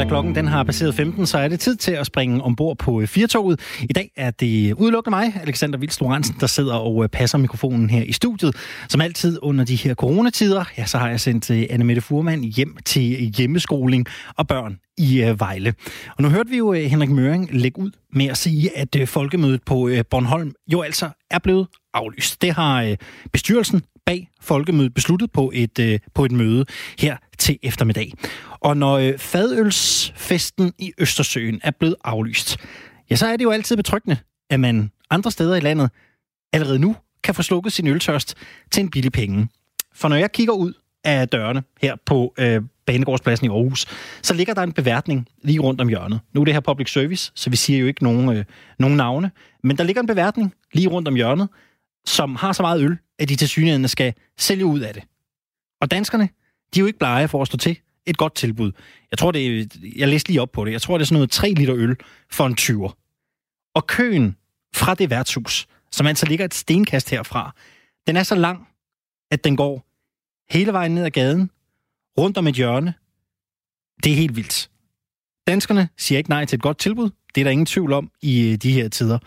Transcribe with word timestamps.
da 0.00 0.04
klokken 0.08 0.34
den 0.34 0.48
har 0.48 0.64
passeret 0.64 0.94
15, 0.94 1.26
så 1.26 1.38
er 1.38 1.48
det 1.48 1.60
tid 1.60 1.76
til 1.76 1.92
at 1.92 2.06
springe 2.06 2.42
ombord 2.42 2.78
på 2.78 3.00
øh, 3.00 3.06
Firtoget. 3.06 3.60
I 3.80 3.92
dag 3.92 4.10
er 4.16 4.30
det 4.30 4.72
udelukkende 4.72 5.16
mig, 5.16 5.32
Alexander 5.42 5.78
Vildst 5.78 6.00
der 6.40 6.46
sidder 6.46 6.74
og 6.74 7.02
øh, 7.04 7.08
passer 7.08 7.38
mikrofonen 7.38 7.90
her 7.90 8.02
i 8.02 8.12
studiet. 8.12 8.56
Som 8.88 9.00
altid 9.00 9.38
under 9.42 9.64
de 9.64 9.76
her 9.76 9.94
coronatider, 9.94 10.64
ja, 10.78 10.86
så 10.86 10.98
har 10.98 11.08
jeg 11.08 11.20
sendt 11.20 11.50
øh, 11.50 11.66
Anne 11.70 11.84
Mette 11.84 12.02
Furman 12.02 12.40
hjem 12.44 12.76
til 12.84 13.02
hjemmeskoling 13.36 14.06
og 14.36 14.46
børn 14.46 14.78
i 14.98 15.34
Vejle. 15.38 15.74
Og 16.16 16.22
nu 16.22 16.28
hørte 16.28 16.50
vi 16.50 16.56
jo 16.56 16.72
Henrik 16.72 17.10
Møring 17.10 17.48
lægge 17.52 17.80
ud 17.80 17.90
med 18.12 18.26
at 18.26 18.36
sige, 18.36 18.78
at 18.78 19.08
folkemødet 19.08 19.62
på 19.66 19.90
Bornholm 20.10 20.52
jo 20.72 20.80
altså 20.80 21.08
er 21.30 21.38
blevet 21.38 21.66
aflyst. 21.94 22.42
Det 22.42 22.54
har 22.54 22.96
bestyrelsen 23.32 23.82
bag 24.06 24.28
folkemødet 24.40 24.94
besluttet 24.94 25.32
på 25.32 25.52
et, 25.54 26.00
på 26.14 26.24
et 26.24 26.32
møde 26.32 26.64
her 26.98 27.16
til 27.38 27.58
eftermiddag. 27.62 28.12
Og 28.60 28.76
når 28.76 28.98
øh, 28.98 29.18
fadølsfesten 29.18 30.72
i 30.78 30.92
Østersøen 30.98 31.60
er 31.62 31.70
blevet 31.70 31.96
aflyst, 32.04 32.56
ja, 33.10 33.16
så 33.16 33.26
er 33.26 33.36
det 33.36 33.44
jo 33.44 33.50
altid 33.50 33.76
betryggende, 33.76 34.16
at 34.50 34.60
man 34.60 34.90
andre 35.10 35.30
steder 35.30 35.56
i 35.56 35.60
landet 35.60 35.90
allerede 36.52 36.78
nu 36.78 36.96
kan 37.22 37.34
få 37.34 37.42
slukket 37.42 37.72
sin 37.72 37.86
øltørst 37.86 38.34
til 38.70 38.80
en 38.80 38.90
billig 38.90 39.12
penge. 39.12 39.48
For 39.94 40.08
når 40.08 40.16
jeg 40.16 40.32
kigger 40.32 40.52
ud 40.52 40.72
af 41.04 41.28
dørene 41.28 41.62
her 41.82 41.96
på 42.06 42.34
øh, 42.38 42.62
Banegårdspladsen 42.86 43.46
i 43.46 43.48
Aarhus, 43.48 43.86
så 44.22 44.34
ligger 44.34 44.54
der 44.54 44.62
en 44.62 44.72
beværtning 44.72 45.28
lige 45.42 45.58
rundt 45.58 45.80
om 45.80 45.88
hjørnet. 45.88 46.20
Nu 46.32 46.40
er 46.40 46.44
det 46.44 46.54
her 46.54 46.60
public 46.60 46.92
service, 46.92 47.32
så 47.34 47.50
vi 47.50 47.56
siger 47.56 47.78
jo 47.78 47.86
ikke 47.86 48.02
nogen, 48.02 48.36
øh, 48.36 48.44
nogen 48.78 48.96
navne, 48.96 49.30
men 49.62 49.78
der 49.78 49.84
ligger 49.84 50.02
en 50.02 50.06
beværtning 50.06 50.54
lige 50.72 50.88
rundt 50.88 51.08
om 51.08 51.14
hjørnet, 51.14 51.48
som 52.06 52.36
har 52.36 52.52
så 52.52 52.62
meget 52.62 52.82
øl, 52.82 52.98
at 53.18 53.28
de 53.28 53.36
til 53.36 53.48
synligheden 53.48 53.88
skal 53.88 54.14
sælge 54.38 54.66
ud 54.66 54.80
af 54.80 54.94
det. 54.94 55.02
Og 55.80 55.90
danskerne, 55.90 56.28
de 56.74 56.78
er 56.78 56.80
jo 56.80 56.86
ikke 56.86 56.98
blege 56.98 57.28
for 57.28 57.42
at 57.42 57.46
stå 57.46 57.56
til 57.56 57.78
et 58.10 58.16
godt 58.16 58.34
tilbud. 58.34 58.72
Jeg 59.10 59.18
tror, 59.18 59.30
det 59.30 59.60
er, 59.60 59.66
jeg 59.96 60.08
læste 60.08 60.28
lige 60.28 60.42
op 60.42 60.52
på 60.52 60.64
det. 60.64 60.72
Jeg 60.72 60.82
tror, 60.82 60.98
det 60.98 61.02
er 61.02 61.06
sådan 61.06 61.16
noget 61.16 61.30
3 61.30 61.50
liter 61.50 61.74
øl 61.76 61.96
for 62.30 62.46
en 62.46 62.56
20'er. 62.60 62.92
Og 63.74 63.86
køen 63.86 64.36
fra 64.74 64.94
det 64.94 65.10
værtshus, 65.10 65.66
som 65.90 66.06
altså 66.06 66.26
ligger 66.26 66.44
et 66.44 66.54
stenkast 66.54 67.10
herfra, 67.10 67.54
den 68.06 68.16
er 68.16 68.22
så 68.22 68.34
lang, 68.34 68.68
at 69.30 69.44
den 69.44 69.56
går 69.56 69.86
hele 70.50 70.72
vejen 70.72 70.94
ned 70.94 71.04
ad 71.04 71.10
gaden, 71.10 71.50
rundt 72.18 72.38
om 72.38 72.46
et 72.46 72.54
hjørne. 72.54 72.94
Det 74.04 74.12
er 74.12 74.16
helt 74.16 74.36
vildt. 74.36 74.70
Danskerne 75.46 75.88
siger 75.96 76.18
ikke 76.18 76.30
nej 76.30 76.44
til 76.44 76.56
et 76.56 76.62
godt 76.62 76.78
tilbud. 76.78 77.10
Det 77.34 77.40
er 77.40 77.44
der 77.44 77.50
ingen 77.50 77.66
tvivl 77.66 77.92
om 77.92 78.10
i 78.22 78.50
øh, 78.50 78.56
de 78.56 78.72
her 78.72 78.88
tider. 78.88 79.18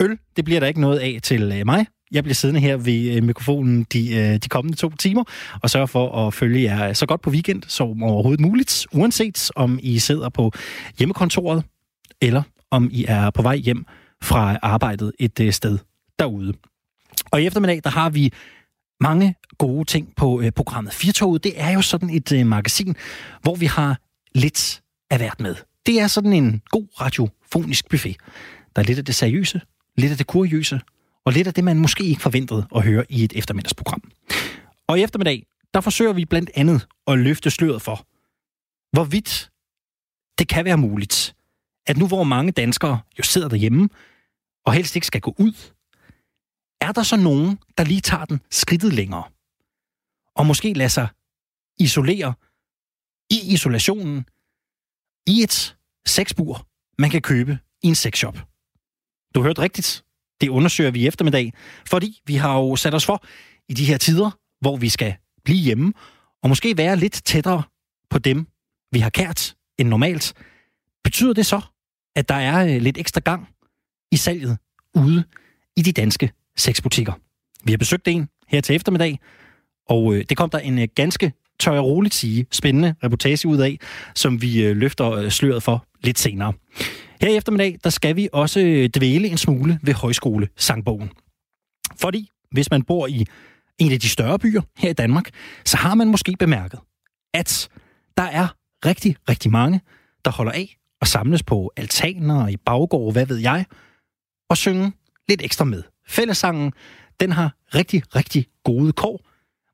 Øl, 0.00 0.18
det 0.36 0.44
bliver 0.44 0.60
der 0.60 0.66
ikke 0.66 0.80
noget 0.80 0.98
af 0.98 1.20
til 1.22 1.52
øh, 1.52 1.66
mig. 1.66 1.86
Jeg 2.12 2.24
bliver 2.24 2.34
siddende 2.34 2.60
her 2.60 2.76
ved 2.76 3.16
øh, 3.16 3.22
mikrofonen 3.22 3.86
de, 3.92 4.16
øh, 4.16 4.36
de 4.36 4.48
kommende 4.48 4.76
to 4.76 4.90
timer, 4.90 5.24
og 5.62 5.70
sørger 5.70 5.86
for 5.86 6.26
at 6.26 6.34
følge 6.34 6.62
jer 6.62 6.88
øh, 6.88 6.94
så 6.94 7.06
godt 7.06 7.20
på 7.20 7.30
weekend 7.30 7.62
som 7.66 8.02
overhovedet 8.02 8.40
muligt, 8.40 8.86
uanset 8.92 9.50
om 9.56 9.78
I 9.82 9.98
sidder 9.98 10.28
på 10.28 10.52
hjemmekontoret, 10.98 11.64
eller 12.20 12.42
om 12.70 12.88
I 12.92 13.04
er 13.08 13.30
på 13.30 13.42
vej 13.42 13.56
hjem 13.56 13.86
fra 14.22 14.58
arbejdet 14.62 15.12
et 15.18 15.54
sted 15.54 15.78
derude. 16.18 16.52
Og 17.30 17.42
i 17.42 17.46
eftermiddag, 17.46 17.80
der 17.84 17.90
har 17.90 18.10
vi 18.10 18.32
mange 19.00 19.34
gode 19.58 19.84
ting 19.84 20.12
på 20.16 20.42
programmet. 20.56 20.92
Firtoget, 20.92 21.44
det 21.44 21.52
er 21.56 21.70
jo 21.70 21.82
sådan 21.82 22.10
et 22.10 22.46
magasin, 22.46 22.96
hvor 23.42 23.54
vi 23.54 23.66
har 23.66 23.98
lidt 24.34 24.82
af 25.10 25.18
hvert 25.18 25.40
med. 25.40 25.54
Det 25.86 26.00
er 26.00 26.06
sådan 26.06 26.32
en 26.32 26.62
god 26.70 26.86
radiofonisk 27.00 27.88
buffet. 27.88 28.16
Der 28.76 28.82
er 28.82 28.86
lidt 28.86 28.98
af 28.98 29.04
det 29.04 29.14
seriøse, 29.14 29.60
lidt 29.96 30.12
af 30.12 30.18
det 30.18 30.26
kuriøse, 30.26 30.80
og 31.24 31.32
lidt 31.32 31.46
af 31.46 31.54
det, 31.54 31.64
man 31.64 31.78
måske 31.78 32.04
ikke 32.04 32.22
forventede 32.22 32.66
at 32.74 32.82
høre 32.82 33.04
i 33.08 33.24
et 33.24 33.32
eftermiddagsprogram. 33.32 34.12
Og 34.86 34.98
i 34.98 35.02
eftermiddag, 35.02 35.46
der 35.74 35.80
forsøger 35.80 36.12
vi 36.12 36.24
blandt 36.24 36.50
andet 36.54 36.88
at 37.06 37.18
løfte 37.18 37.50
sløret 37.50 37.82
for, 37.82 38.06
hvorvidt 38.92 39.50
det 40.38 40.48
kan 40.48 40.64
være 40.64 40.76
muligt, 40.76 41.36
at 41.86 41.96
nu 41.96 42.06
hvor 42.06 42.24
mange 42.24 42.52
danskere 42.52 43.00
jo 43.18 43.22
sidder 43.22 43.48
derhjemme, 43.48 43.88
og 44.66 44.72
helst 44.72 44.96
ikke 44.96 45.06
skal 45.06 45.20
gå 45.20 45.34
ud, 45.38 45.72
er 46.80 46.92
der 46.92 47.02
så 47.02 47.16
nogen, 47.16 47.58
der 47.78 47.84
lige 47.84 48.00
tager 48.00 48.24
den 48.24 48.40
skridtet 48.50 48.92
længere, 48.92 49.24
og 50.34 50.46
måske 50.46 50.72
lader 50.72 50.88
sig 50.88 51.08
isolere 51.78 52.34
i 53.30 53.52
isolationen 53.52 54.26
i 55.26 55.42
et 55.42 55.76
sexbur, 56.06 56.66
man 56.98 57.10
kan 57.10 57.22
købe 57.22 57.58
i 57.82 57.86
en 57.86 57.94
sexshop. 57.94 58.38
Du 59.34 59.42
hørte 59.42 59.62
rigtigt. 59.62 60.04
Det 60.40 60.48
undersøger 60.48 60.90
vi 60.90 61.00
i 61.00 61.06
eftermiddag, 61.06 61.52
fordi 61.86 62.20
vi 62.26 62.34
har 62.34 62.58
jo 62.58 62.76
sat 62.76 62.94
os 62.94 63.06
for 63.06 63.24
i 63.68 63.74
de 63.74 63.84
her 63.84 63.98
tider, 63.98 64.30
hvor 64.60 64.76
vi 64.76 64.88
skal 64.88 65.14
blive 65.44 65.58
hjemme, 65.58 65.92
og 66.42 66.48
måske 66.48 66.76
være 66.76 66.96
lidt 66.96 67.20
tættere 67.24 67.62
på 68.10 68.18
dem, 68.18 68.46
vi 68.92 68.98
har 68.98 69.10
kært 69.10 69.54
end 69.78 69.88
normalt. 69.88 70.34
Betyder 71.04 71.32
det 71.32 71.46
så, 71.46 71.60
at 72.16 72.28
der 72.28 72.34
er 72.34 72.74
øh, 72.74 72.82
lidt 72.82 72.98
ekstra 72.98 73.20
gang 73.20 73.48
i 74.12 74.16
salget 74.16 74.58
ude 74.94 75.24
i 75.76 75.82
de 75.82 75.92
danske 75.92 76.32
sexbutikker? 76.56 77.12
Vi 77.64 77.72
har 77.72 77.78
besøgt 77.78 78.08
en 78.08 78.28
her 78.48 78.60
til 78.60 78.76
eftermiddag, 78.76 79.18
og 79.88 80.14
øh, 80.14 80.24
det 80.28 80.36
kom 80.36 80.50
der 80.50 80.58
en 80.58 80.78
øh, 80.78 80.88
ganske, 80.94 81.32
tør 81.60 81.72
jeg 81.72 81.82
roligt 81.82 82.14
sige, 82.14 82.46
spændende 82.50 82.94
reportage 83.04 83.48
ud 83.48 83.58
af, 83.58 83.78
som 84.14 84.42
vi 84.42 84.72
løfter 84.72 85.28
sløret 85.28 85.62
for 85.62 85.86
lidt 86.00 86.18
senere. 86.18 86.52
Her 87.20 87.28
i 87.28 87.36
eftermiddag, 87.36 87.78
der 87.84 87.90
skal 87.90 88.16
vi 88.16 88.28
også 88.32 88.60
øh, 88.60 88.88
dvæle 88.88 89.28
en 89.28 89.38
smule 89.38 89.78
ved 89.82 89.94
højskole-sangbogen. 89.94 91.10
Fordi 92.00 92.30
hvis 92.50 92.70
man 92.70 92.82
bor 92.82 93.06
i 93.06 93.26
en 93.78 93.92
af 93.92 94.00
de 94.00 94.08
større 94.08 94.38
byer 94.38 94.62
her 94.76 94.90
i 94.90 94.92
Danmark, 94.92 95.30
så 95.64 95.76
har 95.76 95.94
man 95.94 96.08
måske 96.08 96.36
bemærket, 96.38 96.80
at 97.34 97.68
der 98.16 98.22
er 98.22 98.48
rigtig, 98.84 99.16
rigtig 99.28 99.50
mange, 99.50 99.80
der 100.24 100.30
holder 100.30 100.52
af 100.52 100.76
og 101.00 101.06
samles 101.06 101.42
på 101.42 101.72
altaner 101.76 102.42
og 102.42 102.52
i 102.52 102.56
baggård, 102.56 103.12
hvad 103.12 103.26
ved 103.26 103.36
jeg, 103.36 103.64
og 104.50 104.56
synge 104.56 104.92
lidt 105.28 105.42
ekstra 105.42 105.64
med. 105.64 105.82
Fællesangen, 106.08 106.72
den 107.20 107.32
har 107.32 107.54
rigtig, 107.74 108.02
rigtig 108.14 108.46
gode 108.64 108.92
kår. 108.92 109.20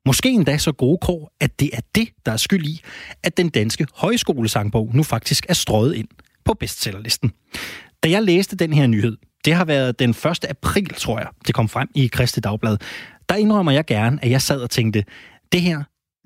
Måske 0.05 0.29
endda 0.29 0.57
så 0.57 0.71
gode 0.71 0.97
kår, 0.97 1.31
at 1.39 1.59
det 1.59 1.69
er 1.73 1.81
det, 1.95 2.09
der 2.25 2.31
er 2.31 2.37
skyld 2.37 2.65
i, 2.65 2.81
at 3.23 3.37
den 3.37 3.49
danske 3.49 3.87
højskolesangbog 3.93 4.91
nu 4.93 5.03
faktisk 5.03 5.45
er 5.49 5.53
strøget 5.53 5.95
ind 5.95 6.07
på 6.45 6.53
bestsellerlisten. 6.53 7.31
Da 8.03 8.09
jeg 8.09 8.23
læste 8.23 8.55
den 8.55 8.73
her 8.73 8.87
nyhed, 8.87 9.17
det 9.45 9.53
har 9.53 9.65
været 9.65 9.99
den 9.99 10.09
1. 10.09 10.45
april, 10.49 10.93
tror 10.93 11.19
jeg, 11.19 11.27
det 11.47 11.55
kom 11.55 11.69
frem 11.69 11.89
i 11.95 12.07
Kristi 12.07 12.39
Dagblad, 12.39 12.77
der 13.29 13.35
indrømmer 13.35 13.71
jeg 13.71 13.85
gerne, 13.85 14.19
at 14.23 14.31
jeg 14.31 14.41
sad 14.41 14.61
og 14.61 14.69
tænkte, 14.69 15.03
det 15.51 15.61
her, 15.61 15.83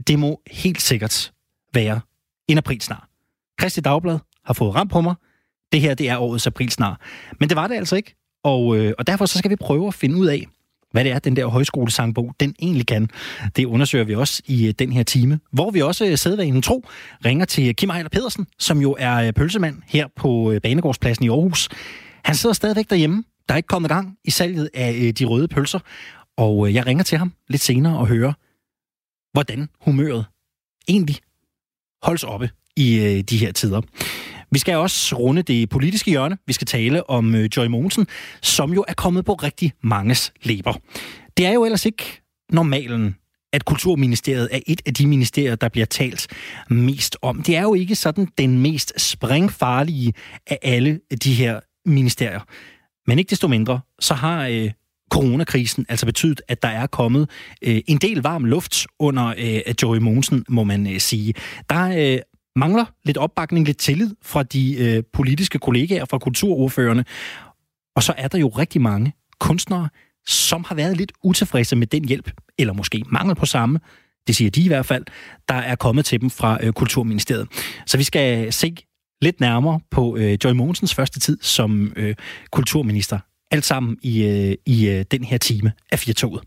det 0.07 0.19
må 0.19 0.41
helt 0.51 0.81
sikkert 0.81 1.31
være 1.73 2.01
en 2.47 2.57
aprilsnar. 2.57 3.09
Kristi 3.57 3.81
Dagblad 3.81 4.19
har 4.45 4.53
fået 4.53 4.75
ramt 4.75 4.91
på 4.91 5.01
mig. 5.01 5.15
Det 5.71 5.81
her, 5.81 5.93
det 5.93 6.09
er 6.09 6.17
årets 6.17 6.47
aprilsnar. 6.47 7.01
Men 7.39 7.49
det 7.49 7.55
var 7.55 7.67
det 7.67 7.75
altså 7.75 7.95
ikke. 7.95 8.15
Og, 8.43 8.77
øh, 8.77 8.93
og 8.97 9.07
derfor 9.07 9.25
så 9.25 9.37
skal 9.37 9.51
vi 9.51 9.55
prøve 9.55 9.87
at 9.87 9.93
finde 9.93 10.15
ud 10.15 10.27
af, 10.27 10.45
hvad 10.91 11.03
det 11.03 11.11
er, 11.11 11.19
den 11.19 11.35
der 11.35 11.45
højskolesangbog, 11.45 12.35
den 12.39 12.55
egentlig 12.61 12.87
kan. 12.87 13.09
Det 13.55 13.65
undersøger 13.65 14.05
vi 14.05 14.15
også 14.15 14.41
i 14.45 14.67
øh, 14.67 14.73
den 14.79 14.91
her 14.91 15.03
time, 15.03 15.39
hvor 15.51 15.71
vi 15.71 15.81
også 15.81 16.05
øh, 16.05 16.17
sædvanen 16.17 16.61
tro 16.61 16.85
ringer 17.25 17.45
til 17.45 17.75
Kim 17.75 17.89
Ejler 17.89 18.09
Pedersen, 18.09 18.47
som 18.59 18.81
jo 18.81 18.95
er 18.99 19.15
øh, 19.15 19.33
pølsemand 19.33 19.81
her 19.87 20.07
på 20.15 20.53
Banegårdspladsen 20.63 21.25
i 21.25 21.29
Aarhus. 21.29 21.69
Han 22.23 22.35
sidder 22.35 22.53
stadigvæk 22.53 22.89
derhjemme. 22.89 23.23
Der 23.47 23.53
er 23.53 23.57
ikke 23.57 23.67
kommet 23.67 23.89
gang 23.89 24.17
i 24.25 24.31
salget 24.31 24.69
af 24.73 25.15
de 25.19 25.25
røde 25.25 25.47
pølser, 25.47 25.79
og 26.37 26.73
jeg 26.73 26.85
ringer 26.85 27.03
til 27.03 27.17
ham 27.17 27.33
lidt 27.47 27.61
senere 27.61 27.97
og 27.97 28.07
hører, 28.07 28.33
hvordan 29.33 29.69
humøret 29.81 30.25
egentlig 30.87 31.15
holdes 32.03 32.23
oppe 32.23 32.49
i 32.75 33.21
de 33.29 33.37
her 33.37 33.51
tider. 33.51 33.81
Vi 34.51 34.59
skal 34.59 34.75
også 34.75 35.15
runde 35.15 35.41
det 35.41 35.69
politiske 35.69 36.11
hjørne. 36.11 36.37
Vi 36.47 36.53
skal 36.53 36.67
tale 36.67 37.09
om 37.09 37.35
øh, 37.35 37.49
Joy 37.57 37.65
Mogensen, 37.65 38.07
som 38.41 38.73
jo 38.73 38.85
er 38.87 38.93
kommet 38.93 39.25
på 39.25 39.33
rigtig 39.33 39.73
manges 39.83 40.33
læber. 40.43 40.73
Det 41.37 41.45
er 41.45 41.53
jo 41.53 41.65
ellers 41.65 41.85
ikke 41.85 42.21
normalen, 42.51 43.15
at 43.53 43.65
Kulturministeriet 43.65 44.49
er 44.51 44.59
et 44.67 44.81
af 44.85 44.93
de 44.93 45.07
ministerier, 45.07 45.55
der 45.55 45.69
bliver 45.69 45.85
talt 45.85 46.27
mest 46.69 47.17
om. 47.21 47.41
Det 47.41 47.55
er 47.55 47.61
jo 47.61 47.73
ikke 47.73 47.95
sådan 47.95 48.27
den 48.37 48.61
mest 48.61 49.01
springfarlige 49.01 50.13
af 50.47 50.59
alle 50.61 50.99
de 51.23 51.33
her 51.33 51.59
ministerier. 51.85 52.39
Men 53.07 53.19
ikke 53.19 53.29
desto 53.29 53.47
mindre, 53.47 53.79
så 53.99 54.13
har 54.13 54.47
øh, 54.47 54.71
coronakrisen 55.11 55.85
altså 55.89 56.05
betydet, 56.05 56.41
at 56.47 56.63
der 56.63 56.69
er 56.69 56.87
kommet 56.87 57.29
øh, 57.61 57.81
en 57.87 57.97
del 57.97 58.21
varm 58.21 58.45
luft 58.45 58.87
under 58.99 59.33
øh, 59.37 59.73
Joey 59.81 59.97
Mogensen, 59.97 60.45
må 60.49 60.63
man 60.63 60.93
øh, 60.93 60.99
sige. 60.99 61.33
Der 61.69 62.13
øh, 62.13 62.19
mangler 62.59 62.85
lidt 63.03 63.17
opbakning, 63.17 63.65
lidt 63.65 63.77
tillid 63.77 64.15
fra 64.21 64.43
de 64.43 64.75
øh, 64.77 65.03
politiske 65.13 65.59
kollegaer, 65.59 66.05
fra 66.05 66.17
kulturordførende. 66.17 67.03
Og 67.95 68.03
så 68.03 68.13
er 68.17 68.27
der 68.27 68.37
jo 68.37 68.47
rigtig 68.47 68.81
mange 68.81 69.13
kunstnere, 69.39 69.89
som 70.27 70.63
har 70.67 70.75
været 70.75 70.97
lidt 70.97 71.11
utilfredse 71.23 71.75
med 71.75 71.87
den 71.87 72.07
hjælp, 72.07 72.31
eller 72.57 72.73
måske 72.73 73.03
mangel 73.11 73.35
på 73.35 73.45
samme, 73.45 73.79
det 74.27 74.35
siger 74.35 74.51
de 74.51 74.61
i 74.61 74.67
hvert 74.67 74.85
fald, 74.85 75.05
der 75.47 75.55
er 75.55 75.75
kommet 75.75 76.05
til 76.05 76.21
dem 76.21 76.29
fra 76.29 76.57
øh, 76.61 76.73
Kulturministeriet. 76.73 77.47
Så 77.85 77.97
vi 77.97 78.03
skal 78.03 78.53
se 78.53 78.75
lidt 79.21 79.39
nærmere 79.39 79.79
på 79.91 80.17
øh, 80.17 80.37
Joy 80.43 80.51
Mogensens 80.51 80.95
første 80.95 81.19
tid 81.19 81.37
som 81.41 81.93
øh, 81.95 82.15
kulturminister. 82.51 83.19
Alt 83.51 83.65
sammen 83.65 83.97
i, 84.01 84.23
øh, 84.23 84.55
i 84.65 84.89
øh, 84.89 85.05
den 85.11 85.23
her 85.23 85.37
time 85.37 85.71
af 85.91 85.99
Firtoget. 85.99 86.43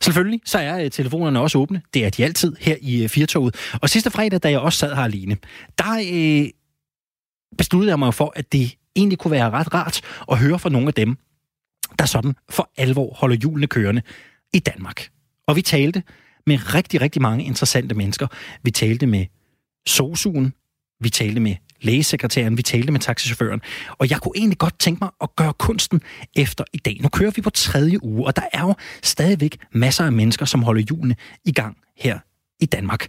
Selvfølgelig, 0.00 0.40
så 0.44 0.58
er 0.58 0.84
øh, 0.84 0.90
telefonerne 0.90 1.40
også 1.40 1.58
åbne. 1.58 1.82
Det 1.94 2.04
er 2.04 2.10
de 2.10 2.24
altid 2.24 2.56
her 2.60 2.76
i 2.80 3.02
øh, 3.02 3.08
Firtoget. 3.08 3.56
Og 3.82 3.90
sidste 3.90 4.10
fredag, 4.10 4.42
da 4.42 4.50
jeg 4.50 4.60
også 4.60 4.78
sad 4.78 4.94
her 4.94 5.02
alene, 5.02 5.36
der 5.78 5.98
øh, 6.12 6.50
besluttede 7.58 7.90
jeg 7.90 7.98
mig 7.98 8.14
for, 8.14 8.32
at 8.36 8.52
det 8.52 8.74
egentlig 8.96 9.18
kunne 9.18 9.30
være 9.30 9.50
ret 9.50 9.74
rart 9.74 10.00
at 10.30 10.38
høre 10.38 10.58
fra 10.58 10.70
nogle 10.70 10.88
af 10.88 10.94
dem, 10.94 11.16
der 11.98 12.06
sådan 12.06 12.34
for 12.50 12.70
alvor 12.76 13.14
holder 13.14 13.36
julene 13.36 13.66
kørende 13.66 14.02
i 14.52 14.58
Danmark. 14.58 15.08
Og 15.46 15.56
vi 15.56 15.62
talte 15.62 16.02
med 16.46 16.74
rigtig, 16.74 17.00
rigtig 17.00 17.22
mange 17.22 17.44
interessante 17.44 17.94
mennesker. 17.94 18.26
Vi 18.62 18.70
talte 18.70 19.06
med 19.06 19.26
sosuen, 19.86 20.54
vi 21.00 21.10
talte 21.10 21.40
med 21.40 21.56
lægesekretæren, 21.80 22.56
vi 22.56 22.62
talte 22.62 22.92
med 22.92 23.00
taxichaufføren. 23.00 23.60
Og 23.98 24.10
jeg 24.10 24.18
kunne 24.20 24.32
egentlig 24.36 24.58
godt 24.58 24.78
tænke 24.78 24.98
mig 25.00 25.10
at 25.20 25.36
gøre 25.36 25.52
kunsten 25.52 26.02
efter 26.36 26.64
i 26.72 26.78
dag. 26.78 26.98
Nu 27.00 27.08
kører 27.08 27.30
vi 27.30 27.42
på 27.42 27.50
tredje 27.50 28.04
uge, 28.04 28.26
og 28.26 28.36
der 28.36 28.42
er 28.52 28.60
jo 28.60 28.74
stadigvæk 29.02 29.56
masser 29.72 30.04
af 30.04 30.12
mennesker, 30.12 30.46
som 30.46 30.62
holder 30.62 30.82
julene 30.90 31.16
i 31.44 31.52
gang 31.52 31.76
her 31.96 32.18
i 32.60 32.66
Danmark. 32.66 33.06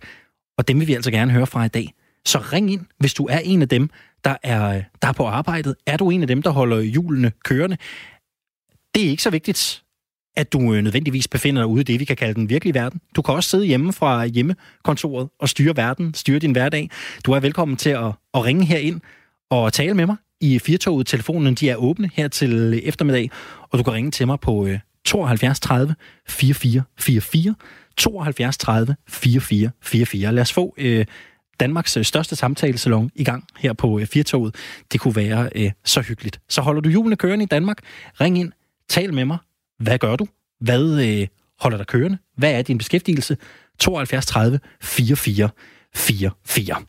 Og 0.58 0.68
dem 0.68 0.80
vil 0.80 0.88
vi 0.88 0.94
altså 0.94 1.12
gerne 1.12 1.32
høre 1.32 1.48
fra 1.48 1.66
i 1.66 1.68
dag. 1.68 1.94
Så 2.26 2.38
ring 2.38 2.72
ind, 2.72 2.86
hvis 3.00 3.14
du 3.14 3.26
er 3.26 3.40
en 3.40 3.62
af 3.62 3.70
dem, 3.70 3.90
der 4.24 4.36
er, 4.44 4.82
der 5.02 5.08
er 5.08 5.12
på 5.12 5.26
arbejdet. 5.26 5.76
Er 5.88 5.98
du 5.98 6.10
en 6.10 6.22
af 6.22 6.28
dem, 6.28 6.42
der 6.42 6.50
holder 6.50 6.78
julene 6.78 7.32
kørende? 7.44 7.78
Det 8.96 9.06
er 9.06 9.10
ikke 9.10 9.24
så 9.24 9.30
vigtigt, 9.30 9.84
at 10.40 10.54
du 10.54 10.74
øh, 10.74 10.82
nødvendigvis 10.82 11.28
befinder 11.28 11.62
dig 11.62 11.68
ude 11.68 11.82
i 11.82 11.84
det, 11.84 12.00
vi 12.00 12.06
kan 12.06 12.16
kalde 12.16 12.34
den 12.34 12.50
virkelige 12.50 12.74
verden. 12.74 13.02
Du 13.16 13.22
kan 13.22 13.34
også 13.34 13.50
sidde 13.50 13.66
hjemme 13.66 13.94
fra 13.94 14.26
hjemmekontoret 14.26 15.30
og 15.40 15.50
styre 15.50 15.78
verden, 15.78 16.14
styre 16.14 16.40
din 16.40 16.52
hverdag. 16.52 16.90
Du 17.26 17.32
er 17.32 17.40
velkommen 17.40 17.78
til 17.78 17.90
at, 17.90 18.12
at 18.34 18.46
ringe 18.46 18.66
her 18.66 18.78
ind 18.78 19.02
og 19.50 19.74
tale 19.74 19.94
med 19.94 20.06
mig 20.06 20.16
i 20.42 20.60
Firtoget. 20.60 21.08
Telefonen 21.08 21.56
de 21.56 21.70
er 21.70 21.76
åbne 21.76 22.10
her 22.14 22.28
til 22.28 22.82
eftermiddag, 22.84 23.32
og 23.62 23.80
du 23.80 23.84
kan 23.84 23.94
ringe 23.94 24.12
til 24.12 24.28
mig 24.28 24.40
på 24.40 24.68
72 25.06 25.60
30 25.60 25.96
44 26.28 26.84
44. 27.00 27.56
72 27.98 28.58
30 28.58 28.96
44 29.08 29.72
44. 29.82 30.32
Lad 30.32 30.42
os 30.42 30.54
få 30.54 30.76
øh, 30.78 31.06
Danmarks 31.60 31.98
øh, 31.98 32.04
største 32.04 32.36
samtalesalon 32.36 33.12
i 33.16 33.24
gang 33.24 33.44
her 33.58 33.74
på 33.74 34.00
øh, 34.00 34.06
Firtoget. 34.06 34.56
Det 34.92 35.00
kunne 35.00 35.16
være 35.16 35.50
øh, 35.56 35.72
så 35.86 36.02
hyggeligt. 36.02 36.40
Så 36.50 36.62
holder 36.62 36.82
du 36.82 36.90
julene 36.90 37.16
kørende 37.16 37.44
i 37.44 37.48
Danmark, 37.48 37.78
ring 38.22 38.40
ind, 38.40 38.52
tal 38.90 39.14
med 39.14 39.26
mig. 39.26 39.38
Hvad 39.80 39.98
gør 39.98 40.16
du? 40.16 40.28
Hvad 40.60 41.08
øh, 41.08 41.28
holder 41.60 41.78
dig 41.78 41.88
kørende? 41.88 42.18
Hvad 42.38 42.52
er 42.52 42.62
din 42.62 42.78
beskæftigelse? 42.78 43.38
72 43.80 44.26
30 44.26 44.60
44 44.82 45.50
44. 45.96 46.84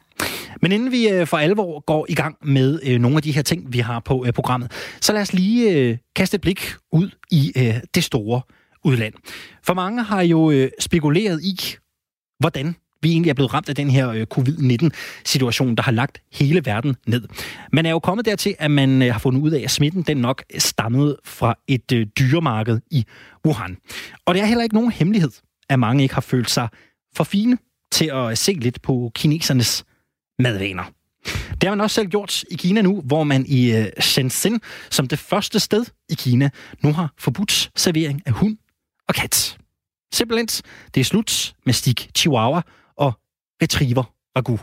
Men 0.62 0.72
inden 0.72 0.92
vi 0.92 1.08
øh, 1.08 1.26
for 1.26 1.36
alvor 1.36 1.80
går 1.80 2.06
i 2.08 2.14
gang 2.14 2.36
med 2.42 2.80
øh, 2.82 2.98
nogle 2.98 3.16
af 3.16 3.22
de 3.22 3.32
her 3.32 3.42
ting, 3.42 3.72
vi 3.72 3.78
har 3.78 4.00
på 4.00 4.24
øh, 4.26 4.32
programmet, 4.32 4.72
så 5.00 5.12
lad 5.12 5.22
os 5.22 5.32
lige 5.32 5.72
øh, 5.72 5.98
kaste 6.16 6.34
et 6.34 6.40
blik 6.40 6.74
ud 6.92 7.10
i 7.30 7.52
øh, 7.56 7.74
det 7.94 8.04
store 8.04 8.40
udland. 8.84 9.14
For 9.62 9.74
mange 9.74 10.02
har 10.02 10.22
jo 10.22 10.50
øh, 10.50 10.70
spekuleret 10.78 11.42
i, 11.42 11.60
hvordan 12.38 12.76
vi 13.02 13.12
egentlig 13.12 13.30
er 13.30 13.34
blevet 13.34 13.54
ramt 13.54 13.68
af 13.68 13.74
den 13.74 13.90
her 13.90 14.10
øh, 14.10 14.26
covid-19-situation, 14.26 15.74
der 15.74 15.82
har 15.82 15.92
lagt 15.92 16.22
hele 16.32 16.62
verden 16.64 16.96
ned. 17.06 17.28
Man 17.72 17.86
er 17.86 17.90
jo 17.90 17.98
kommet 17.98 18.26
dertil, 18.26 18.54
at 18.58 18.70
man 18.70 19.02
øh, 19.02 19.12
har 19.12 19.18
fundet 19.18 19.40
ud 19.40 19.50
af, 19.50 19.60
at 19.60 19.70
smitten 19.70 20.02
den 20.02 20.16
nok 20.16 20.42
stammede 20.58 21.18
fra 21.24 21.54
et 21.68 21.92
øh, 21.92 22.06
dyremarked 22.18 22.80
i 22.90 23.04
Wuhan. 23.46 23.76
Og 24.26 24.34
det 24.34 24.42
er 24.42 24.46
heller 24.46 24.62
ikke 24.62 24.74
nogen 24.74 24.92
hemmelighed, 24.92 25.30
at 25.68 25.78
mange 25.78 26.02
ikke 26.02 26.14
har 26.14 26.20
følt 26.20 26.50
sig 26.50 26.68
for 27.16 27.24
fine 27.24 27.58
til 27.92 28.06
at 28.06 28.30
øh, 28.30 28.36
se 28.36 28.52
lidt 28.52 28.82
på 28.82 29.12
kinesernes 29.14 29.84
madvaner. 30.38 30.84
Det 31.50 31.62
har 31.62 31.70
man 31.70 31.80
også 31.80 31.94
selv 31.94 32.08
gjort 32.08 32.44
i 32.50 32.54
Kina 32.56 32.82
nu, 32.82 33.00
hvor 33.00 33.24
man 33.24 33.46
i 33.46 33.72
øh, 33.76 33.86
Shenzhen, 34.00 34.60
som 34.90 35.08
det 35.08 35.18
første 35.18 35.60
sted 35.60 35.84
i 36.08 36.14
Kina, 36.14 36.50
nu 36.82 36.92
har 36.92 37.12
forbudt 37.18 37.70
servering 37.76 38.22
af 38.26 38.32
hund 38.32 38.56
og 39.08 39.14
kat. 39.14 39.58
Simpelthen, 40.12 40.46
det 40.94 41.00
er 41.00 41.04
slut 41.04 41.54
med 41.66 41.74
stik 41.74 42.10
chihuahua 42.16 42.62
og 42.96 43.12
retriever 43.62 44.14
ragu. 44.36 44.58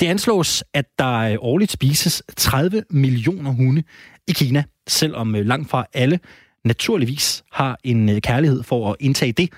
Det 0.00 0.06
anslås, 0.06 0.64
at 0.74 0.86
der 0.98 1.36
årligt 1.40 1.72
spises 1.72 2.22
30 2.36 2.82
millioner 2.90 3.50
hunde 3.50 3.82
i 4.28 4.32
Kina, 4.32 4.64
selvom 4.86 5.34
øh, 5.34 5.46
langt 5.46 5.70
fra 5.70 5.86
alle 5.94 6.20
naturligvis 6.64 7.44
har 7.52 7.78
en 7.84 8.08
øh, 8.08 8.20
kærlighed 8.20 8.62
for 8.62 8.90
at 8.90 8.96
indtage 9.00 9.32
det, 9.32 9.52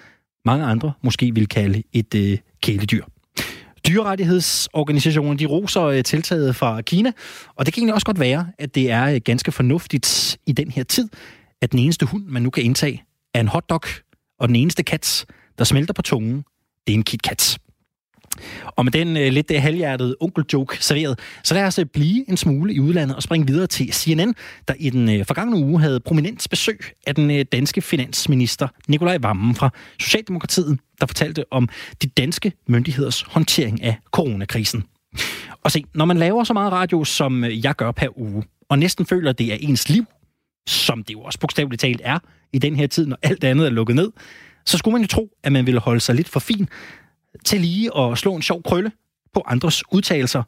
mange 0.44 0.64
andre 0.64 0.92
måske 1.02 1.34
vil 1.34 1.48
kalde 1.48 1.82
et 1.92 2.14
øh, 2.14 2.38
kæledyr. 2.62 3.04
Dyrerettighedsorganisationer, 3.86 5.34
de 5.34 5.46
roser 5.46 5.82
øh, 5.82 6.04
tiltaget 6.04 6.56
fra 6.56 6.80
Kina, 6.80 7.12
og 7.56 7.66
det 7.66 7.74
kan 7.74 7.80
egentlig 7.80 7.94
også 7.94 8.06
godt 8.06 8.20
være, 8.20 8.48
at 8.58 8.74
det 8.74 8.90
er 8.90 9.04
øh, 9.04 9.20
ganske 9.24 9.52
fornuftigt 9.52 10.38
i 10.46 10.52
den 10.52 10.70
her 10.70 10.82
tid, 10.82 11.08
at 11.62 11.72
den 11.72 11.78
eneste 11.78 12.06
hund, 12.06 12.24
man 12.24 12.42
nu 12.42 12.50
kan 12.50 12.62
indtage, 12.62 13.04
er 13.34 13.40
en 13.40 13.48
hotdog, 13.48 13.82
og 14.38 14.48
den 14.48 14.56
eneste 14.56 14.82
kat, 14.82 15.26
der 15.58 15.64
smelter 15.64 15.94
på 15.94 16.02
tungen, 16.02 16.44
det 16.86 16.92
er 16.92 16.96
en 16.96 17.04
KitKat. 17.04 17.58
Og 18.66 18.84
med 18.84 18.92
den 18.92 19.16
øh, 19.16 19.32
lidt 19.32 19.50
øh, 19.50 19.62
halvhjertede 19.62 20.16
onkel-joke 20.20 20.84
serveret, 20.84 21.18
så 21.44 21.54
lad 21.54 21.64
os 21.64 21.78
øh, 21.78 21.86
blive 21.86 22.30
en 22.30 22.36
smule 22.36 22.74
i 22.74 22.80
udlandet 22.80 23.16
og 23.16 23.22
springe 23.22 23.46
videre 23.46 23.66
til 23.66 23.92
CNN, 23.92 24.34
der 24.68 24.74
i 24.78 24.90
den 24.90 25.10
øh, 25.10 25.26
forgangne 25.26 25.56
uge 25.56 25.80
havde 25.80 26.00
prominent 26.00 26.46
besøg 26.50 26.80
af 27.06 27.14
den 27.14 27.30
øh, 27.30 27.44
danske 27.52 27.82
finansminister 27.82 28.68
Nikolaj 28.88 29.18
Vammen 29.20 29.54
fra 29.54 29.70
Socialdemokratiet, 30.00 30.78
der 31.00 31.06
fortalte 31.06 31.44
om 31.50 31.68
de 32.02 32.06
danske 32.06 32.52
myndigheders 32.68 33.22
håndtering 33.22 33.82
af 33.82 33.96
coronakrisen. 34.10 34.84
Og 35.64 35.72
se, 35.72 35.84
når 35.94 36.04
man 36.04 36.16
laver 36.16 36.44
så 36.44 36.52
meget 36.52 36.72
radio, 36.72 37.04
som 37.04 37.44
øh, 37.44 37.64
jeg 37.64 37.74
gør 37.76 37.92
per 37.92 38.18
uge, 38.18 38.44
og 38.68 38.78
næsten 38.78 39.06
føler, 39.06 39.30
at 39.30 39.38
det 39.38 39.52
er 39.52 39.56
ens 39.60 39.88
liv, 39.88 40.04
som 40.68 41.04
det 41.04 41.14
jo 41.14 41.20
også 41.20 41.38
bogstaveligt 41.38 41.80
talt 41.80 42.00
er 42.04 42.18
i 42.52 42.58
den 42.58 42.76
her 42.76 42.86
tid, 42.86 43.06
når 43.06 43.18
alt 43.22 43.44
andet 43.44 43.66
er 43.66 43.70
lukket 43.70 43.96
ned, 43.96 44.12
så 44.66 44.78
skulle 44.78 44.92
man 44.92 45.02
jo 45.02 45.08
tro, 45.08 45.30
at 45.42 45.52
man 45.52 45.66
ville 45.66 45.80
holde 45.80 46.00
sig 46.00 46.14
lidt 46.14 46.28
for 46.28 46.40
fin 46.40 46.68
til 47.44 47.60
lige 47.60 47.98
at 47.98 48.18
slå 48.18 48.34
en 48.34 48.42
sjov 48.42 48.62
krølle 48.62 48.92
på 49.34 49.42
andres 49.46 49.82
udtalelser, 49.92 50.42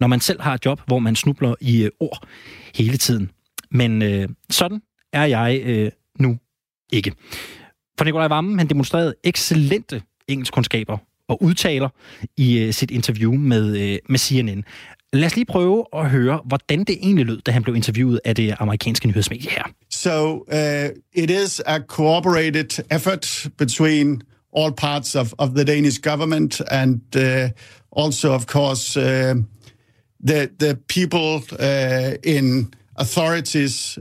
når 0.00 0.06
man 0.06 0.20
selv 0.20 0.40
har 0.40 0.54
et 0.54 0.64
job, 0.64 0.80
hvor 0.86 0.98
man 0.98 1.16
snubler 1.16 1.54
i 1.60 1.82
øh, 1.82 1.90
ord 2.00 2.26
hele 2.74 2.96
tiden. 2.96 3.30
Men 3.70 4.02
øh, 4.02 4.28
sådan 4.50 4.82
er 5.12 5.24
jeg 5.24 5.62
øh, 5.64 5.90
nu 6.18 6.38
ikke. 6.92 7.12
For 7.98 8.04
Nikolaj 8.04 8.28
Vammen, 8.28 8.58
han 8.58 8.68
demonstrerede 8.68 9.14
excellente 9.24 10.02
engelskkundskaber 10.28 10.98
og 11.28 11.42
udtaler 11.42 11.88
i 12.36 12.58
øh, 12.58 12.72
sit 12.72 12.90
interview 12.90 13.32
med, 13.32 13.78
øh, 13.80 13.98
med 14.08 14.18
CNN. 14.18 14.64
Lad 15.12 15.26
os 15.26 15.36
lige 15.36 15.44
prøve 15.44 15.84
at 15.92 16.10
høre, 16.10 16.40
hvordan 16.44 16.84
det 16.84 16.98
egentlig 17.02 17.26
lød, 17.26 17.40
da 17.40 17.50
han 17.50 17.62
blev 17.62 17.76
interviewet 17.76 18.20
af 18.24 18.34
det 18.34 18.54
amerikanske 18.58 19.08
nyhedsmedie 19.08 19.50
her. 19.50 19.62
So 19.90 20.32
uh, 20.32 20.90
it 21.12 21.30
is 21.30 21.60
a 21.66 21.78
cooperated 21.78 22.84
effort 22.90 23.48
between 23.58 24.22
all 24.54 24.72
parts 24.72 25.14
of, 25.14 25.34
of 25.38 25.54
the 25.54 25.64
Danish 25.64 25.98
government 25.98 26.60
and 26.70 27.00
uh, 27.16 27.48
also, 27.90 28.32
of 28.32 28.46
course, 28.46 28.96
uh, 28.96 29.34
the 30.20 30.50
the 30.58 30.78
people 30.88 31.42
uh, 31.58 32.16
in 32.22 32.72
authorities 32.96 33.98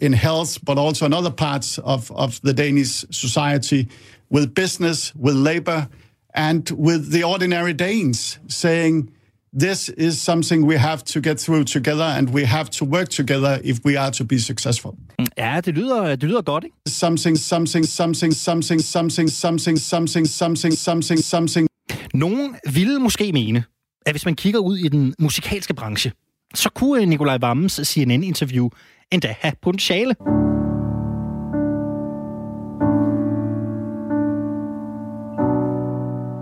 in 0.00 0.12
health, 0.12 0.64
but 0.64 0.78
also 0.78 1.04
in 1.04 1.12
other 1.12 1.32
parts 1.32 1.78
of, 1.78 2.12
of 2.12 2.40
the 2.42 2.52
Danish 2.52 3.04
society, 3.10 3.88
with 4.30 4.54
business, 4.54 5.12
with 5.16 5.34
labor, 5.34 5.88
and 6.32 6.70
with 6.70 7.10
the 7.10 7.24
ordinary 7.24 7.72
Danes, 7.72 8.38
saying 8.46 9.12
this 9.58 9.90
is 9.98 10.14
something 10.14 10.64
we 10.64 10.76
have 10.76 11.02
to 11.04 11.20
get 11.20 11.38
through 11.38 11.64
together, 11.64 12.04
and 12.04 12.30
we 12.30 12.44
have 12.44 12.70
to 12.70 12.84
work 12.84 13.08
together 13.08 13.60
if 13.64 13.78
we 13.84 13.96
are 13.96 14.10
to 14.10 14.24
be 14.24 14.38
successful. 14.38 14.92
Ja, 15.38 15.60
det 15.60 15.74
lyder, 15.74 16.16
det 16.16 16.28
lyder 16.28 16.42
godt, 16.42 16.64
ikke? 16.64 16.76
Something, 16.88 17.38
something, 17.38 17.86
something, 17.86 18.34
something, 18.34 18.80
something, 18.80 19.28
something, 19.30 19.78
something, 19.78 20.26
something, 20.26 20.74
something, 20.74 21.20
something. 21.24 21.68
Nogen 22.14 22.56
ville 22.72 22.98
måske 22.98 23.32
mene, 23.32 23.64
at 24.06 24.12
hvis 24.12 24.24
man 24.24 24.34
kigger 24.34 24.60
ud 24.60 24.78
i 24.78 24.88
den 24.88 25.14
musikalske 25.18 25.74
branche, 25.74 26.12
så 26.54 26.70
kunne 26.74 27.06
Nikolaj 27.06 27.38
Vammens 27.40 27.80
CNN-interview 27.84 28.68
endda 29.12 29.34
have 29.40 29.52
potentiale. 29.62 30.14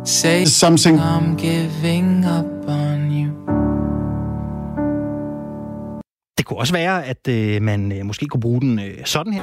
Say 0.05 0.45
something. 0.45 0.99
I'm 0.99 1.37
giving 1.37 2.25
up 2.25 2.58
Det 6.59 6.63
kunne 6.63 6.65
også 6.65 6.75
være, 6.75 7.07
at 7.07 7.29
øh, 7.29 7.63
man 7.63 7.93
øh, 7.93 8.07
måske 8.07 8.27
kunne 8.27 8.41
bruge 8.41 8.61
den 8.61 8.79
øh, 8.79 8.95
sådan 9.05 9.33
her. 9.33 9.43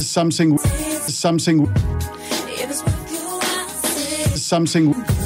Something, 0.00 0.60
something, 1.08 1.68
something. 4.36 5.17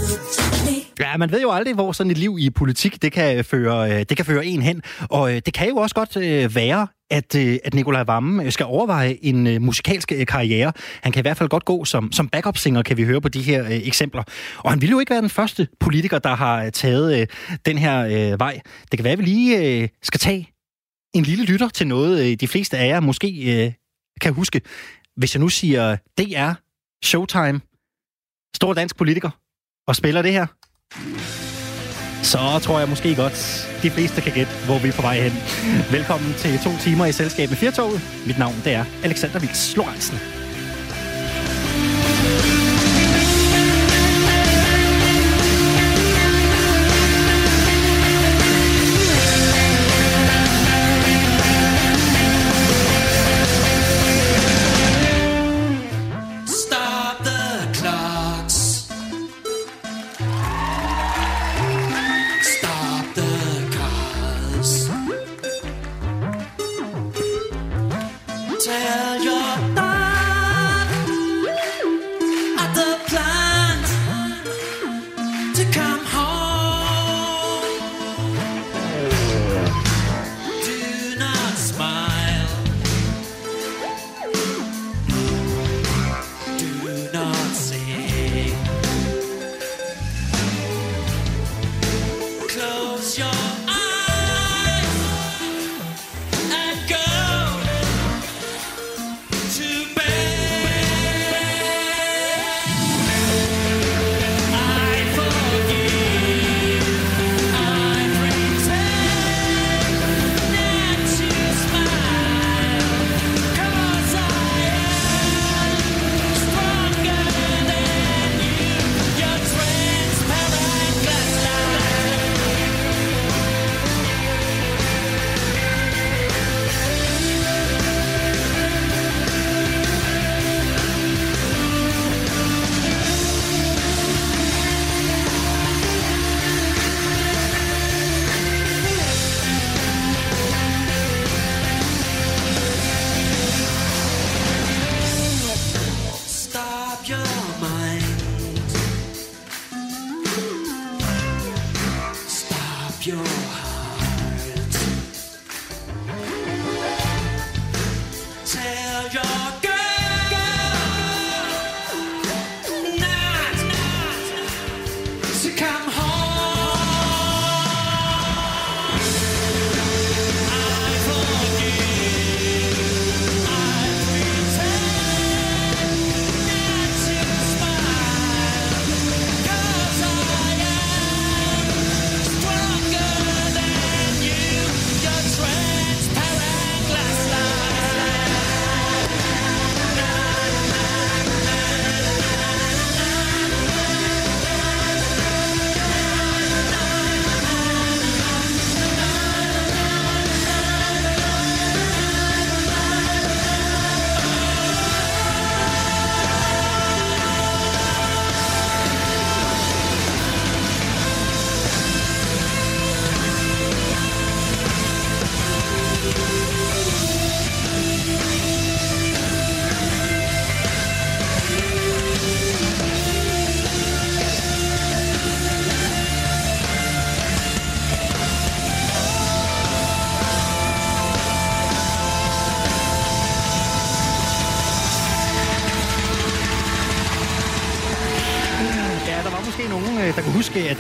Ja, 1.03 1.17
man 1.17 1.31
ved 1.31 1.43
jo 1.43 1.51
aldrig, 1.51 1.75
hvor 1.75 1.93
sådan 1.93 2.11
et 2.11 2.19
liv 2.19 2.37
i 2.41 2.51
politik, 2.51 3.03
det 3.03 3.13
kan 3.13 3.39
øh, 3.39 3.45
føre, 3.45 3.93
øh, 3.93 3.99
det 4.09 4.17
kan 4.17 4.27
føre 4.27 4.47
en 4.47 4.63
hen. 4.63 4.83
Og 5.11 5.35
øh, 5.35 5.43
det 5.47 5.55
kan 5.55 5.69
jo 5.69 5.77
også 5.77 5.95
godt 5.95 6.17
være, 6.55 6.87
at, 7.11 7.35
at 7.35 7.75
Nikolaj 7.75 8.03
Vammen 8.03 8.51
skal 8.51 8.67
overveje 8.67 9.19
en 9.23 9.63
musikalsk 9.63 10.13
karriere. 10.29 10.73
Han 11.03 11.13
kan 11.13 11.21
i 11.21 11.23
hvert 11.25 11.37
fald 11.37 11.49
godt 11.49 11.65
gå 11.65 11.85
som, 11.85 12.13
som 12.13 12.29
backup-singer, 12.29 12.83
kan 12.83 12.97
vi 12.97 13.05
høre 13.05 13.21
på 13.21 13.29
de 13.29 13.43
her 13.43 13.65
øh, 13.65 13.71
eksempler. 13.71 14.23
Og 14.59 14.71
han 14.71 14.81
ville 14.81 14.91
jo 14.91 15.01
ikke 15.01 15.11
være 15.11 15.21
den 15.21 15.31
første 15.31 15.69
politiker, 15.81 16.19
der 16.19 16.35
har 16.35 16.71
taget 16.71 17.21
øh, 17.21 17.27
den 17.67 17.79
her 17.79 18.05
øh, 18.05 18.41
vej. 18.41 18.61
Det 18.91 18.99
kan 18.99 19.05
være, 19.05 19.13
at 19.13 19.19
vi 19.19 19.25
lige 19.25 19.83
øh, 19.83 19.89
skal 20.03 20.21
tage 20.21 20.49
en 21.15 21.23
lille 21.23 21.45
lytter 21.45 21.69
til 21.69 21.87
noget, 21.87 22.27
øh, 22.27 22.37
de 22.37 22.49
fleste 22.49 22.79
af 22.79 22.89
jer 22.89 23.01
måske 23.01 23.65
øh, 23.65 23.73
kan 24.21 24.33
huske. 24.33 24.61
Hvis 25.17 25.35
jeg 25.35 25.41
nu 25.41 25.49
siger 25.49 25.97
DR, 26.19 26.53
Showtime, 27.05 27.61
stor 28.57 28.75
dansk 28.75 28.97
politiker, 28.97 29.31
og 29.87 29.97
spiller 29.97 30.23
det 30.23 30.33
her 30.33 30.47
så 32.23 32.59
tror 32.63 32.79
jeg 32.79 32.89
måske 32.89 33.15
godt, 33.15 33.69
de 33.83 33.91
fleste 33.91 34.21
kan 34.21 34.33
gætte, 34.33 34.53
hvor 34.67 34.79
vi 34.79 34.89
er 34.89 34.93
på 34.93 35.03
vej 35.03 35.21
hen. 35.21 35.33
Velkommen 35.91 36.35
til 36.39 36.59
to 36.59 36.71
timer 36.81 37.07
i 37.07 37.13
selskab 37.13 37.49
med 37.49 37.57
Firtoget. 37.57 38.01
Mit 38.27 38.39
navn 38.39 38.55
det 38.65 38.75
er 38.75 38.85
Alexander 39.05 39.39
Vils 39.39 39.77
Lorentzen. 39.77 40.42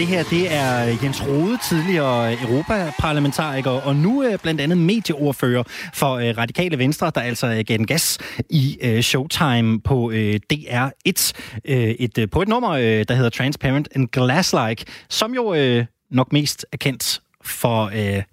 Det 0.02 0.10
her 0.10 0.22
det 0.22 0.54
er 0.54 0.98
Jens 1.02 1.26
Rode, 1.26 1.58
tidligere 1.68 2.32
europaparlamentariker, 2.42 3.70
og 3.70 3.96
nu 3.96 4.24
øh, 4.24 4.38
blandt 4.38 4.60
andet 4.60 4.78
medieordfører 4.78 5.62
for 5.94 6.14
øh, 6.14 6.38
Radikale 6.38 6.78
Venstre, 6.78 7.12
der 7.14 7.20
altså 7.20 7.46
øh, 7.46 7.64
gav 7.66 7.76
den 7.76 7.86
gas 7.86 8.18
i 8.50 8.78
øh, 8.80 9.00
Showtime 9.00 9.80
på 9.80 10.10
øh, 10.10 10.40
DR1. 10.52 11.32
Et, 11.64 12.18
øh, 12.18 12.30
på 12.30 12.42
et 12.42 12.48
nummer, 12.48 12.76
der 13.08 13.14
hedder 13.14 13.30
Transparent 13.30 13.88
and 13.94 14.08
Glass-like, 14.16 14.84
som 15.08 15.34
jo 15.34 15.54
nok 16.10 16.32
mest 16.32 16.66
er 16.72 16.76
kendt 16.76 17.20
for 17.44 17.90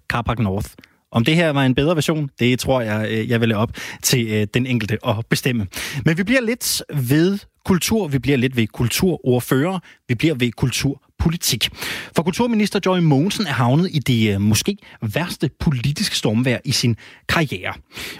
Carpark 0.08 0.38
North. 0.38 0.68
Om 1.12 1.24
det 1.24 1.36
her 1.36 1.50
var 1.50 1.62
en 1.62 1.74
bedre 1.74 1.94
version, 1.94 2.30
det 2.38 2.58
tror 2.58 2.80
jeg, 2.80 3.24
jeg 3.28 3.40
vil 3.40 3.54
op 3.54 3.70
til 4.02 4.48
den 4.54 4.66
enkelte 4.66 4.98
at 5.06 5.16
bestemme. 5.28 5.66
Men 6.04 6.18
vi 6.18 6.22
bliver 6.22 6.40
lidt 6.40 6.82
ved 6.94 7.38
kultur, 7.64 8.08
vi 8.08 8.18
bliver 8.18 8.38
lidt 8.38 8.56
ved 8.56 8.66
kulturordfører, 8.66 9.78
vi 10.08 10.14
bliver 10.14 10.34
ved 10.34 10.52
kultur 10.52 11.02
politik. 11.20 11.68
For 12.16 12.22
kulturminister 12.22 12.80
Joy 12.86 12.98
Mogensen 12.98 13.46
er 13.46 13.52
havnet 13.52 13.90
i 13.92 13.98
det 13.98 14.34
øh, 14.34 14.40
måske 14.40 14.76
værste 15.02 15.50
politiske 15.60 16.16
stormvær 16.16 16.58
i 16.64 16.72
sin 16.72 16.96
karriere. 17.28 17.74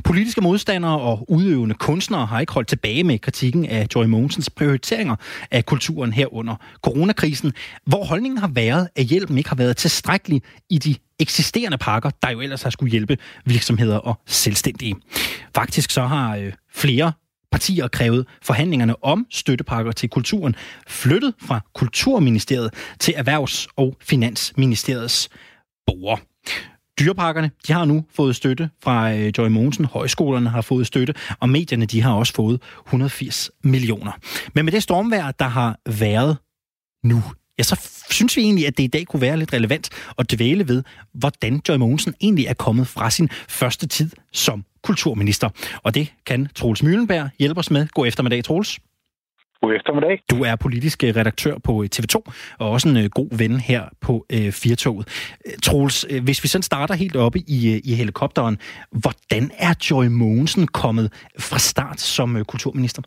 Politiske 0.04 0.40
modstandere 0.40 1.00
og 1.00 1.30
udøvende 1.30 1.75
kunstnere 1.75 2.26
har 2.26 2.40
ikke 2.40 2.52
holdt 2.52 2.69
tilbage 2.69 3.04
med 3.04 3.19
kritikken 3.19 3.66
af 3.66 3.87
Joy 3.95 4.04
Mogensens 4.04 4.50
prioriteringer 4.50 5.16
af 5.50 5.66
kulturen 5.66 6.12
her 6.12 6.35
under 6.35 6.57
coronakrisen, 6.83 7.52
hvor 7.87 8.04
holdningen 8.04 8.38
har 8.38 8.49
været, 8.49 8.88
at 8.97 9.04
hjælpen 9.04 9.38
ikke 9.38 9.49
har 9.49 9.57
været 9.57 9.76
tilstrækkelig 9.76 10.42
i 10.71 10.78
de 10.78 10.95
eksisterende 11.19 11.78
pakker, 11.78 12.11
der 12.23 12.30
jo 12.30 12.40
ellers 12.40 12.62
har 12.62 12.71
skulle 12.71 12.90
hjælpe 12.90 13.16
virksomheder 13.45 13.97
og 13.97 14.21
selvstændige. 14.26 14.95
Faktisk 15.54 15.90
så 15.90 16.02
har 16.02 16.37
øh, 16.37 16.52
flere 16.75 17.12
partier 17.52 17.88
krævet 17.88 18.26
forhandlingerne 18.42 19.04
om 19.04 19.26
støttepakker 19.30 19.92
til 19.92 20.09
kulturen 20.09 20.57
flyttet 20.87 21.35
fra 21.42 21.61
Kulturministeriet 21.75 22.75
til 22.99 23.14
Erhvervs- 23.14 23.66
og 23.76 23.97
Finansministeriets 24.00 25.28
bord. 25.87 26.21
Dyreparkerne 27.00 27.50
de 27.66 27.73
har 27.73 27.85
nu 27.85 28.04
fået 28.16 28.37
støtte 28.37 28.71
fra 28.83 29.12
øh, 29.12 29.33
Joy 29.38 29.49
Mogensen. 29.49 29.85
Højskolerne 29.85 30.50
har 30.50 30.61
fået 30.61 30.87
støtte, 30.87 31.14
og 31.40 31.49
medierne 31.49 31.87
de 31.87 32.02
har 32.02 32.12
også 32.12 32.33
fået 32.35 32.62
180 32.87 33.50
millioner. 33.64 34.12
Men 34.54 34.64
med 34.64 34.73
det 34.73 34.83
stormvejr, 34.83 35.30
der 35.30 35.49
har 35.49 35.78
været 35.99 36.37
nu, 37.04 37.23
ja, 37.59 37.62
så 37.62 38.00
synes 38.12 38.37
vi 38.37 38.43
egentlig, 38.43 38.67
at 38.67 38.76
det 38.76 38.85
i 38.85 38.87
dag 38.87 39.07
kunne 39.07 39.21
være 39.21 39.37
lidt 39.37 39.52
relevant 39.52 39.90
at 40.19 40.31
dvæle 40.31 40.69
ved, 40.69 40.83
hvordan 41.12 41.61
Joy 41.69 41.76
Mogensen 41.76 42.14
egentlig 42.21 42.47
er 42.47 42.55
kommet 42.55 42.87
fra 42.87 43.11
sin 43.11 43.29
første 43.49 43.87
tid 43.87 44.11
som 44.33 44.64
kulturminister. 44.83 45.49
Og 45.83 45.95
det 45.95 46.12
kan 46.26 46.49
Troels 46.55 46.83
Møllenberg 46.83 47.31
hjælpe 47.38 47.59
os 47.59 47.71
med. 47.71 47.87
God 47.87 48.07
eftermiddag, 48.07 48.45
Troels. 48.45 48.79
God 49.62 49.75
eftermiddag. 49.75 50.23
Du 50.31 50.45
er 50.45 50.57
politisk 50.57 51.05
øh, 51.05 51.17
redaktør 51.17 51.59
på 51.59 51.83
øh, 51.83 51.88
TV2, 51.97 52.23
og 52.59 52.71
også 52.71 52.88
en 52.88 52.97
øh, 52.97 53.05
god 53.05 53.38
ven 53.38 53.61
her 53.61 53.85
på 54.00 54.26
øh, 54.33 54.52
Firtoget. 54.52 55.09
Troels, 55.62 56.07
hvis 56.23 56.43
vi 56.43 56.49
sådan 56.49 56.62
starter 56.62 56.95
helt 56.95 57.17
oppe 57.17 57.38
i, 57.38 57.81
i 57.85 57.95
helikopteren, 57.95 58.59
hvordan 58.90 59.50
er 59.59 59.75
Joy 59.90 60.07
Mogensen 60.07 60.67
kommet 60.67 61.12
fra 61.38 61.59
start 61.59 62.00
som 62.00 62.45
kulturminister? 62.45 63.02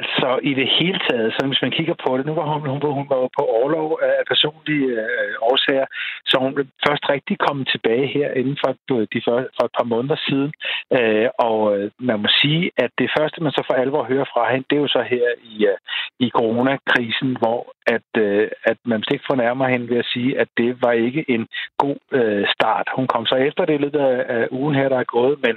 Altså 0.00 0.28
i 0.50 0.52
det 0.60 0.68
hele 0.78 1.00
taget, 1.08 1.32
så 1.32 1.40
hvis 1.46 1.62
man 1.62 1.76
kigger 1.78 1.96
på 2.04 2.10
det, 2.18 2.26
nu 2.26 2.34
var 2.40 2.46
hun, 2.52 2.60
hun, 2.72 2.80
hun 2.98 3.06
var 3.10 3.20
på 3.38 3.42
overlov 3.58 3.88
af 4.02 4.22
personlige 4.32 4.88
øh, 5.04 5.34
årsager, 5.50 5.86
så 6.30 6.34
hun 6.44 6.52
først 6.86 7.04
rigtig 7.14 7.36
kommet 7.46 7.68
tilbage 7.74 8.06
her 8.16 8.28
inden 8.40 8.56
for, 8.62 8.70
de 9.12 9.20
for, 9.26 9.36
for 9.56 9.64
et 9.64 9.74
par 9.78 9.88
måneder 9.92 10.18
siden. 10.28 10.52
Øh, 10.98 11.28
og 11.48 11.58
øh, 11.74 11.90
man 11.98 12.18
må 12.22 12.28
sige, 12.42 12.70
at 12.84 12.90
det 12.98 13.08
første, 13.18 13.42
man 13.42 13.52
så 13.52 13.62
for 13.66 13.74
alvor 13.74 14.04
hører 14.12 14.28
fra 14.34 14.52
hende, 14.52 14.66
det 14.70 14.76
er 14.76 14.84
jo 14.86 14.96
så 14.96 15.02
her 15.14 15.26
i, 15.52 15.54
øh, 15.70 15.78
i 16.24 16.26
coronakrisen, 16.38 17.30
hvor 17.40 17.60
at, 17.96 18.10
øh, 18.26 18.48
at 18.64 18.78
man 18.84 19.02
ikke 19.12 19.30
fornærmer 19.30 19.66
hende 19.68 19.88
ved 19.92 19.98
at 19.98 20.10
sige, 20.14 20.38
at 20.42 20.48
det 20.56 20.70
var 20.82 20.92
ikke 20.92 21.24
en 21.28 21.46
god 21.78 21.98
øh, 22.18 22.44
start. 22.54 22.86
Hun 22.96 23.06
kom 23.06 23.26
så 23.26 23.34
efter 23.34 23.64
det 23.64 23.80
lidt 23.80 23.96
af, 23.96 24.16
af 24.36 24.48
ugen 24.50 24.74
her, 24.74 24.88
der 24.88 24.98
er 24.98 25.12
gået, 25.16 25.36
men 25.46 25.54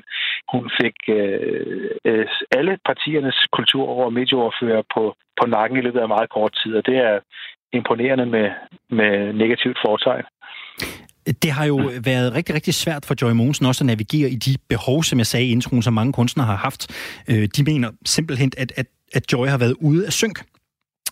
hun 0.53 0.71
fik 0.81 0.97
øh, 1.07 1.89
øh, 2.05 2.27
alle 2.57 2.77
partiernes 2.85 3.39
kultur 3.57 3.85
over 3.87 4.09
medieordfører 4.33 4.83
på, 4.95 5.03
på 5.39 5.45
nakken 5.55 5.77
i 5.77 5.81
løbet 5.81 5.99
af 5.99 6.07
meget 6.07 6.29
kort 6.29 6.53
tid, 6.63 6.75
og 6.75 6.83
det 6.85 6.97
er 6.97 7.19
imponerende 7.73 8.25
med, 8.25 8.47
med 8.89 9.33
negativt 9.33 9.77
foretegn. 9.85 10.25
Det 11.43 11.51
har 11.51 11.65
jo 11.65 11.75
været 12.03 12.35
rigtig, 12.35 12.55
rigtig 12.55 12.73
svært 12.73 13.05
for 13.05 13.15
Joy 13.21 13.31
Mogensen 13.31 13.65
også 13.65 13.83
at 13.83 13.85
navigere 13.85 14.29
i 14.29 14.35
de 14.35 14.57
behov, 14.69 15.03
som 15.03 15.19
jeg 15.19 15.25
sagde 15.25 15.45
i 15.45 15.51
introen, 15.51 15.81
som 15.81 15.93
mange 15.93 16.13
kunstnere 16.13 16.47
har 16.47 16.55
haft. 16.55 16.81
Øh, 17.29 17.47
de 17.55 17.63
mener 17.63 17.89
simpelthen, 18.05 18.51
at, 18.57 18.71
at, 18.75 18.87
at 19.13 19.33
Joy 19.33 19.47
har 19.47 19.57
været 19.57 19.75
ude 19.81 20.05
af 20.05 20.13
synk 20.13 20.37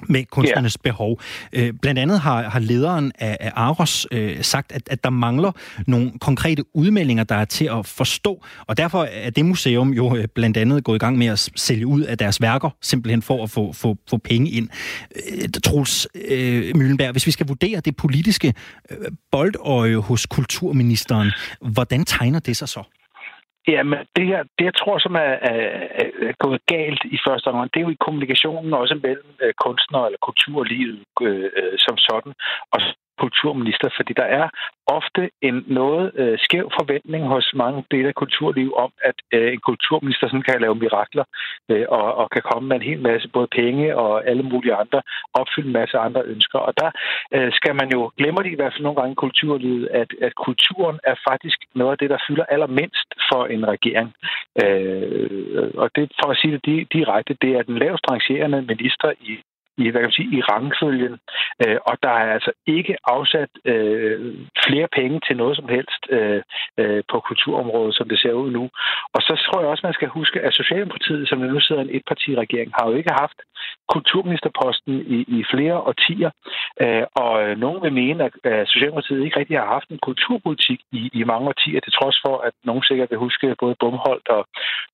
med 0.07 0.25
kunstnernes 0.25 0.73
yeah. 0.73 0.83
behov. 0.83 1.21
Øh, 1.53 1.73
blandt 1.81 1.99
andet 1.99 2.19
har, 2.19 2.49
har 2.49 2.59
lederen 2.59 3.11
af, 3.19 3.37
af 3.39 3.51
Aros 3.55 4.07
øh, 4.11 4.43
sagt, 4.43 4.71
at, 4.71 4.81
at 4.91 5.03
der 5.03 5.09
mangler 5.09 5.51
nogle 5.87 6.11
konkrete 6.19 6.75
udmeldinger, 6.75 7.23
der 7.23 7.35
er 7.35 7.45
til 7.45 7.65
at 7.65 7.85
forstå, 7.85 8.43
og 8.67 8.77
derfor 8.77 9.03
er 9.03 9.29
det 9.29 9.45
museum 9.45 9.93
jo 9.93 10.15
øh, 10.15 10.27
blandt 10.35 10.57
andet 10.57 10.83
gået 10.83 10.95
i 10.95 10.99
gang 10.99 11.17
med 11.17 11.27
at 11.27 11.49
sælge 11.55 11.87
ud 11.87 12.01
af 12.01 12.17
deres 12.17 12.41
værker, 12.41 12.69
simpelthen 12.81 13.21
for 13.21 13.43
at 13.43 13.49
få, 13.49 13.73
få, 13.73 13.97
få 14.09 14.17
penge 14.17 14.49
ind. 14.51 14.69
Øh, 15.31 15.49
Troels 15.63 16.07
øh, 16.15 16.77
Møllenberg, 16.77 17.11
hvis 17.11 17.25
vi 17.25 17.31
skal 17.31 17.47
vurdere 17.47 17.79
det 17.79 17.95
politiske 17.95 18.53
øh, 18.89 18.97
boldøje 19.31 19.95
hos 19.95 20.25
kulturministeren, 20.25 21.31
hvordan 21.61 22.05
tegner 22.05 22.39
det 22.39 22.57
sig 22.57 22.69
så? 22.69 23.00
Jamen, 23.67 23.99
det, 24.15 24.25
her, 24.25 24.43
det 24.57 24.65
jeg 24.65 24.75
tror, 24.75 24.97
som 24.97 25.15
er, 25.15 25.33
er, 25.51 26.07
er 26.29 26.33
gået 26.45 26.61
galt 26.65 27.03
i 27.03 27.17
første 27.27 27.47
omgang, 27.47 27.73
det 27.73 27.79
er 27.79 27.85
jo 27.87 27.95
i 27.95 28.03
kommunikationen 28.05 28.73
også 28.73 28.95
mellem 29.03 29.31
øh, 29.43 29.53
kunstnere 29.65 30.05
eller 30.05 30.21
kulturlivet 30.27 31.03
øh, 31.21 31.49
øh, 31.59 31.77
som 31.77 31.97
sådan, 31.97 32.33
og 32.73 32.79
kulturminister, 33.23 33.89
fordi 33.97 34.13
der 34.21 34.27
er 34.39 34.47
ofte 34.97 35.23
en 35.41 35.55
noget 35.67 36.11
øh, 36.21 36.37
skæv 36.45 36.65
forventning 36.79 37.23
hos 37.33 37.47
mange 37.55 37.79
dele 37.91 38.07
af 38.07 38.15
kulturliv 38.15 38.69
om, 38.85 38.91
at 39.09 39.17
øh, 39.35 39.53
en 39.53 39.61
kulturminister 39.69 40.27
sådan 40.27 40.47
kan 40.47 40.61
lave 40.61 40.75
mirakler 40.83 41.25
øh, 41.71 41.85
og, 41.97 42.07
og 42.21 42.29
kan 42.35 42.43
komme 42.49 42.65
med 42.67 42.75
en 42.75 42.89
hel 42.89 43.01
masse 43.01 43.27
både 43.37 43.47
penge 43.59 43.97
og 44.03 44.27
alle 44.29 44.43
mulige 44.43 44.75
andre, 44.83 45.01
opfylde 45.33 45.67
en 45.67 45.79
masse 45.79 45.97
andre 45.97 46.21
ønsker. 46.33 46.59
Og 46.59 46.73
der 46.81 46.89
øh, 47.35 47.51
skal 47.57 47.75
man 47.75 47.89
jo, 47.95 48.11
glemmer 48.17 48.41
de 48.41 48.51
i 48.51 48.59
hvert 48.59 48.73
fald 48.73 48.87
nogle 48.87 48.99
gange 48.99 49.13
i 49.13 49.23
kulturlivet, 49.25 49.87
at, 50.01 50.09
at 50.21 50.33
kulturen 50.35 50.99
er 51.11 51.15
faktisk 51.29 51.59
noget 51.75 51.91
af 51.91 51.97
det, 51.97 52.09
der 52.09 52.25
fylder 52.27 52.45
allermindst 52.53 53.09
for 53.29 53.41
en 53.45 53.63
regering. 53.73 54.09
Øh, 54.63 55.71
og 55.81 55.87
det, 55.95 56.11
for 56.19 56.27
at 56.31 56.37
sige 56.37 56.59
det 56.69 56.93
direkte, 56.97 57.33
det 57.41 57.51
er 57.57 57.63
den 57.69 57.77
lavest 57.83 58.05
rangerende 58.11 58.61
minister 58.61 59.11
i 59.21 59.33
i, 59.81 59.89
hvad 59.89 60.01
kan 60.01 60.09
man 60.11 60.19
sige, 60.19 60.37
i 60.37 60.41
rangfølgen, 60.41 61.15
øh, 61.63 61.77
og 61.89 61.95
der 62.03 62.09
er 62.09 62.33
altså 62.37 62.51
ikke 62.67 62.95
afsat 63.15 63.49
øh, 63.65 64.19
flere 64.65 64.87
penge 64.97 65.19
til 65.27 65.37
noget 65.37 65.55
som 65.57 65.67
helst 65.75 66.03
øh, 66.09 66.41
øh, 66.81 67.03
på 67.11 67.17
kulturområdet, 67.29 67.95
som 67.95 68.09
det 68.09 68.19
ser 68.19 68.33
ud 68.43 68.51
nu. 68.51 68.63
Og 69.15 69.21
så 69.27 69.33
tror 69.45 69.59
jeg 69.61 69.69
også, 69.69 69.85
man 69.85 69.99
skal 69.99 70.07
huske, 70.07 70.37
at 70.41 70.53
Socialdemokratiet, 70.53 71.29
som 71.29 71.39
nu 71.39 71.59
sidder 71.59 71.81
en 71.81 71.95
etpartiregering, 71.97 72.71
har 72.77 72.85
jo 72.89 72.95
ikke 72.95 73.13
haft 73.23 73.39
kulturministerposten 73.93 74.93
i, 75.15 75.19
i 75.37 75.39
flere 75.53 75.77
årtier, 75.91 76.31
øh, 76.83 77.03
og 77.23 77.33
øh, 77.43 77.57
nogen 77.57 77.81
vil 77.83 77.93
mene, 77.93 78.23
at, 78.25 78.67
Socialdemokratiet 78.67 79.25
ikke 79.25 79.39
rigtig 79.39 79.57
har 79.59 79.69
haft 79.77 79.89
en 79.89 79.99
kulturpolitik 80.07 80.79
i, 80.91 81.01
i 81.13 81.23
mange 81.23 81.47
årtier, 81.47 81.79
til 81.79 81.93
trods 81.93 82.17
for, 82.25 82.35
at 82.47 82.53
nogen 82.63 82.83
sikkert 82.83 83.09
vil 83.11 83.17
huske 83.25 83.55
både 83.59 83.75
Bumholdt 83.79 84.27
og, 84.27 84.43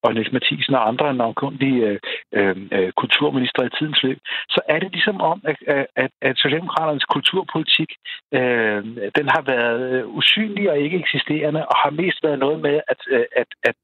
og 0.03 0.13
Niels 0.13 0.31
Mathisen 0.31 0.73
og 0.75 0.87
andre 0.87 1.13
navnkundige 1.13 1.79
øh, 1.89 1.99
øh, 2.37 2.55
øh 2.71 2.91
kulturminister 3.01 3.61
i 3.63 3.75
tidens 3.77 4.03
løb, 4.03 4.19
så 4.49 4.59
er 4.73 4.79
det 4.79 4.91
ligesom 4.91 5.21
om, 5.21 5.37
at, 5.51 5.57
at, 6.03 6.11
at 6.21 6.35
Socialdemokraternes 6.37 7.05
kulturpolitik, 7.15 7.89
øh, 8.33 8.79
den 9.17 9.27
har 9.35 9.43
været 9.53 9.81
øh, 9.93 10.07
usynlig 10.17 10.69
og 10.71 10.77
ikke 10.79 10.97
eksisterende, 10.97 11.61
og 11.71 11.76
har 11.81 11.91
mest 12.01 12.19
været 12.23 12.39
noget 12.39 12.59
med, 12.67 12.75
at, 12.91 13.01
øh, 13.15 13.25
at, 13.41 13.49
at, 13.69 13.77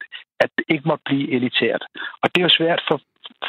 at 0.43 0.49
det 0.57 0.65
ikke 0.73 0.87
må 0.87 0.95
blive 1.05 1.31
elitært. 1.35 1.83
Og 2.21 2.27
det 2.29 2.37
er 2.39 2.47
jo 2.47 2.57
svært 2.59 2.81
for, 2.87 2.97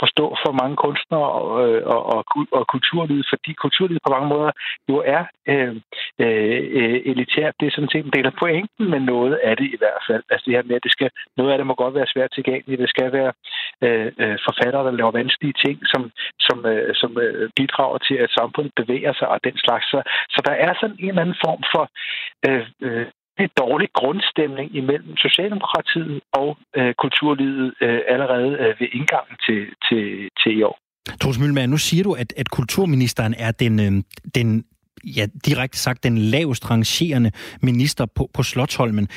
forstå 0.02 0.26
for 0.42 0.52
mange 0.62 0.76
kunstnere 0.76 1.28
øh, 1.62 1.82
og, 1.94 2.00
og, 2.12 2.24
og, 2.36 2.46
og 2.58 2.64
kulturlivet, 2.74 3.26
fordi 3.32 3.52
kulturlivet 3.64 4.02
på 4.06 4.10
mange 4.16 4.28
måder 4.34 4.50
jo 4.90 4.96
er 5.16 5.22
øh, 5.52 5.74
øh, 6.24 6.96
elitært. 7.10 7.54
Det 7.60 7.66
er 7.66 7.74
sådan 7.74 7.92
set 7.92 8.04
en 8.04 8.16
del 8.16 8.26
af 8.26 8.34
pointen 8.42 8.84
med 8.92 9.00
noget 9.00 9.34
af 9.48 9.56
det 9.56 9.68
i 9.76 9.80
hvert 9.82 10.02
fald. 10.08 10.22
Altså 10.30 10.44
det 10.46 10.56
her 10.56 10.68
med, 10.68 10.76
at 10.76 10.86
det 10.86 10.92
skal, 10.92 11.10
noget 11.36 11.52
af 11.52 11.58
det 11.58 11.66
må 11.66 11.74
godt 11.74 11.94
være 11.94 12.12
svært 12.14 12.30
tilgængeligt. 12.34 12.82
Det 12.84 12.94
skal 12.94 13.12
være 13.12 13.32
øh, 13.84 14.12
øh 14.22 14.36
forfattere, 14.46 14.84
der 14.86 14.98
laver 14.98 15.18
vanskelige 15.20 15.58
ting, 15.64 15.76
som, 15.92 16.02
som, 16.46 16.58
øh, 16.72 16.94
som 17.00 17.10
øh, 17.24 17.50
bidrager 17.56 17.98
til, 17.98 18.16
at 18.24 18.34
samfundet 18.38 18.72
bevæger 18.80 19.12
sig 19.12 19.28
og 19.28 19.40
den 19.44 19.56
slags. 19.64 19.86
Så, 19.92 20.00
så 20.34 20.38
der 20.48 20.54
er 20.66 20.72
sådan 20.80 20.96
en 21.00 21.08
eller 21.08 21.22
anden 21.22 21.42
form 21.44 21.62
for 21.72 21.84
øh, 22.48 22.66
øh, 22.86 23.06
en 23.38 23.48
dårlig 23.56 23.88
grundstemning 23.94 24.76
imellem 24.76 25.16
Socialdemokratiet 25.16 26.20
og 26.32 26.56
øh, 26.76 26.94
kulturlivet 27.02 27.74
øh, 27.80 28.00
allerede 28.08 28.50
øh, 28.62 28.80
ved 28.80 28.88
indgangen 28.98 29.36
til, 29.46 29.60
til, 29.86 30.02
til 30.40 30.58
i 30.58 30.62
år. 30.62 30.78
Troels 31.20 31.38
Møllemann, 31.38 31.70
nu 31.70 31.78
siger 31.78 32.04
du, 32.04 32.12
at, 32.12 32.32
at 32.36 32.48
kulturministeren 32.50 33.34
er 33.38 33.50
den, 33.50 33.80
øh, 33.80 33.92
den 34.34 34.64
ja, 35.16 35.26
direkte 35.46 35.78
sagt 35.78 36.04
den 36.04 36.18
lavest 36.18 36.70
rangerende 36.70 37.30
minister 37.62 38.06
på, 38.06 38.30
på 38.34 38.42
Slottholmen. 38.42 39.08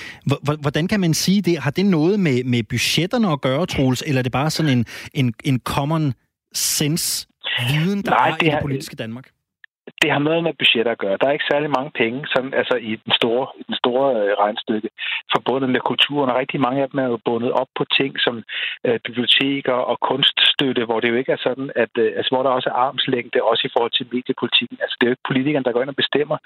Hvordan 0.62 0.88
kan 0.88 1.00
man 1.00 1.14
sige 1.14 1.42
det? 1.42 1.60
Har 1.60 1.72
det 1.72 1.86
noget 1.86 2.20
med, 2.20 2.44
med 2.44 2.64
budgetterne 2.64 3.32
at 3.32 3.42
gøre, 3.42 3.66
Troels, 3.66 4.04
eller 4.08 4.20
er 4.20 4.24
det 4.24 4.32
bare 4.32 4.50
sådan 4.50 4.78
en, 4.78 4.86
en, 5.14 5.34
en 5.44 5.60
common 5.60 6.14
sense 6.54 7.28
viden, 7.70 8.02
der 8.02 8.12
Nej, 8.12 8.30
er 8.30 8.44
i 8.44 8.50
det 8.50 8.60
politiske 8.62 8.96
Danmark? 8.96 9.30
Det 10.02 10.10
har 10.12 10.20
noget 10.20 10.44
med 10.44 10.54
budgetter 10.60 10.92
at 10.92 11.04
gøre. 11.04 11.18
Der 11.22 11.28
er 11.28 11.36
ikke 11.38 11.52
særlig 11.52 11.70
mange 11.78 11.92
penge 12.02 12.20
sådan, 12.34 12.54
altså 12.54 12.76
i 12.90 12.92
den 13.04 13.14
store, 13.20 13.46
i 13.62 13.64
den 13.70 13.76
store 13.82 14.08
øh, 14.20 14.32
regnstykke 14.44 14.90
forbundet 15.36 15.70
med 15.76 15.82
kulturen, 15.90 16.30
og 16.32 16.38
rigtig 16.42 16.60
mange 16.66 16.82
af 16.82 16.90
dem 16.90 17.00
er 17.00 17.10
jo 17.14 17.18
bundet 17.26 17.52
op 17.52 17.70
på 17.78 17.84
ting 18.00 18.12
som 18.26 18.36
øh, 18.88 19.00
biblioteker 19.08 19.78
og 19.92 19.98
kunststøtte, 20.10 20.86
hvor 20.86 21.00
det 21.00 21.10
jo 21.10 21.16
ikke 21.22 21.32
er 21.32 21.42
sådan, 21.48 21.70
at 21.84 21.94
øh, 22.04 22.10
altså, 22.18 22.30
hvor 22.32 22.44
der 22.44 22.50
også 22.58 22.70
er 22.70 22.80
armslængde, 22.86 23.48
også 23.52 23.64
i 23.68 23.74
forhold 23.74 23.94
til 23.96 24.08
mediepolitikken. 24.14 24.78
Altså 24.82 24.96
det 24.98 25.04
er 25.06 25.10
jo 25.10 25.16
ikke 25.16 25.30
politikerne, 25.32 25.66
der 25.66 25.76
går 25.76 25.84
ind 25.84 25.96
og 25.96 26.02
bestemmer. 26.04 26.38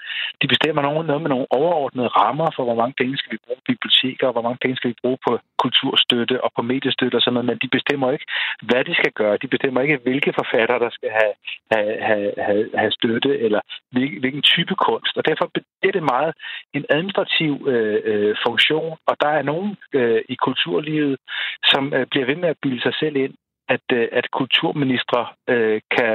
De 0.42 0.46
bestemmer 0.52 0.82
nogen, 0.82 1.06
noget 1.06 1.22
med 1.22 1.30
nogle 1.34 1.46
overordnede 1.58 2.10
rammer 2.20 2.48
for, 2.56 2.62
hvor 2.64 2.78
mange 2.82 2.94
penge 3.00 3.16
skal 3.18 3.32
vi 3.32 3.38
bruge 3.44 3.60
på 3.60 3.68
biblioteker, 3.72 4.26
og 4.26 4.34
hvor 4.34 4.46
mange 4.46 4.60
penge 4.62 4.76
skal 4.76 4.90
vi 4.90 5.02
bruge 5.02 5.18
på 5.26 5.32
kulturstøtte 5.62 6.36
og 6.44 6.50
på 6.56 6.62
mediestøtte 6.72 7.16
og 7.16 7.22
sådan 7.22 7.34
noget, 7.34 7.48
men 7.50 7.58
de 7.62 7.68
bestemmer 7.76 8.06
ikke, 8.14 8.26
hvad 8.68 8.82
de 8.88 8.94
skal 9.00 9.12
gøre. 9.20 9.36
De 9.42 9.52
bestemmer 9.54 9.80
ikke, 9.80 9.98
hvilke 10.06 10.32
forfattere, 10.40 10.78
der 10.84 10.90
skal 10.96 11.10
have, 11.20 11.34
have, 11.74 11.92
have, 12.08 12.30
have, 12.46 12.64
have 12.82 12.92
støtte, 12.98 13.31
eller 13.46 13.60
hvilken 13.92 14.42
type 14.42 14.74
kunst. 14.74 15.16
Og 15.16 15.24
derfor 15.28 15.50
er 15.82 15.92
det 15.92 16.02
meget 16.02 16.32
en 16.74 16.84
administrativ 16.90 17.52
øh, 17.72 18.00
øh, 18.04 18.36
funktion, 18.46 18.96
og 19.06 19.16
der 19.20 19.28
er 19.28 19.42
nogen 19.42 19.76
øh, 19.92 20.22
i 20.28 20.34
kulturlivet, 20.34 21.16
som 21.64 21.94
øh, 21.94 22.06
bliver 22.10 22.26
ved 22.26 22.36
med 22.36 22.48
at 22.48 22.60
bilde 22.62 22.82
sig 22.82 22.94
selv 22.94 23.16
ind, 23.16 23.34
at, 23.68 23.86
øh, 23.92 24.08
at 24.12 24.26
kulturministre 24.30 25.26
øh, 25.48 25.80
kan, 25.96 26.14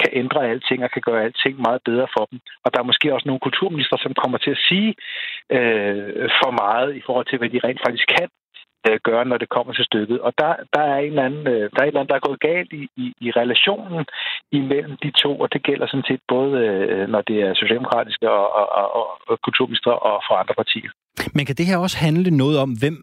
kan 0.00 0.10
ændre 0.12 0.48
alting 0.50 0.84
og 0.84 0.90
kan 0.90 1.02
gøre 1.08 1.24
alting 1.24 1.60
meget 1.66 1.80
bedre 1.84 2.08
for 2.16 2.24
dem. 2.30 2.38
Og 2.64 2.68
der 2.72 2.78
er 2.80 2.90
måske 2.90 3.14
også 3.14 3.28
nogle 3.28 3.46
kulturministre, 3.46 3.98
som 3.98 4.14
kommer 4.14 4.38
til 4.38 4.50
at 4.50 4.64
sige 4.68 4.90
øh, 5.56 6.28
for 6.40 6.50
meget 6.62 6.96
i 6.96 7.02
forhold 7.06 7.26
til, 7.28 7.38
hvad 7.38 7.50
de 7.50 7.60
rent 7.64 7.80
faktisk 7.86 8.06
kan 8.16 8.28
Øh, 8.88 8.98
gøre, 9.08 9.24
når 9.24 9.38
det 9.42 9.48
kommer 9.48 9.72
til 9.72 9.84
stykket. 9.84 10.20
Og 10.20 10.32
der, 10.38 10.52
der, 10.74 10.82
er 10.92 10.98
en 10.98 11.12
eller 11.12 11.24
anden, 11.28 11.46
øh, 11.54 11.64
der 11.72 11.78
er 11.80 11.86
en 11.86 11.92
eller 11.92 12.00
anden, 12.00 12.12
der 12.12 12.18
er 12.18 12.28
gået 12.28 12.40
galt 12.40 12.72
i, 12.72 12.82
i, 13.04 13.06
i 13.26 13.30
relationen 13.30 14.04
imellem 14.52 14.94
de 15.02 15.10
to, 15.22 15.40
og 15.42 15.52
det 15.52 15.62
gælder 15.62 15.86
sådan 15.86 16.08
set 16.10 16.22
både, 16.28 16.52
øh, 16.66 17.08
når 17.08 17.22
det 17.28 17.36
er 17.46 17.54
socialdemokratiske 17.54 18.30
og, 18.30 18.46
og, 18.58 18.66
og, 18.98 19.06
og 19.28 19.38
kulturminister 19.46 19.90
og 19.90 20.22
for 20.28 20.34
andre 20.34 20.54
partier. 20.54 20.90
Men 21.34 21.46
kan 21.46 21.56
det 21.56 21.66
her 21.66 21.78
også 21.78 21.98
handle 21.98 22.30
noget 22.30 22.58
om, 22.58 22.70
hvem 22.82 22.96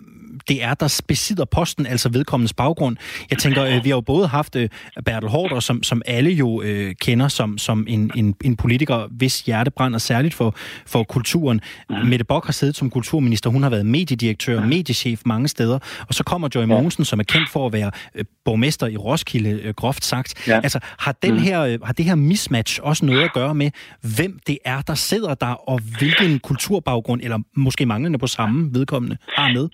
det 0.47 0.63
er, 0.63 0.73
der 0.73 1.01
besidder 1.07 1.45
posten, 1.45 1.85
altså 1.85 2.09
vedkommendes 2.09 2.53
baggrund. 2.53 2.97
Jeg 3.29 3.37
tænker, 3.37 3.63
øh, 3.65 3.83
vi 3.83 3.89
har 3.89 3.95
jo 3.95 4.01
både 4.01 4.27
haft 4.27 4.55
øh, 4.55 4.69
Bertel 5.05 5.29
Hårder, 5.29 5.59
som, 5.59 5.83
som 5.83 6.01
alle 6.05 6.31
jo 6.31 6.61
øh, 6.61 6.95
kender 7.01 7.27
som, 7.27 7.57
som 7.57 7.85
en, 7.89 8.11
en, 8.15 8.35
en 8.43 8.55
politiker, 8.55 9.07
hvis 9.11 9.41
hjerte 9.41 9.71
brænder 9.71 9.99
særligt 9.99 10.33
for, 10.33 10.55
for 10.85 11.03
kulturen. 11.03 11.61
Mette 12.05 12.25
Bock 12.25 12.45
har 12.45 12.53
siddet 12.53 12.75
som 12.75 12.89
kulturminister, 12.89 13.49
hun 13.49 13.63
har 13.63 13.69
været 13.69 13.85
mediedirektør, 13.85 14.65
mediechef 14.65 15.21
mange 15.25 15.47
steder, 15.47 15.79
og 16.07 16.13
så 16.13 16.23
kommer 16.23 16.49
Joy 16.55 16.63
Mogensen, 16.63 17.05
som 17.05 17.19
er 17.19 17.23
kendt 17.23 17.49
for 17.49 17.65
at 17.65 17.73
være 17.73 17.91
øh, 18.15 18.25
borgmester 18.45 18.87
i 18.87 18.97
Roskilde, 18.97 19.49
øh, 19.49 19.73
groft 19.73 20.05
sagt. 20.05 20.47
Ja. 20.47 20.59
Altså, 20.63 20.79
har, 20.99 21.11
den 21.11 21.33
mm. 21.33 21.39
her, 21.39 21.61
øh, 21.61 21.79
har 21.83 21.93
det 21.93 22.05
her 22.05 22.15
mismatch 22.15 22.79
også 22.83 23.05
noget 23.05 23.23
at 23.23 23.33
gøre 23.33 23.55
med, 23.55 23.71
hvem 24.15 24.39
det 24.47 24.57
er, 24.65 24.81
der 24.81 24.95
sidder 24.95 25.33
der, 25.33 25.69
og 25.69 25.79
hvilken 25.99 26.39
kulturbaggrund, 26.39 27.21
eller 27.23 27.39
måske 27.55 27.85
manglende 27.85 28.19
på 28.19 28.27
samme 28.27 28.69
vedkommende, 28.73 29.17
har 29.35 29.53
med? 29.53 29.69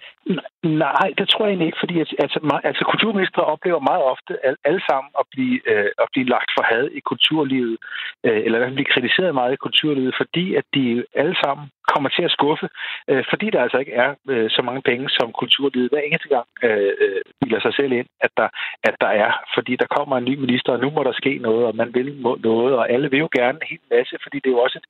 Nej, 0.64 1.08
det 1.18 1.30
tror 1.30 1.46
jeg 1.46 1.52
egentlig 1.52 1.66
ikke, 1.66 1.84
fordi 1.84 2.00
altså, 2.00 2.60
altså 2.64 2.84
kulturminister 2.92 3.42
oplever 3.42 3.80
meget 3.90 4.04
ofte 4.14 4.34
al, 4.48 4.56
alle 4.64 4.82
sammen 4.90 5.10
at 5.20 5.26
blive, 5.34 5.58
øh, 5.72 5.90
at 6.04 6.08
blive 6.14 6.28
lagt 6.36 6.52
for 6.56 6.64
had 6.72 6.86
i 7.00 7.00
kulturlivet, 7.00 7.78
øh, 8.26 8.40
eller 8.44 8.56
i 8.56 8.60
hvert 8.60 8.70
fald 8.70 8.82
blive 8.82 8.94
kritiseret 8.96 9.34
meget 9.40 9.54
i 9.54 9.64
kulturlivet, 9.66 10.14
fordi 10.22 10.46
at 10.56 10.66
de 10.74 11.06
alle 11.22 11.36
sammen 11.44 11.66
kommer 11.94 12.10
til 12.10 12.24
at 12.28 12.36
skuffe, 12.38 12.68
øh, 13.10 13.24
fordi 13.32 13.48
der 13.54 13.62
altså 13.62 13.78
ikke 13.78 13.96
er 14.06 14.10
øh, 14.30 14.50
så 14.56 14.62
mange 14.68 14.82
penge, 14.90 15.06
som 15.10 15.28
kulturlivet 15.42 15.90
hver 15.92 16.04
eneste 16.08 16.30
gang 16.36 16.48
øh, 16.64 16.94
øh, 17.04 17.22
bilder 17.42 17.60
sig 17.62 17.74
selv 17.80 17.92
ind, 18.00 18.08
at 18.26 18.32
der, 18.38 18.48
at 18.88 18.96
der 19.02 19.12
er. 19.24 19.32
Fordi 19.56 19.74
der 19.82 19.88
kommer 19.98 20.16
en 20.18 20.30
ny 20.30 20.36
minister, 20.44 20.72
og 20.74 20.80
nu 20.80 20.90
må 20.90 21.04
der 21.04 21.14
ske 21.22 21.34
noget, 21.48 21.64
og 21.70 21.76
man 21.76 21.90
vil 21.94 22.10
noget, 22.50 22.74
og 22.80 22.92
alle 22.94 23.10
vil 23.10 23.20
jo 23.20 23.30
gerne 23.40 23.58
en 23.62 23.70
hel 23.72 23.84
masse, 23.96 24.16
fordi 24.24 24.38
det 24.40 24.50
er 24.50 24.58
jo 24.58 24.66
også 24.68 24.80
et, 24.82 24.88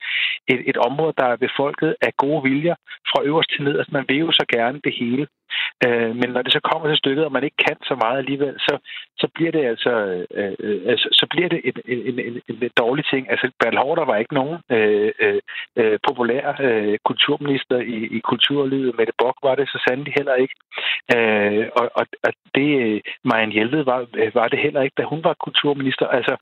et, 0.52 0.60
et 0.70 0.76
område, 0.76 1.14
der 1.18 1.26
er 1.26 1.44
befolket 1.46 1.94
af 2.06 2.12
gode 2.16 2.42
viljer 2.42 2.74
fra 3.10 3.22
øverst 3.28 3.50
til 3.50 3.64
ned. 3.64 3.78
Altså 3.78 3.92
man 3.92 4.04
vil 4.08 4.18
jo 4.18 4.30
så 4.32 4.44
gerne 4.56 4.80
det 4.84 4.94
hele. 5.00 5.26
Øh, 5.86 6.16
men 6.20 6.28
når 6.30 6.42
det 6.42 6.52
så 6.52 6.60
kommer 6.60 6.88
til 6.88 6.98
stykket, 7.02 7.24
og 7.24 7.32
man 7.32 7.44
ikke 7.44 7.60
kan 7.66 7.76
så 7.82 7.94
meget 7.94 8.18
alligevel, 8.18 8.54
så, 8.58 8.74
så 9.18 9.26
bliver 9.34 9.52
det 9.52 9.64
altså, 9.72 9.92
øh, 10.34 10.54
øh, 10.60 10.80
altså 10.92 11.08
så 11.12 11.26
bliver 11.30 11.48
det 11.48 11.60
en, 11.64 11.76
en, 11.84 12.18
en, 12.18 12.40
en, 12.48 12.70
dårlig 12.76 13.04
ting. 13.12 13.30
Altså 13.30 13.50
Bertel 13.60 13.78
Hårder 13.78 14.04
var 14.04 14.16
ikke 14.16 14.34
nogen 14.34 14.58
øh, 14.70 15.12
øh, 15.20 15.40
øh 15.76 15.98
populær 16.08 16.44
øh, 16.60 16.98
kulturminister 17.04 17.78
i, 17.78 17.98
i 18.16 18.18
kulturlivet. 18.30 18.96
Mette 18.98 19.12
Bock 19.18 19.36
var 19.42 19.54
det 19.54 19.68
så 19.68 19.78
sandelig 19.88 20.12
heller 20.16 20.34
ikke. 20.34 20.54
Øh, 21.14 21.66
og, 21.80 21.90
og, 21.94 22.06
og 22.26 22.32
det, 22.54 22.68
øh, 22.84 23.00
Marianne 23.24 23.52
Hjelved 23.52 23.84
var, 23.84 24.06
øh, 24.14 24.34
var 24.34 24.48
det 24.48 24.58
heller 24.58 24.82
ikke, 24.82 24.98
da 24.98 25.02
hun 25.02 25.24
var 25.24 25.34
kulturminister. 25.34 26.06
Altså 26.06 26.36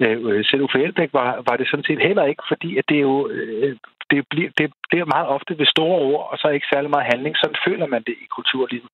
øh, 0.00 0.18
øh 0.28 0.44
selv 0.44 0.62
Uffe 0.62 0.82
Elbæk 0.82 1.10
var, 1.12 1.42
var 1.48 1.56
det 1.56 1.68
sådan 1.68 1.84
set 1.84 2.02
heller 2.08 2.24
ikke, 2.24 2.42
fordi 2.48 2.78
at 2.78 2.84
det 2.88 2.96
er 2.96 3.06
jo 3.12 3.28
øh, 3.28 3.76
det, 4.10 4.20
bliver, 4.30 4.50
det, 4.58 4.66
det 4.90 4.98
er 5.00 5.12
meget 5.14 5.28
ofte 5.36 5.52
ved 5.60 5.66
store 5.74 5.98
ord, 6.10 6.24
og 6.32 6.36
så 6.38 6.46
ikke 6.48 6.72
særlig 6.72 6.90
meget 6.90 7.10
handling. 7.12 7.34
Sådan 7.36 7.62
føler 7.66 7.86
man 7.94 8.02
det 8.08 8.16
i 8.24 8.26
kulturlivet. 8.36 8.90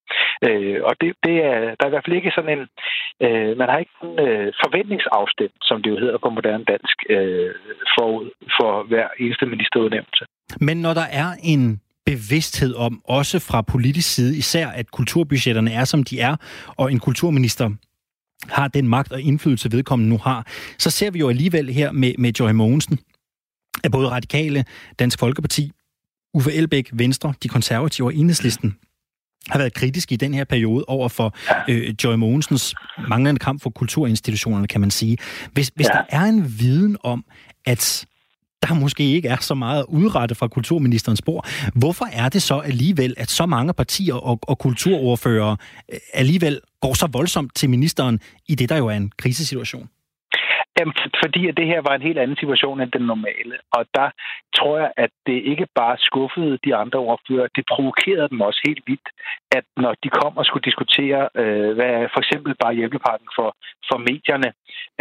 Øh, 0.47 0.79
og 0.89 0.93
det, 1.01 1.11
det 1.27 1.37
er, 1.53 1.61
der 1.77 1.83
er 1.85 1.91
i 1.91 1.95
hvert 1.95 2.07
fald 2.07 2.19
ikke 2.21 2.37
sådan 2.37 2.55
en... 2.57 2.65
Øh, 3.25 3.51
man 3.61 3.69
har 3.71 3.79
ikke 3.79 3.97
en 4.03 4.15
øh, 4.27 4.47
forventningsafstemt, 4.65 5.59
som 5.69 5.77
det 5.83 5.91
jo 5.91 5.99
hedder 6.05 6.19
på 6.25 6.31
moderne 6.37 6.65
dansk, 6.73 6.97
øh, 7.15 7.51
forud 7.95 8.29
for 8.57 8.71
hver 8.91 9.07
eneste 9.23 9.47
ministerudnævnelse. 9.55 10.25
Men 10.61 10.77
når 10.87 10.95
der 11.01 11.09
er 11.23 11.31
en 11.53 11.81
bevidsthed 12.07 12.75
om, 12.75 13.03
også 13.05 13.37
fra 13.49 13.63
politisk 13.63 14.15
side, 14.15 14.39
især 14.39 14.67
at 14.69 14.91
kulturbudgetterne 14.91 15.73
er, 15.73 15.85
som 15.85 16.05
de 16.05 16.21
er, 16.21 16.37
og 16.81 16.93
en 16.93 17.01
kulturminister 17.01 17.71
har 18.49 18.69
den 18.69 18.89
magt 18.89 19.13
og 19.13 19.21
indflydelse, 19.21 19.73
vedkommende 19.73 20.11
nu 20.11 20.19
har, 20.19 20.47
så 20.79 20.91
ser 20.91 21.11
vi 21.11 21.19
jo 21.19 21.29
alligevel 21.29 21.69
her 21.69 21.93
med, 21.93 22.13
med 22.19 22.33
Joy 22.41 22.51
Mogensen, 22.51 22.99
at 23.85 23.93
både 23.93 24.09
Radikale, 24.09 24.65
Dansk 24.99 25.19
Folkeparti, 25.19 25.73
Uffe 26.35 26.53
Elbæk, 26.53 26.91
Venstre, 26.93 27.35
de 27.43 27.49
konservative 27.49 28.07
og 28.07 28.15
Enhedslisten 28.15 28.77
har 29.49 29.59
været 29.59 29.75
kritiske 29.75 30.13
i 30.13 30.17
den 30.17 30.35
her 30.35 30.45
periode 30.45 30.85
over 30.89 31.09
for 31.09 31.35
øh, 31.69 31.95
Joy 32.05 32.15
Mogensens 32.15 32.75
manglende 33.09 33.39
kamp 33.39 33.63
for 33.63 33.71
kulturinstitutionerne, 33.71 34.69
kan 34.69 34.81
man 34.81 34.91
sige. 34.91 35.19
Hvis, 35.53 35.73
hvis 35.75 35.87
ja. 35.87 35.93
der 35.93 36.03
er 36.09 36.25
en 36.25 36.59
viden 36.59 36.97
om, 37.03 37.25
at 37.67 38.07
der 38.63 38.75
måske 38.75 39.05
ikke 39.05 39.29
er 39.29 39.37
så 39.41 39.55
meget 39.55 39.79
at 39.79 39.87
udrette 39.89 40.35
fra 40.35 40.49
kulturministerens 40.49 41.19
spor. 41.19 41.47
Hvorfor 41.75 42.09
er 42.13 42.29
det 42.29 42.43
så 42.43 42.59
alligevel, 42.59 43.15
at 43.17 43.31
så 43.31 43.47
mange 43.47 43.73
partier 43.73 44.15
og, 44.15 44.39
og 44.43 44.59
kulturordfører 44.59 45.57
øh, 45.93 45.99
alligevel 46.15 46.61
går 46.81 46.95
så 46.95 47.07
voldsomt 47.07 47.55
til 47.55 47.71
ministeren 47.71 48.21
i 48.49 48.55
det, 48.55 48.69
der 48.69 48.77
jo 48.77 48.87
er 48.87 48.97
en 48.97 49.13
krisesituation? 49.19 49.89
Jamen, 50.81 50.95
fordi 51.23 51.41
at 51.49 51.57
det 51.57 51.67
her 51.73 51.81
var 51.89 51.95
en 51.95 52.09
helt 52.09 52.19
anden 52.19 52.41
situation 52.43 52.81
end 52.81 52.93
den 52.93 53.07
normale. 53.13 53.57
Og 53.77 53.83
der 53.95 54.09
tror 54.57 54.79
jeg, 54.79 54.91
at 54.97 55.11
det 55.27 55.39
ikke 55.53 55.67
bare 55.81 55.97
skuffede 56.09 56.59
de 56.65 56.73
andre 56.83 56.99
ordfører, 56.99 57.49
det 57.57 57.65
provokerede 57.75 58.29
dem 58.29 58.41
også 58.41 58.61
helt 58.69 58.83
vildt, 58.87 59.09
at 59.59 59.65
når 59.77 59.95
de 60.05 60.09
kom 60.09 60.37
og 60.37 60.45
skulle 60.47 60.69
diskutere, 60.71 61.21
øh, 61.41 61.71
hvad 61.79 61.95
for 62.15 62.21
eksempel 62.25 62.53
bare 62.63 62.75
hjælpepakken 62.79 63.29
for, 63.37 63.49
for 63.89 63.99
medierne, 64.09 64.49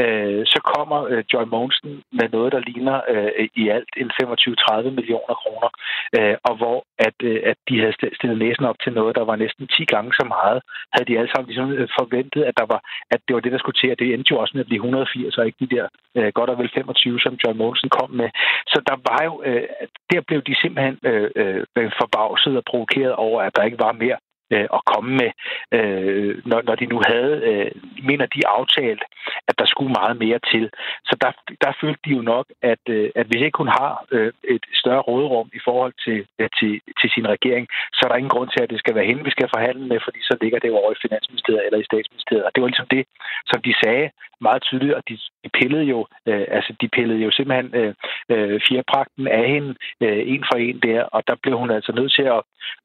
øh, 0.04 0.42
så 0.54 0.60
kommer 0.74 1.00
øh, 1.12 1.24
Joy 1.34 1.46
Monsen 1.54 1.92
med 2.20 2.28
noget, 2.36 2.52
der 2.56 2.62
ligner 2.70 2.98
øh, 3.14 3.48
i 3.62 3.64
alt 3.76 3.94
en 4.02 4.10
25-30 4.22 4.90
millioner 4.98 5.36
kroner, 5.42 5.70
øh, 6.18 6.36
og 6.48 6.54
hvor 6.60 6.78
at, 7.08 7.18
øh, 7.30 7.40
at 7.52 7.58
de 7.70 7.80
havde 7.82 7.96
stillet 8.18 8.38
næsen 8.44 8.66
op 8.66 8.80
til 8.84 8.94
noget, 8.94 9.16
der 9.16 9.26
var 9.30 9.36
næsten 9.36 9.68
10 9.68 9.86
gange 9.94 10.12
så 10.20 10.26
meget, 10.36 10.60
havde 10.94 11.08
de 11.10 11.18
alle 11.20 11.32
sammen 11.32 11.48
ligesom 11.50 11.72
øh, 11.72 11.88
forventet, 12.00 12.42
at, 12.50 12.56
der 12.58 12.66
var, 12.74 12.82
at 13.14 13.20
det 13.26 13.34
var 13.36 13.42
det, 13.44 13.52
der 13.52 13.62
skulle 13.62 13.80
til, 13.80 13.92
og 13.92 14.00
det 14.00 14.14
endte 14.14 14.32
jo 14.32 14.40
også 14.40 14.54
med 14.56 14.64
at 14.66 14.70
blive 14.70 14.84
180 14.84 15.38
og 15.38 15.46
ikke 15.46 15.58
de 15.70 15.76
der 15.76 15.88
øh, 16.18 16.32
godt 16.38 16.50
og 16.50 16.58
vel 16.58 16.72
25, 16.74 17.20
som 17.20 17.38
John 17.44 17.58
Monsen 17.58 17.90
kom 17.90 18.10
med. 18.22 18.30
Så 18.68 18.82
der 18.90 18.98
var 19.10 19.22
jo, 19.30 19.34
øh, 19.46 19.64
der 20.12 20.22
blev 20.28 20.42
de 20.42 20.56
simpelthen 20.62 20.98
øh, 21.04 21.30
øh, 21.78 21.92
forbavset 22.02 22.58
og 22.58 22.64
provokeret 22.72 23.14
over, 23.16 23.42
at 23.42 23.56
der 23.56 23.64
ikke 23.64 23.80
var 23.80 23.92
mere 23.92 24.18
øh, 24.54 24.68
at 24.78 24.82
komme 24.94 25.12
med, 25.22 25.32
øh, 25.78 26.32
når, 26.50 26.62
når 26.68 26.76
de 26.76 26.86
nu 26.86 27.02
havde, 27.12 27.34
øh, 27.50 27.72
mener 28.10 28.26
de 28.26 28.48
aftalt, 28.58 29.04
at 29.48 29.56
der 29.60 29.66
skulle 29.66 29.94
meget 30.00 30.18
mere 30.24 30.40
til. 30.52 30.70
Så 31.10 31.14
der, 31.24 31.32
der 31.64 31.72
følte 31.82 32.02
de 32.06 32.16
jo 32.18 32.22
nok, 32.22 32.46
at, 32.62 32.84
øh, 32.90 33.10
at 33.16 33.26
hvis 33.28 33.42
ikke 33.46 33.62
hun 33.62 33.72
har 33.80 34.06
øh, 34.12 34.32
et 34.56 34.66
større 34.82 35.06
råderum 35.10 35.50
i 35.54 35.62
forhold 35.68 35.94
til, 36.06 36.20
øh, 36.40 36.50
til, 36.60 36.72
til 37.00 37.10
sin 37.16 37.28
regering, 37.36 37.68
så 37.94 38.02
er 38.04 38.10
der 38.10 38.22
ingen 38.22 38.36
grund 38.36 38.50
til, 38.52 38.64
at 38.64 38.70
det 38.70 38.80
skal 38.80 38.96
være 38.96 39.10
hende, 39.10 39.24
vi 39.24 39.36
skal 39.36 39.54
forhandle 39.56 39.88
med, 39.92 40.00
fordi 40.06 40.20
så 40.22 40.34
ligger 40.42 40.60
det 40.60 40.68
jo 40.68 40.78
over 40.82 40.92
i 40.92 41.02
Finansministeriet 41.06 41.66
eller 41.66 41.80
i 41.80 41.90
Statsministeriet. 41.92 42.46
Og 42.46 42.52
det 42.54 42.62
var 42.62 42.70
ligesom 42.70 42.92
det, 42.96 43.04
som 43.52 43.62
de 43.62 43.74
sagde 43.84 44.10
meget 44.42 44.62
tydeligt, 44.62 44.94
og 44.94 45.04
de, 45.10 45.18
de 45.44 45.50
pillede 45.60 45.84
jo, 45.84 46.00
øh, 46.30 46.46
altså 46.58 46.72
de 46.82 46.88
pillede 46.96 47.20
jo 47.26 47.32
simpelthen 47.32 47.70
øh, 47.82 47.94
øh, 48.34 48.62
fjerpragten 48.68 49.28
af 49.28 49.46
hende 49.54 49.76
øh, 50.04 50.22
en 50.34 50.44
for 50.52 50.58
en 50.58 50.80
der, 50.88 51.02
og 51.04 51.22
der 51.28 51.36
blev 51.44 51.58
hun 51.58 51.72
altså 51.72 51.92
nødt 51.92 52.14
til 52.18 52.28
at, 52.38 52.42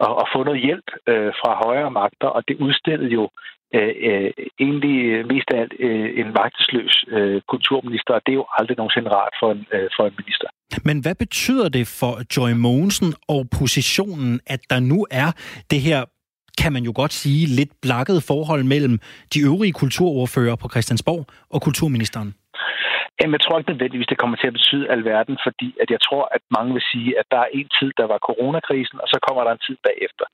at, 0.07 0.13
at 0.23 0.27
få 0.35 0.45
noget 0.45 0.61
hjælp 0.67 0.89
øh, 1.07 1.33
fra 1.41 1.53
højere 1.65 1.91
magter, 1.91 2.29
og 2.37 2.43
det 2.49 2.57
udstillede 2.67 3.11
jo 3.19 3.25
øh, 3.75 3.95
øh, 4.09 4.31
egentlig 4.61 5.27
mest 5.33 5.49
af 5.55 5.61
alt 5.61 5.75
øh, 5.79 6.09
en 6.21 6.29
magtesløs 6.41 7.05
øh, 7.09 7.41
kulturminister, 7.53 8.15
og 8.15 8.23
det 8.27 8.33
er 8.33 8.41
jo 8.43 8.47
aldrig 8.59 8.77
nogensinde 8.77 9.11
rart 9.11 9.35
for 9.41 9.53
en, 9.53 9.67
øh, 9.75 9.89
for 9.97 10.05
en 10.07 10.15
minister. 10.23 10.49
Men 10.85 11.01
hvad 11.01 11.15
betyder 11.15 11.69
det 11.69 11.87
for 12.01 12.13
Joy 12.37 12.53
Mogensen 12.67 13.15
og 13.29 13.41
positionen, 13.61 14.41
at 14.47 14.61
der 14.71 14.81
nu 14.81 15.07
er 15.11 15.29
det 15.71 15.81
her 15.81 16.05
kan 16.59 16.73
man 16.73 16.85
jo 16.85 16.93
godt 16.95 17.13
sige, 17.13 17.47
lidt 17.47 17.73
blakket 17.83 18.23
forhold 18.23 18.65
mellem 18.65 18.99
de 19.35 19.41
øvrige 19.41 19.73
kulturordfører 19.73 20.57
på 20.57 20.69
Christiansborg 20.69 21.27
og 21.51 21.63
kulturministeren? 21.63 22.35
Jamen, 23.19 23.35
jeg 23.37 23.41
tror 23.43 23.59
ikke 23.59 23.71
nødvendigvis, 23.71 24.11
det 24.13 24.19
kommer 24.23 24.37
til 24.37 24.47
at 24.51 24.59
betyde 24.59 24.91
alverden, 24.97 25.37
fordi 25.47 25.69
at 25.83 25.89
jeg 25.95 26.01
tror, 26.07 26.25
at 26.37 26.43
mange 26.57 26.73
vil 26.77 26.85
sige, 26.93 27.19
at 27.21 27.27
der 27.31 27.39
er 27.39 27.51
en 27.59 27.69
tid, 27.79 27.91
der 28.01 28.07
var 28.13 28.19
coronakrisen, 28.29 29.01
og 29.03 29.09
så 29.09 29.19
kommer 29.27 29.45
der 29.45 29.53
en 29.53 29.67
tid 29.67 29.77
bagefter. 29.89 30.27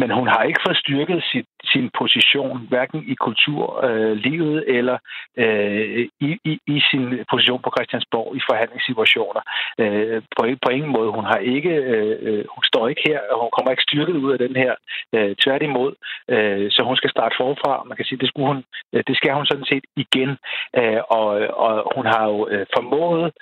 Men 0.00 0.10
hun 0.10 0.28
har 0.28 0.42
ikke 0.42 0.64
fået 0.66 0.82
styrket 0.84 1.24
sit, 1.32 1.46
sin 1.72 1.90
position, 2.00 2.66
hverken 2.68 3.00
i 3.12 3.14
kulturlivet 3.14 4.58
øh, 4.66 4.76
eller 4.78 4.98
øh, 5.36 6.08
i, 6.20 6.30
i, 6.50 6.52
i 6.74 6.76
sin 6.90 7.04
position 7.30 7.60
på 7.62 7.70
Christiansborg 7.76 8.36
i 8.36 8.40
forhandlingssituationer. 8.48 9.42
Øh, 9.82 10.22
på, 10.36 10.42
på 10.64 10.68
ingen 10.76 10.92
måde. 10.96 11.10
Hun 11.18 11.24
har 11.24 11.38
ikke, 11.54 11.74
øh, 11.92 12.16
øh 12.28 12.44
hun 12.54 12.64
står 12.70 12.88
ikke 12.88 13.02
her, 13.08 13.20
og 13.30 13.40
hun 13.42 13.50
kommer 13.56 13.70
ikke 13.70 13.88
styrket 13.88 14.16
ud 14.24 14.32
af 14.32 14.38
den 14.38 14.56
her. 14.56 14.74
Øh, 15.14 15.36
tværtimod. 15.44 15.92
Øh, 16.34 16.70
så 16.70 16.80
hun 16.82 16.96
skal 16.96 17.10
starte 17.10 17.34
forfra. 17.40 17.84
Man 17.88 17.96
kan 17.96 18.06
sige, 18.06 18.18
det, 18.18 18.28
skulle 18.28 18.48
hun, 18.52 18.64
øh, 18.92 19.02
det 19.06 19.16
skal 19.16 19.32
hun 19.34 19.46
sådan 19.46 19.70
set 19.72 19.84
igen. 20.04 20.30
Øh, 20.78 21.00
og, 21.18 21.26
og 21.64 21.92
hun 21.96 22.06
har 22.06 22.24
jo 22.32 22.48
øh, 22.52 22.66
formået 22.76 23.32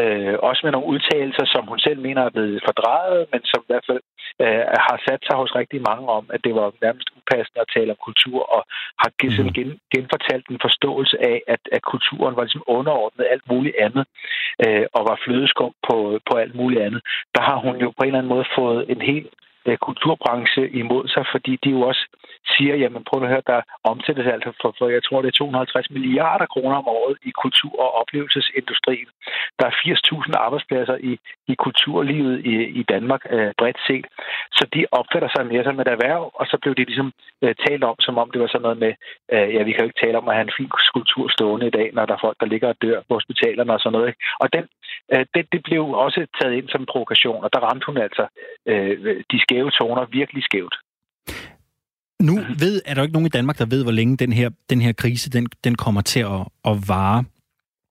Øh, 0.00 0.34
også 0.48 0.60
med 0.64 0.72
nogle 0.72 0.90
udtalelser, 0.92 1.44
som 1.54 1.62
hun 1.70 1.78
selv 1.86 2.00
mener 2.06 2.22
er 2.22 2.34
blevet 2.36 2.62
fordrejet, 2.66 3.26
men 3.32 3.40
som 3.50 3.60
i 3.62 3.68
hvert 3.70 3.86
fald 3.88 4.02
øh, 4.42 4.64
har 4.86 4.96
sat 5.06 5.20
sig 5.26 5.36
hos 5.42 5.54
rigtig 5.60 5.80
mange 5.90 6.06
om, 6.18 6.24
at 6.34 6.40
det 6.46 6.54
var 6.54 6.66
nærmest 6.84 7.08
upassende 7.16 7.60
at 7.64 7.72
tale 7.76 7.90
om 7.94 8.00
kultur, 8.08 8.40
og 8.56 8.62
har 9.02 9.10
mm. 9.42 9.52
gen, 9.56 9.70
genfortalt 9.94 10.46
en 10.48 10.64
forståelse 10.66 11.16
af, 11.32 11.38
at, 11.54 11.62
at 11.76 11.82
kulturen 11.92 12.36
var 12.36 12.44
ligesom 12.44 12.68
underordnet 12.76 13.32
alt 13.34 13.46
muligt 13.52 13.76
andet, 13.86 14.04
øh, 14.64 14.86
og 14.96 15.02
var 15.10 15.22
flødeskum 15.24 15.72
på, 15.88 15.96
på 16.28 16.32
alt 16.42 16.54
muligt 16.60 16.82
andet. 16.86 17.00
Der 17.34 17.42
har 17.48 17.58
hun 17.64 17.74
jo 17.84 17.88
på 17.90 18.02
en 18.02 18.06
eller 18.06 18.18
anden 18.18 18.34
måde 18.34 18.46
fået 18.58 18.90
en 18.92 19.00
helt 19.12 19.30
Øh, 19.66 19.76
kulturbranche 19.88 20.62
imod 20.70 21.04
sig, 21.08 21.24
fordi 21.32 21.52
de 21.64 21.70
jo 21.70 21.80
også 21.80 22.04
siger, 22.52 22.74
jamen 22.82 23.04
prøv 23.08 23.22
at 23.22 23.28
høre, 23.28 23.50
der 23.52 23.60
omsættes 23.84 24.26
altså 24.26 24.50
for, 24.62 24.74
for, 24.78 24.88
jeg 24.88 25.02
tror, 25.04 25.22
det 25.22 25.28
er 25.28 25.38
250 25.38 25.90
milliarder 25.90 26.46
kroner 26.46 26.76
om 26.76 26.88
året 26.88 27.16
i 27.28 27.30
kultur- 27.42 27.80
og 27.84 27.90
oplevelsesindustrien. 28.00 29.08
Der 29.58 29.66
er 29.66 29.70
80.000 29.70 30.32
arbejdspladser 30.46 30.96
i, 31.10 31.12
i 31.52 31.54
kulturlivet 31.54 32.46
i, 32.52 32.54
i 32.80 32.82
Danmark 32.82 33.22
øh, 33.30 33.52
bredt 33.58 33.78
set. 33.86 34.06
Så 34.58 34.64
de 34.74 34.86
opfatter 34.98 35.28
sig 35.36 35.46
mere 35.46 35.64
som 35.64 35.80
et 35.80 35.88
erhverv, 35.88 36.30
og 36.34 36.46
så 36.46 36.56
blev 36.62 36.74
det 36.74 36.86
ligesom 36.86 37.12
øh, 37.42 37.54
talt 37.66 37.84
om, 37.84 37.96
som 38.00 38.18
om 38.18 38.30
det 38.30 38.40
var 38.40 38.46
sådan 38.46 38.66
noget 38.66 38.78
med, 38.84 38.92
øh, 39.32 39.54
ja, 39.54 39.62
vi 39.62 39.72
kan 39.72 39.80
jo 39.82 39.88
ikke 39.90 40.02
tale 40.04 40.18
om 40.18 40.28
at 40.28 40.34
have 40.36 40.46
en 40.48 40.56
fin 40.58 40.70
skulptur 40.90 41.28
stående 41.28 41.66
i 41.66 41.76
dag, 41.78 41.90
når 41.92 42.06
der 42.06 42.14
er 42.14 42.24
folk, 42.26 42.36
der 42.40 42.46
ligger 42.46 42.68
og 42.68 42.76
dør 42.82 42.98
på 43.08 43.14
hospitalerne 43.14 43.72
og 43.72 43.80
sådan 43.80 43.92
noget. 43.96 44.08
Ikke? 44.08 44.20
Og 44.42 44.52
den, 44.52 44.64
øh, 45.12 45.24
det, 45.34 45.42
det 45.52 45.60
blev 45.68 45.82
også 46.06 46.20
taget 46.40 46.54
ind 46.58 46.68
som 46.68 46.80
en 46.80 46.90
provokation, 46.92 47.44
og 47.44 47.50
der 47.52 47.60
ramte 47.60 47.86
hun 47.86 47.96
altså 48.06 48.24
øh, 48.70 49.24
de 49.32 49.38
skæve 49.44 49.70
toner 49.70 50.04
virkelig 50.20 50.42
skævt. 50.44 50.76
Nu 52.28 52.34
ved, 52.62 52.82
er 52.86 52.94
der 52.94 53.00
jo 53.00 53.06
ikke 53.06 53.12
nogen 53.12 53.26
i 53.26 53.36
Danmark, 53.38 53.58
der 53.58 53.66
ved, 53.66 53.82
hvor 53.82 53.92
længe 53.92 54.16
den 54.16 54.32
her, 54.32 54.50
den 54.70 54.80
her 54.80 54.92
krise 54.92 55.30
den, 55.30 55.46
den 55.64 55.74
kommer 55.74 56.00
til 56.00 56.20
at, 56.20 56.42
at 56.70 56.76
vare 56.88 57.24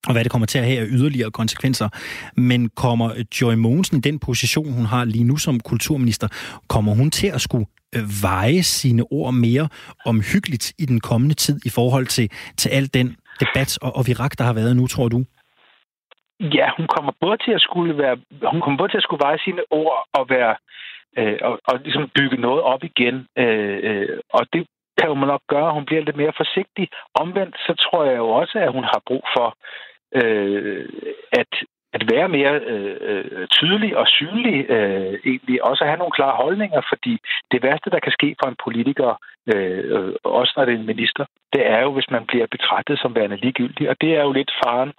og 0.07 0.13
hvad 0.13 0.23
det 0.23 0.31
kommer 0.31 0.45
til 0.45 0.59
at 0.59 0.65
have 0.65 0.79
af 0.79 0.87
yderligere 0.89 1.31
konsekvenser. 1.31 1.89
Men 2.35 2.69
kommer 2.69 3.23
Joy 3.41 3.53
Mogensen 3.53 3.97
i 3.97 4.01
den 4.01 4.19
position, 4.19 4.73
hun 4.73 4.85
har 4.85 5.05
lige 5.05 5.23
nu 5.23 5.37
som 5.37 5.59
kulturminister, 5.59 6.27
kommer 6.67 6.93
hun 6.93 7.11
til 7.11 7.27
at 7.27 7.41
skulle 7.41 7.65
øh, 7.95 8.03
veje 8.21 8.63
sine 8.63 9.03
ord 9.11 9.33
mere 9.33 9.69
omhyggeligt 10.05 10.73
i 10.77 10.85
den 10.85 10.99
kommende 10.99 11.35
tid 11.35 11.59
i 11.65 11.69
forhold 11.69 12.07
til, 12.07 12.29
til 12.57 12.69
al 12.69 12.93
den 12.93 13.15
debat 13.39 13.77
og, 13.81 13.95
og 13.95 14.07
virak, 14.07 14.37
der 14.37 14.43
har 14.43 14.53
været 14.53 14.75
nu, 14.75 14.87
tror 14.87 15.07
du? 15.07 15.25
Ja, 16.43 16.69
hun 16.77 16.87
kommer 16.87 17.11
både 17.21 17.37
til 17.37 17.51
at 17.51 17.61
skulle 17.61 17.97
være, 17.97 18.17
hun 18.51 18.61
kommer 18.61 18.77
både 18.77 18.91
til 18.91 18.97
at 18.97 19.03
skulle 19.03 19.25
veje 19.25 19.39
sine 19.39 19.63
ord 19.71 20.07
og 20.13 20.29
være 20.29 20.55
øh, 21.17 21.37
og, 21.41 21.59
og 21.67 21.79
ligesom 21.79 22.09
bygge 22.15 22.37
noget 22.37 22.61
op 22.61 22.83
igen. 22.83 23.27
Øh, 23.37 23.79
øh, 23.83 24.19
og 24.29 24.45
det 24.53 24.67
kan 24.97 25.09
jo 25.09 25.15
nok 25.15 25.41
gøre, 25.49 25.67
at 25.67 25.73
hun 25.73 25.85
bliver 25.85 26.01
lidt 26.01 26.15
mere 26.15 26.33
forsigtig. 26.37 26.89
Omvendt 27.13 27.55
så 27.57 27.73
tror 27.73 28.03
jeg 28.03 28.17
jo 28.17 28.29
også, 28.29 28.59
at 28.59 28.71
hun 28.71 28.83
har 28.83 29.01
brug 29.07 29.23
for 29.35 29.57
øh, 30.15 30.89
at 31.31 31.53
at 31.97 32.03
være 32.11 32.29
mere 32.29 32.53
øh, 32.71 32.95
øh, 33.01 33.47
tydelig 33.47 33.97
og 33.97 34.07
synlig, 34.07 34.69
øh, 34.69 35.13
egentlig 35.25 35.63
også 35.63 35.83
at 35.83 35.89
have 35.89 35.97
nogle 35.97 36.17
klare 36.17 36.35
holdninger, 36.43 36.81
fordi 36.91 37.13
det 37.51 37.63
værste, 37.63 37.89
der 37.89 37.99
kan 37.99 38.11
ske 38.11 38.35
for 38.39 38.47
en 38.49 38.61
politiker, 38.65 39.09
øh, 39.53 40.13
også 40.23 40.53
når 40.55 40.65
det 40.65 40.73
er 40.73 40.77
en 40.77 40.91
minister, 40.93 41.25
det 41.53 41.63
er 41.67 41.81
jo, 41.81 41.91
hvis 41.93 42.09
man 42.11 42.25
bliver 42.25 42.47
betragtet 42.55 42.99
som 42.99 43.15
værende 43.15 43.37
ligegyldig, 43.37 43.89
og 43.89 43.95
det 44.01 44.15
er 44.17 44.23
jo 44.23 44.31
lidt 44.31 44.51
faren 44.63 44.93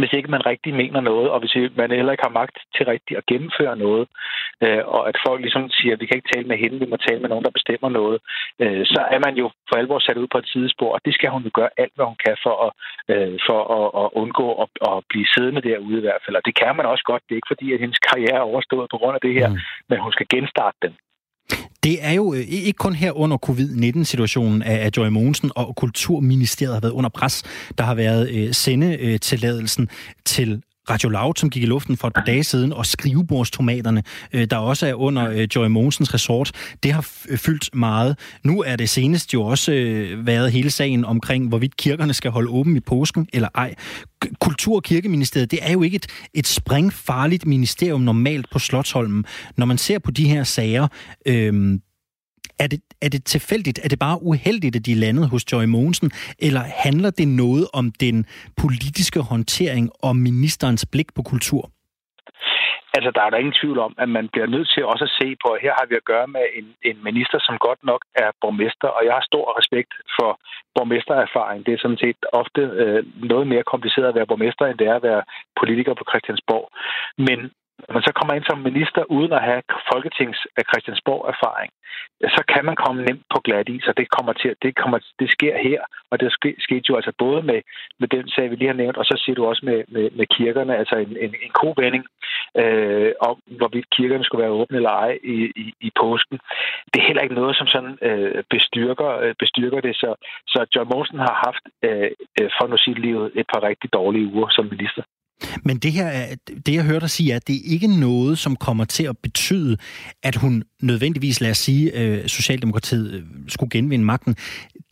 hvis 0.00 0.12
ikke 0.12 0.30
man 0.30 0.46
rigtig 0.46 0.72
mener 0.74 1.00
noget, 1.00 1.30
og 1.30 1.38
hvis 1.40 1.54
man 1.76 1.90
heller 1.90 2.12
ikke 2.12 2.28
har 2.28 2.38
magt 2.40 2.56
til 2.76 2.84
rigtigt 2.86 3.18
at 3.18 3.26
gennemføre 3.26 3.76
noget, 3.76 4.08
øh, 4.64 4.82
og 4.94 5.08
at 5.08 5.16
folk 5.26 5.40
ligesom 5.40 5.64
siger, 5.78 5.92
at 5.94 6.00
vi 6.00 6.06
kan 6.06 6.16
ikke 6.16 6.32
tale 6.34 6.48
med 6.48 6.58
hende, 6.62 6.80
vi 6.84 6.90
må 6.90 6.96
tale 6.96 7.20
med 7.20 7.28
nogen, 7.28 7.44
der 7.44 7.58
bestemmer 7.58 7.88
noget, 7.88 8.18
øh, 8.62 8.82
så 8.92 9.00
er 9.14 9.20
man 9.26 9.34
jo 9.42 9.46
for 9.68 9.76
alvor 9.76 9.98
sat 9.98 10.20
ud 10.22 10.28
på 10.32 10.38
et 10.38 10.48
sidespor, 10.52 10.90
og 10.94 11.00
det 11.04 11.14
skal 11.14 11.30
hun 11.30 11.42
jo 11.42 11.50
gøre 11.54 11.70
alt, 11.82 11.92
hvad 11.94 12.06
hun 12.06 12.20
kan 12.26 12.36
for 12.46 12.54
at, 12.66 12.70
øh, 13.12 13.38
for 13.48 13.60
at, 13.78 13.86
at 14.02 14.08
undgå 14.22 14.46
at, 14.62 14.68
at 14.90 14.96
blive 15.10 15.26
siddende 15.34 15.62
derude 15.68 15.98
i 15.98 16.06
hvert 16.06 16.22
fald. 16.24 16.36
Og 16.36 16.44
det 16.46 16.54
kan 16.60 16.76
man 16.76 16.86
også 16.86 17.04
godt. 17.10 17.22
Det 17.24 17.32
er 17.32 17.40
ikke 17.40 17.54
fordi, 17.54 17.66
at 17.72 17.80
hendes 17.84 18.00
karriere 18.08 18.38
er 18.42 18.50
overstået 18.52 18.90
på 18.90 18.98
grund 19.00 19.14
af 19.18 19.24
det 19.26 19.34
her, 19.38 19.48
mm. 19.48 19.58
men 19.88 19.98
hun 20.04 20.12
skal 20.12 20.26
genstarte 20.34 20.78
den. 20.82 20.94
Det 21.82 21.98
er 22.00 22.12
jo 22.12 22.34
øh, 22.34 22.40
ikke 22.40 22.72
kun 22.72 22.94
her 22.94 23.12
under 23.12 23.36
covid-19-situationen, 23.36 24.62
at 24.62 24.96
Joy 24.96 25.08
Mogensen 25.08 25.50
og 25.56 25.76
Kulturministeriet 25.76 26.74
har 26.74 26.80
været 26.80 26.92
under 26.92 27.10
pres. 27.10 27.42
Der 27.78 27.84
har 27.84 27.94
været 27.94 28.30
øh, 28.30 28.54
sendetilladelsen 28.54 29.88
til 30.24 30.62
Radio 30.90 31.08
Loud, 31.08 31.34
som 31.36 31.50
gik 31.50 31.62
i 31.62 31.66
luften 31.66 31.96
for 31.96 32.08
et 32.08 32.14
par 32.14 32.24
dage 32.24 32.44
siden, 32.44 32.72
og 32.72 32.86
skrivebordstomaterne, 32.86 34.02
øh, 34.32 34.46
der 34.50 34.56
også 34.56 34.86
er 34.86 34.94
under 34.94 35.30
øh, 35.30 35.48
Joy 35.56 35.66
Monsens 35.66 36.14
resort, 36.14 36.52
det 36.82 36.92
har 36.92 37.00
fyldt 37.36 37.74
meget. 37.74 38.18
Nu 38.44 38.62
er 38.62 38.76
det 38.76 38.88
senest 38.88 39.34
jo 39.34 39.42
også 39.42 39.72
øh, 39.72 40.26
været 40.26 40.52
hele 40.52 40.70
sagen 40.70 41.04
omkring, 41.04 41.48
hvorvidt 41.48 41.76
kirkerne 41.76 42.14
skal 42.14 42.30
holde 42.30 42.50
åben 42.50 42.76
i 42.76 42.80
påsken 42.80 43.28
eller 43.32 43.48
ej. 43.54 43.74
Kultur- 44.40 44.76
og 44.76 44.82
Kirkeministeriet, 44.82 45.50
det 45.50 45.58
er 45.62 45.72
jo 45.72 45.82
ikke 45.82 45.96
et, 45.96 46.06
et 46.34 46.46
springfarligt 46.46 47.46
ministerium 47.46 48.00
normalt 48.00 48.46
på 48.52 48.58
Slottholmen. 48.58 49.24
Når 49.56 49.66
man 49.66 49.78
ser 49.78 49.98
på 49.98 50.10
de 50.10 50.28
her 50.28 50.44
sager, 50.44 50.88
øh, 51.26 51.78
er 52.62 52.68
det, 52.72 52.80
er 53.02 53.08
det 53.14 53.22
tilfældigt? 53.24 53.78
Er 53.84 53.88
det 53.88 53.98
bare 53.98 54.22
uheldigt, 54.22 54.76
at 54.76 54.86
de 54.86 54.94
landede 54.94 55.28
hos 55.28 55.52
Joy 55.52 55.64
Mogensen? 55.64 56.10
Eller 56.46 56.62
handler 56.84 57.10
det 57.10 57.28
noget 57.28 57.66
om 57.72 57.84
den 58.00 58.16
politiske 58.62 59.20
håndtering 59.30 59.90
og 60.02 60.16
ministerens 60.16 60.86
blik 60.92 61.08
på 61.16 61.22
kultur? 61.22 61.70
Altså, 62.96 63.10
der 63.16 63.22
er 63.22 63.30
der 63.30 63.42
ingen 63.42 63.60
tvivl 63.60 63.78
om, 63.78 63.92
at 64.02 64.08
man 64.08 64.26
bliver 64.32 64.48
nødt 64.54 64.68
til 64.74 64.84
også 64.92 65.04
at 65.08 65.16
se 65.20 65.28
på, 65.42 65.48
at 65.54 65.62
her 65.64 65.72
har 65.78 65.86
vi 65.90 65.94
at 65.98 66.10
gøre 66.12 66.28
med 66.36 66.44
en, 66.58 66.66
en 66.90 66.98
minister, 67.08 67.38
som 67.46 67.64
godt 67.68 67.82
nok 67.90 68.02
er 68.24 68.30
borgmester, 68.42 68.88
og 68.96 69.02
jeg 69.06 69.14
har 69.18 69.24
stor 69.30 69.46
respekt 69.58 69.92
for 70.16 70.30
borgmestererfaring. 70.76 71.66
Det 71.66 71.72
er 71.74 71.82
sådan 71.82 72.02
set 72.04 72.20
ofte 72.40 72.62
øh, 72.82 73.00
noget 73.32 73.46
mere 73.52 73.70
kompliceret 73.72 74.08
at 74.08 74.18
være 74.18 74.30
borgmester, 74.30 74.64
end 74.66 74.78
det 74.78 74.86
er 74.88 74.96
at 74.98 75.06
være 75.10 75.22
politiker 75.60 75.94
på 75.94 76.04
Christiansborg. 76.10 76.66
Men 77.28 77.38
når 77.86 77.92
man 77.94 78.06
så 78.08 78.12
kommer 78.12 78.34
ind 78.34 78.44
som 78.46 78.58
minister 78.70 79.02
uden 79.16 79.32
at 79.32 79.42
have 79.48 79.62
Folketings 79.92 80.38
Christiansborg-erfaring, 80.70 81.72
så 82.36 82.42
kan 82.52 82.64
man 82.64 82.76
komme 82.76 83.04
nemt 83.04 83.26
på 83.34 83.38
glat 83.40 83.68
i, 83.68 83.80
så 83.80 83.92
det, 83.96 84.10
kommer 84.16 84.32
til, 84.32 84.54
det, 84.62 84.76
kommer, 84.76 84.98
det 85.20 85.30
sker 85.30 85.56
her. 85.68 85.80
Og 86.10 86.20
det 86.20 86.32
skete 86.58 86.86
jo 86.90 86.96
altså 86.96 87.12
både 87.18 87.42
med, 87.42 87.60
med 88.00 88.08
den 88.08 88.28
sag, 88.28 88.50
vi 88.50 88.56
lige 88.56 88.72
har 88.72 88.82
nævnt, 88.82 88.96
og 88.96 89.04
så 89.04 89.22
siger 89.24 89.34
du 89.34 89.46
også 89.46 89.62
med, 89.64 89.84
med, 89.88 90.10
med 90.10 90.26
kirkerne, 90.36 90.76
altså 90.76 90.96
en, 90.96 91.16
en, 91.24 91.34
en 91.44 91.52
kovending 91.60 92.04
øh, 92.62 93.12
om, 93.20 93.36
hvorvidt 93.58 93.90
kirkerne 93.96 94.24
skulle 94.24 94.42
være 94.42 94.58
åbne 94.60 94.76
eller 94.76 94.90
ej 94.90 95.18
i, 95.24 95.38
i, 95.56 95.74
i 95.80 95.90
påsken. 96.00 96.38
Det 96.94 96.98
er 97.00 97.06
heller 97.06 97.22
ikke 97.22 97.40
noget, 97.40 97.56
som 97.56 97.66
sådan 97.66 97.98
øh, 98.02 98.42
bestyrker, 98.50 99.10
øh, 99.24 99.34
bestyrker 99.38 99.80
det. 99.80 99.96
Så, 99.96 100.14
så 100.46 100.66
John 100.76 100.90
Monsen 100.94 101.18
har 101.18 101.34
haft, 101.46 101.64
øh, 101.82 102.10
øh 102.40 102.50
for 102.56 102.66
nu 102.66 102.76
sige 102.76 103.00
livet, 103.00 103.32
et 103.34 103.46
par 103.52 103.62
rigtig 103.62 103.92
dårlige 103.92 104.30
uger 104.34 104.48
som 104.50 104.68
minister. 104.74 105.02
Men 105.64 105.76
det 105.76 105.92
her, 105.92 106.08
det 106.66 106.74
jeg 106.74 106.84
hørte 106.84 107.00
dig 107.00 107.10
sige, 107.10 107.32
er, 107.32 107.36
at 107.36 107.46
det 107.48 107.54
er 107.56 107.72
ikke 107.74 108.00
noget, 108.00 108.38
som 108.38 108.56
kommer 108.56 108.84
til 108.84 109.06
at 109.12 109.16
betyde, 109.22 109.76
at 110.22 110.36
hun 110.36 110.62
nødvendigvis, 110.82 111.40
lad 111.40 111.50
os 111.50 111.58
sige, 111.58 111.84
øh, 112.00 112.26
Socialdemokratiet 112.26 113.14
øh, 113.14 113.22
skulle 113.48 113.70
genvinde 113.70 114.04
magten. 114.04 114.34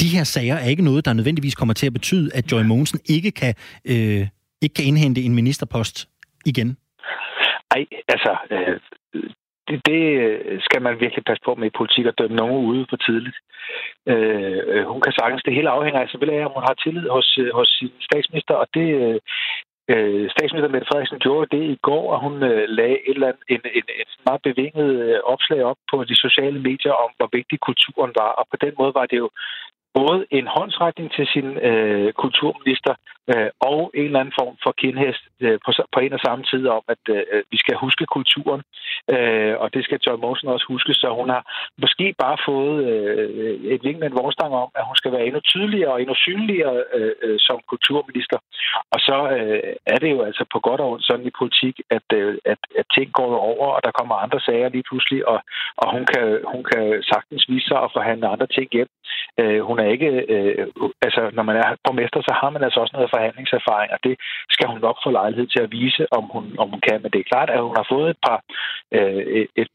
De 0.00 0.08
her 0.16 0.24
sager 0.24 0.54
er 0.54 0.68
ikke 0.68 0.84
noget, 0.84 1.04
der 1.04 1.12
nødvendigvis 1.12 1.54
kommer 1.54 1.74
til 1.74 1.86
at 1.86 1.92
betyde, 1.92 2.30
at 2.34 2.52
Joy 2.52 2.62
Mogensen 2.62 3.00
ikke 3.08 3.30
kan, 3.30 3.54
øh, 3.84 4.26
ikke 4.62 4.74
kan 4.74 4.84
indhente 4.84 5.20
en 5.22 5.34
ministerpost 5.34 6.08
igen. 6.46 6.76
Nej, 7.74 7.86
altså, 8.08 8.32
øh, 8.50 8.80
det, 9.68 9.78
det 9.90 10.02
skal 10.66 10.82
man 10.82 11.00
virkelig 11.00 11.24
passe 11.24 11.42
på 11.44 11.54
med 11.54 11.66
i 11.68 11.78
politik 11.78 12.06
at 12.06 12.18
dømme 12.18 12.36
nogen 12.36 12.66
ude 12.70 12.86
for 12.90 12.96
tidligt. 12.96 13.38
Øh, 14.12 14.82
hun 14.92 15.00
kan 15.00 15.12
sagtens, 15.12 15.42
det 15.42 15.54
hele 15.54 15.70
afhænger 15.76 16.00
af 16.00 16.08
selvfølgelig 16.08 16.40
af, 16.40 16.46
om 16.46 16.56
hun 16.56 16.68
har 16.68 16.74
tillid 16.74 17.06
hos, 17.16 17.28
hos 17.58 17.68
sin 17.78 17.92
statsminister, 18.08 18.54
og 18.54 18.66
det, 18.76 18.86
Øh, 19.92 20.30
statsminister 20.34 20.70
Mette 20.72 20.88
Frederiksen 20.88 21.24
gjorde 21.26 21.56
det 21.56 21.64
i 21.74 21.78
går, 21.88 22.04
at 22.14 22.20
hun 22.24 22.34
øh, 22.50 22.64
lagde 22.78 22.98
et, 23.08 23.14
eller 23.14 23.28
andet, 23.30 23.44
en, 23.54 23.62
en, 23.78 23.86
en 24.00 24.08
meget 24.28 24.42
bevinget 24.48 24.90
øh, 25.06 25.20
opslag 25.32 25.60
op 25.70 25.80
på 25.90 25.96
de 26.04 26.16
sociale 26.24 26.60
medier 26.68 26.94
om, 27.04 27.10
hvor 27.16 27.28
vigtig 27.38 27.58
kulturen 27.68 28.12
var. 28.22 28.30
Og 28.40 28.44
på 28.50 28.56
den 28.64 28.72
måde 28.80 28.92
var 29.00 29.06
det 29.06 29.18
jo 29.24 29.28
både 29.98 30.20
en 30.38 30.46
håndsretning 30.56 31.08
til 31.16 31.26
sin 31.34 31.48
øh, 31.68 32.12
kulturminister 32.22 32.94
øh, 33.32 33.50
og 33.60 33.90
en 33.94 34.04
eller 34.04 34.20
anden 34.20 34.38
form 34.40 34.56
for 34.64 34.72
kindhest 34.82 35.22
øh, 35.40 35.58
på, 35.64 35.70
på 35.94 35.98
en 36.00 36.12
og 36.12 36.20
samme 36.26 36.44
tid 36.44 36.62
om, 36.76 36.82
at 36.94 37.02
øh, 37.08 37.22
øh, 37.32 37.42
vi 37.50 37.58
skal 37.62 37.76
huske 37.84 38.04
kulturen, 38.16 38.62
øh, 39.14 39.54
og 39.62 39.74
det 39.74 39.84
skal 39.84 40.00
Joy 40.06 40.16
Mogensen 40.22 40.48
også 40.48 40.66
huske, 40.68 40.94
så 40.94 41.08
hun 41.20 41.28
har 41.28 41.42
måske 41.82 42.14
bare 42.24 42.38
fået 42.48 42.76
øh, 42.90 43.28
et 43.74 43.84
vink 43.84 43.98
med 43.98 44.06
en 44.10 44.18
vognstang 44.20 44.52
om, 44.54 44.70
at 44.78 44.84
hun 44.88 44.96
skal 44.96 45.12
være 45.12 45.26
endnu 45.26 45.40
tydeligere 45.40 45.92
og 45.92 46.00
endnu 46.00 46.14
synligere 46.14 46.76
øh, 46.94 47.14
øh, 47.22 47.38
som 47.46 47.58
kulturminister. 47.68 48.38
Og 48.92 48.98
så 49.00 49.16
øh, 49.36 49.72
er 49.86 49.98
det 50.02 50.10
jo 50.10 50.22
altså 50.22 50.44
på 50.52 50.58
godt 50.60 50.80
og 50.80 50.90
ondt 50.92 51.04
sådan 51.06 51.26
i 51.26 51.38
politik, 51.38 51.74
at, 51.90 52.08
øh, 52.14 52.38
at, 52.44 52.58
at 52.78 52.86
ting 52.96 53.12
går 53.12 53.36
over, 53.50 53.66
og 53.76 53.80
der 53.84 53.90
kommer 53.98 54.14
andre 54.14 54.40
sager 54.40 54.68
lige 54.68 54.88
pludselig, 54.88 55.28
og, 55.28 55.38
og 55.76 55.86
hun, 55.94 56.04
kan, 56.12 56.24
hun 56.52 56.64
kan 56.64 57.02
sagtens 57.12 57.44
vise 57.48 57.68
sig 57.68 57.78
at 57.82 57.92
forhandle 57.96 58.26
andre 58.28 58.46
ting 58.46 58.68
hjem. 58.72 58.88
Øh, 59.40 59.60
hun 59.68 59.78
er 59.78 59.88
ikke... 59.94 60.10
Øh, 60.34 60.66
altså, 61.06 61.30
når 61.32 61.42
man 61.42 61.56
er 61.56 61.68
borgmester, 61.84 62.20
så 62.20 62.32
har 62.40 62.50
man 62.50 62.62
altså 62.64 62.80
også 62.80 62.94
noget 62.96 63.10
forhandlingserfaring, 63.18 63.90
og 63.96 64.00
det 64.06 64.14
skal 64.54 64.66
hun 64.72 64.80
nok 64.86 64.98
få 65.04 65.10
lejlighed 65.20 65.46
til 65.54 65.62
at 65.64 65.72
vise, 65.78 66.02
om 66.18 66.24
hun, 66.34 66.44
om 66.62 66.68
hun 66.72 66.80
kan. 66.88 66.98
Men 67.02 67.10
det 67.12 67.20
er 67.20 67.30
klart, 67.32 67.50
at 67.50 67.64
hun 67.66 67.76
har 67.80 67.86
fået 67.94 68.08
et 68.10 68.20
par... 68.26 68.38
Øh, 68.96 69.22
et, 69.62 69.70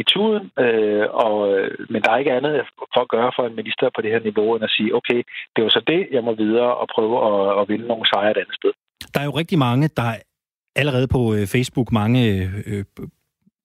i 0.00 0.02
tuden, 0.12 0.44
øh, 0.64 1.06
og, 1.24 1.36
øh, 1.52 1.70
men 1.92 2.02
der 2.02 2.10
er 2.10 2.18
ikke 2.22 2.36
andet 2.38 2.54
for 2.94 3.00
at 3.00 3.12
gøre 3.14 3.30
for 3.36 3.44
en 3.46 3.56
minister 3.60 3.86
på 3.94 4.00
det 4.02 4.10
her 4.10 4.22
niveau, 4.28 4.48
end 4.54 4.64
at 4.64 4.74
sige, 4.76 4.94
okay, 4.98 5.20
det 5.52 5.58
er 5.58 5.66
jo 5.68 5.76
så 5.76 5.82
det, 5.86 6.00
jeg 6.12 6.24
må 6.24 6.34
videre 6.34 6.72
og 6.80 6.86
prøve 6.94 7.16
at, 7.28 7.60
at 7.60 7.68
vinde 7.68 7.86
nogle 7.86 8.06
sejre 8.06 8.30
et 8.30 8.42
andet 8.42 8.56
sted. 8.60 8.72
Der 9.14 9.20
er 9.20 9.24
jo 9.24 9.38
rigtig 9.42 9.58
mange, 9.58 9.88
der 9.98 10.08
allerede 10.76 11.08
på 11.16 11.20
øh, 11.34 11.44
Facebook, 11.54 11.88
mange 11.92 12.20
øh, 12.70 12.84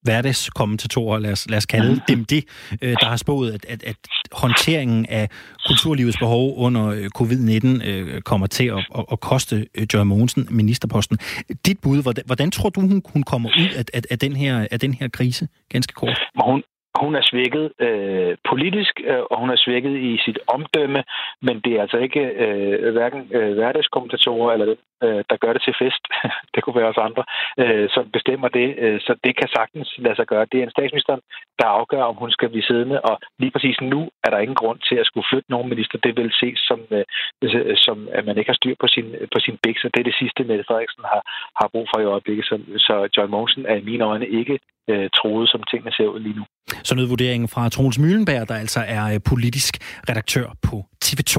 hverdagskommentatorer, 0.08 1.20
lad 1.20 1.32
os, 1.32 1.50
lad 1.50 1.58
os 1.58 1.66
kalde 1.66 2.02
dem 2.08 2.26
det, 2.26 2.44
øh, 2.82 2.96
der 3.02 3.06
har 3.06 3.18
spået, 3.18 3.52
at, 3.54 3.66
at, 3.70 3.84
at 3.84 3.96
håndteringen 4.32 5.06
af 5.06 5.30
kulturlivets 5.68 6.18
behov 6.18 6.54
under 6.58 6.86
øh, 6.88 7.10
covid-19 7.18 7.88
øh, 7.88 8.22
kommer 8.22 8.48
til 8.48 8.66
at, 8.66 8.86
at, 8.98 9.06
at 9.12 9.20
koste 9.20 9.66
Joy 9.94 10.04
Mogensen 10.04 10.48
ministerposten. 10.52 11.18
Dit 11.66 11.80
bud, 11.80 12.02
hvordan, 12.02 12.24
hvordan 12.26 12.52
tror 12.52 12.70
du, 12.70 12.82
hun, 12.82 13.02
hun 13.14 13.24
kommer 13.24 13.50
ud 13.50 13.70
af, 13.76 13.84
af, 13.94 14.02
af, 14.10 14.20
den 14.20 14.36
her, 14.36 14.68
af 14.72 14.80
den 14.80 14.94
her 14.94 15.08
krise, 15.08 15.48
ganske 15.70 15.94
kort? 15.94 16.18
Hun, 16.46 16.64
hun 17.04 17.16
er 17.16 17.24
svækket 17.32 17.66
øh, 17.86 18.38
politisk, 18.50 18.94
øh, 19.10 19.24
og 19.32 19.40
hun 19.40 19.50
er 19.50 19.64
svækket 19.66 19.96
i 20.10 20.18
sit 20.26 20.40
omdømme, 20.48 21.04
men 21.42 21.56
det 21.64 21.72
er 21.74 21.82
altså 21.82 21.98
ikke 21.98 22.24
øh, 22.44 22.94
hverken 22.94 23.22
øh, 23.38 23.54
hverdagskommentatorer 23.54 24.54
eller 24.54 24.66
det, 24.66 24.78
øh, 25.04 25.24
der 25.30 25.38
gør 25.44 25.54
det 25.54 25.62
til 25.64 25.76
fest, 25.82 26.04
det 26.54 26.64
kunne 26.64 26.80
være 26.80 26.94
os 26.94 27.06
andre, 27.08 27.24
øh, 27.62 27.90
som 27.96 28.12
bestemmer 28.16 28.48
det. 28.48 28.68
Øh, 28.84 29.00
så 29.06 29.16
det 29.24 29.34
kan 29.40 29.50
sagtens 29.58 29.90
lade 29.98 30.16
sig 30.16 30.28
gøre. 30.28 30.48
Det 30.52 30.58
er 30.60 30.64
en 30.64 30.76
statsminister, 30.78 31.16
der 31.60 31.68
afgør, 31.78 32.04
om 32.12 32.16
hun 32.16 32.32
skal 32.32 32.50
blive 32.50 32.68
siddende, 32.70 33.02
og 33.02 33.20
lige 33.40 33.52
præcis 33.52 33.78
nu 33.82 34.10
er 34.24 34.30
der 34.30 34.40
ingen 34.44 34.62
grund 34.62 34.80
til 34.80 34.96
at 34.96 35.06
skulle 35.06 35.30
flytte 35.32 35.52
nogen 35.52 35.70
minister. 35.70 35.98
Det 35.98 36.14
vil 36.18 36.32
ses 36.42 36.60
som, 36.70 36.80
øh, 36.92 37.76
som 37.86 38.08
at 38.12 38.26
man 38.26 38.38
ikke 38.38 38.52
har 38.52 38.62
styr 38.62 38.76
på 38.80 38.88
sin, 38.88 39.08
på 39.34 39.40
sin 39.46 39.58
bæk, 39.64 39.78
så 39.80 39.90
det 39.94 40.00
er 40.00 40.10
det 40.10 40.20
sidste, 40.22 40.44
Mette 40.44 40.64
Frederiksen 40.68 41.04
har, 41.14 41.22
har 41.60 41.68
brug 41.74 41.88
for 41.92 42.00
i 42.02 42.12
øjeblikket. 42.14 42.46
Så, 42.46 42.56
så 42.78 42.96
Joy 43.18 43.28
Mogensen 43.28 43.66
er 43.66 43.76
i 43.76 43.88
mine 43.90 44.04
øjne 44.04 44.28
ikke 44.28 44.60
øh, 44.90 45.10
troet, 45.18 45.50
som 45.50 45.64
tingene 45.64 45.92
ser 45.92 46.08
ud 46.08 46.20
lige 46.20 46.40
nu. 46.40 46.46
Så 46.84 46.96
nød 46.96 47.06
vurderingen 47.06 47.48
fra 47.48 47.70
Troels 47.70 47.98
Mühlenberg, 47.98 48.46
der 48.46 48.56
altså 48.56 48.84
er 48.88 49.06
øh, 49.06 49.20
politisk 49.26 49.78
redaktør 50.10 50.56
på 50.62 50.86
TV2. 51.06 51.36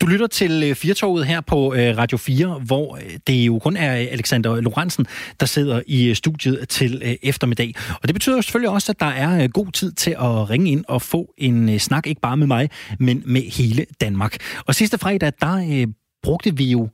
Du 0.00 0.06
lytter 0.06 0.26
til 0.26 0.62
øh, 0.62 0.74
Firtoget 0.74 1.26
her 1.26 1.40
på 1.40 1.74
øh, 1.74 1.98
Radio 1.98 2.18
4, 2.18 2.62
hvor 2.66 2.96
øh, 2.96 3.18
det 3.26 3.32
jo 3.32 3.58
kun 3.58 3.76
er 3.76 3.92
Alexander 3.92 4.60
Lorentzen, 4.60 5.06
der 5.40 5.46
sidder 5.46 5.82
i 5.86 6.14
studiet 6.14 6.68
til 6.68 7.18
eftermiddag. 7.22 7.74
Og 8.02 8.08
det 8.08 8.14
betyder 8.14 8.36
jo 8.36 8.42
selvfølgelig 8.42 8.70
også, 8.70 8.92
at 8.92 9.00
der 9.00 9.06
er 9.06 9.48
god 9.48 9.72
tid 9.72 9.92
til 9.92 10.10
at 10.10 10.50
ringe 10.50 10.70
ind 10.70 10.84
og 10.88 11.02
få 11.02 11.34
en 11.38 11.78
snak, 11.78 12.06
ikke 12.06 12.20
bare 12.20 12.36
med 12.36 12.46
mig, 12.46 12.70
men 12.98 13.22
med 13.26 13.42
hele 13.42 13.86
Danmark. 14.00 14.36
Og 14.66 14.74
sidste 14.74 14.98
fredag, 14.98 15.32
der 15.40 15.86
brugte 16.22 16.56
vi 16.56 16.64
jo 16.64 16.88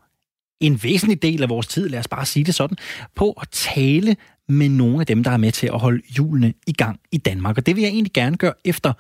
en 0.61 0.83
væsentlig 0.83 1.23
del 1.23 1.43
af 1.43 1.49
vores 1.49 1.67
tid, 1.67 1.89
lad 1.89 1.99
os 1.99 2.09
bare 2.09 2.27
sige 2.27 2.45
det 2.45 2.55
sådan, 2.55 2.77
på 3.17 3.31
at 3.31 3.49
tale 3.53 4.17
med 4.49 4.69
nogle 4.69 5.01
af 5.01 5.07
dem, 5.07 5.25
der 5.25 5.31
er 5.31 5.37
med 5.37 5.53
til 5.53 5.67
at 5.67 5.79
holde 5.79 6.03
julene 6.19 6.55
i 6.67 6.73
gang 6.73 7.01
i 7.13 7.19
Danmark. 7.19 7.59
Og 7.59 7.67
det 7.67 7.77
vil 7.77 7.83
jeg 7.83 7.91
egentlig 7.91 8.13
gerne 8.13 8.37
gøre 8.37 8.53
efter 8.65 8.93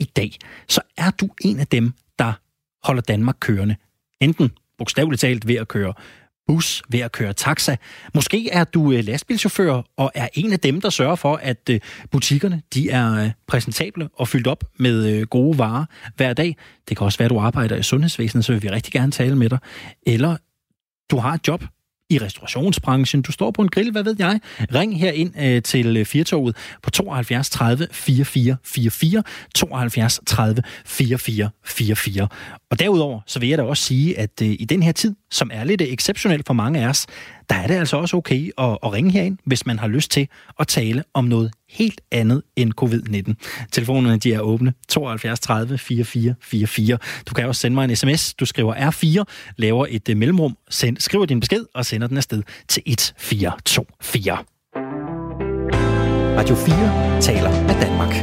i 0.00 0.04
dag. 0.04 0.32
Så 0.68 0.80
er 0.96 1.10
du 1.10 1.28
en 1.40 1.60
af 1.60 1.66
dem, 1.66 1.92
der 2.18 2.32
holder 2.86 3.02
Danmark 3.02 3.36
kørende. 3.40 3.76
Enten 4.20 4.50
bogstaveligt 4.78 5.20
talt 5.20 5.48
ved 5.48 5.54
at 5.54 5.68
køre 5.68 5.92
bus, 6.46 6.82
ved 6.88 7.00
at 7.00 7.12
køre 7.12 7.32
taxa. 7.32 7.76
Måske 8.14 8.50
er 8.50 8.64
du 8.64 8.92
øh, 8.92 9.04
lastbilchauffør 9.04 9.82
og 9.96 10.12
er 10.14 10.28
en 10.34 10.52
af 10.52 10.60
dem, 10.60 10.80
der 10.80 10.90
sørger 10.90 11.16
for, 11.16 11.36
at 11.36 11.70
øh, 11.70 11.80
butikkerne 12.10 12.62
de 12.74 12.90
er 12.90 13.24
øh, 13.24 13.30
præsentable 13.46 14.08
og 14.14 14.28
fyldt 14.28 14.46
op 14.46 14.64
med 14.78 15.26
gode 15.26 15.58
varer 15.58 15.84
hver 16.16 16.32
dag. 16.32 16.56
Det 16.88 16.96
kan 16.96 17.04
også 17.04 17.18
være, 17.18 17.26
at 17.26 17.30
du 17.30 17.38
arbejder 17.38 17.76
i 17.76 17.82
sundhedsvæsenet, 17.82 18.44
så 18.44 18.52
vil 18.52 18.62
vi 18.62 18.68
rigtig 18.68 18.92
gerne 18.92 19.12
tale 19.12 19.36
med 19.36 19.48
dig. 19.48 19.58
Eller 20.06 20.36
du 21.10 21.16
har 21.16 21.34
et 21.34 21.48
job, 21.48 21.64
i 22.10 22.18
restaurationsbranchen, 22.18 23.22
du 23.22 23.32
står 23.32 23.50
på 23.50 23.62
en 23.62 23.68
grill, 23.68 23.92
hvad 23.92 24.02
ved 24.02 24.16
jeg, 24.18 24.40
ring 24.74 25.00
her 25.00 25.12
ind 25.12 25.40
øh, 25.40 25.62
til 25.62 25.96
øh, 25.96 26.04
Firtoget 26.04 26.56
på 26.82 26.90
72 26.90 27.50
30 27.50 27.88
44 27.92 28.56
44, 28.64 29.22
72 29.54 30.20
30 30.26 30.62
44 30.86 31.50
44. 31.64 32.28
Og 32.70 32.78
derudover, 32.78 33.20
så 33.26 33.38
vil 33.38 33.48
jeg 33.48 33.58
da 33.58 33.62
også 33.62 33.82
sige, 33.82 34.18
at 34.18 34.42
øh, 34.42 34.48
i 34.48 34.64
den 34.64 34.82
her 34.82 34.92
tid, 34.92 35.14
som 35.30 35.50
er 35.52 35.64
lidt 35.64 35.80
øh, 35.80 35.88
exceptionelt 35.88 36.46
for 36.46 36.54
mange 36.54 36.80
af 36.80 36.88
os, 36.88 37.06
der 37.48 37.56
er 37.56 37.66
det 37.66 37.74
altså 37.74 37.96
også 37.96 38.16
okay 38.16 38.50
at, 38.58 38.78
at 38.82 38.92
ringe 38.92 39.10
herind, 39.10 39.38
hvis 39.44 39.66
man 39.66 39.78
har 39.78 39.88
lyst 39.88 40.10
til 40.10 40.28
at 40.60 40.68
tale 40.68 41.04
om 41.14 41.24
noget 41.24 41.52
helt 41.68 42.00
andet 42.12 42.42
end 42.56 42.72
covid-19. 42.80 43.34
Telefonerne 43.72 44.18
de 44.18 44.32
er 44.32 44.40
åbne 44.40 44.74
72 44.88 45.40
30 45.40 45.78
44 45.78 46.34
44. 46.42 46.98
Du 47.28 47.34
kan 47.34 47.46
også 47.46 47.60
sende 47.60 47.74
mig 47.74 47.84
en 47.84 47.96
sms. 47.96 48.34
Du 48.34 48.44
skriver 48.44 48.74
R4, 48.74 49.24
laver 49.56 49.86
et 49.88 50.08
uh, 50.08 50.16
mellemrum, 50.16 50.56
send, 50.70 50.96
skriver 50.96 51.26
din 51.26 51.40
besked 51.40 51.64
og 51.74 51.86
sender 51.86 52.06
den 52.06 52.16
afsted 52.16 52.42
til 52.68 52.82
1424. 52.86 54.36
Radio 56.38 56.54
4 56.54 57.20
taler 57.22 57.50
med 57.50 57.80
Danmark. 57.80 58.14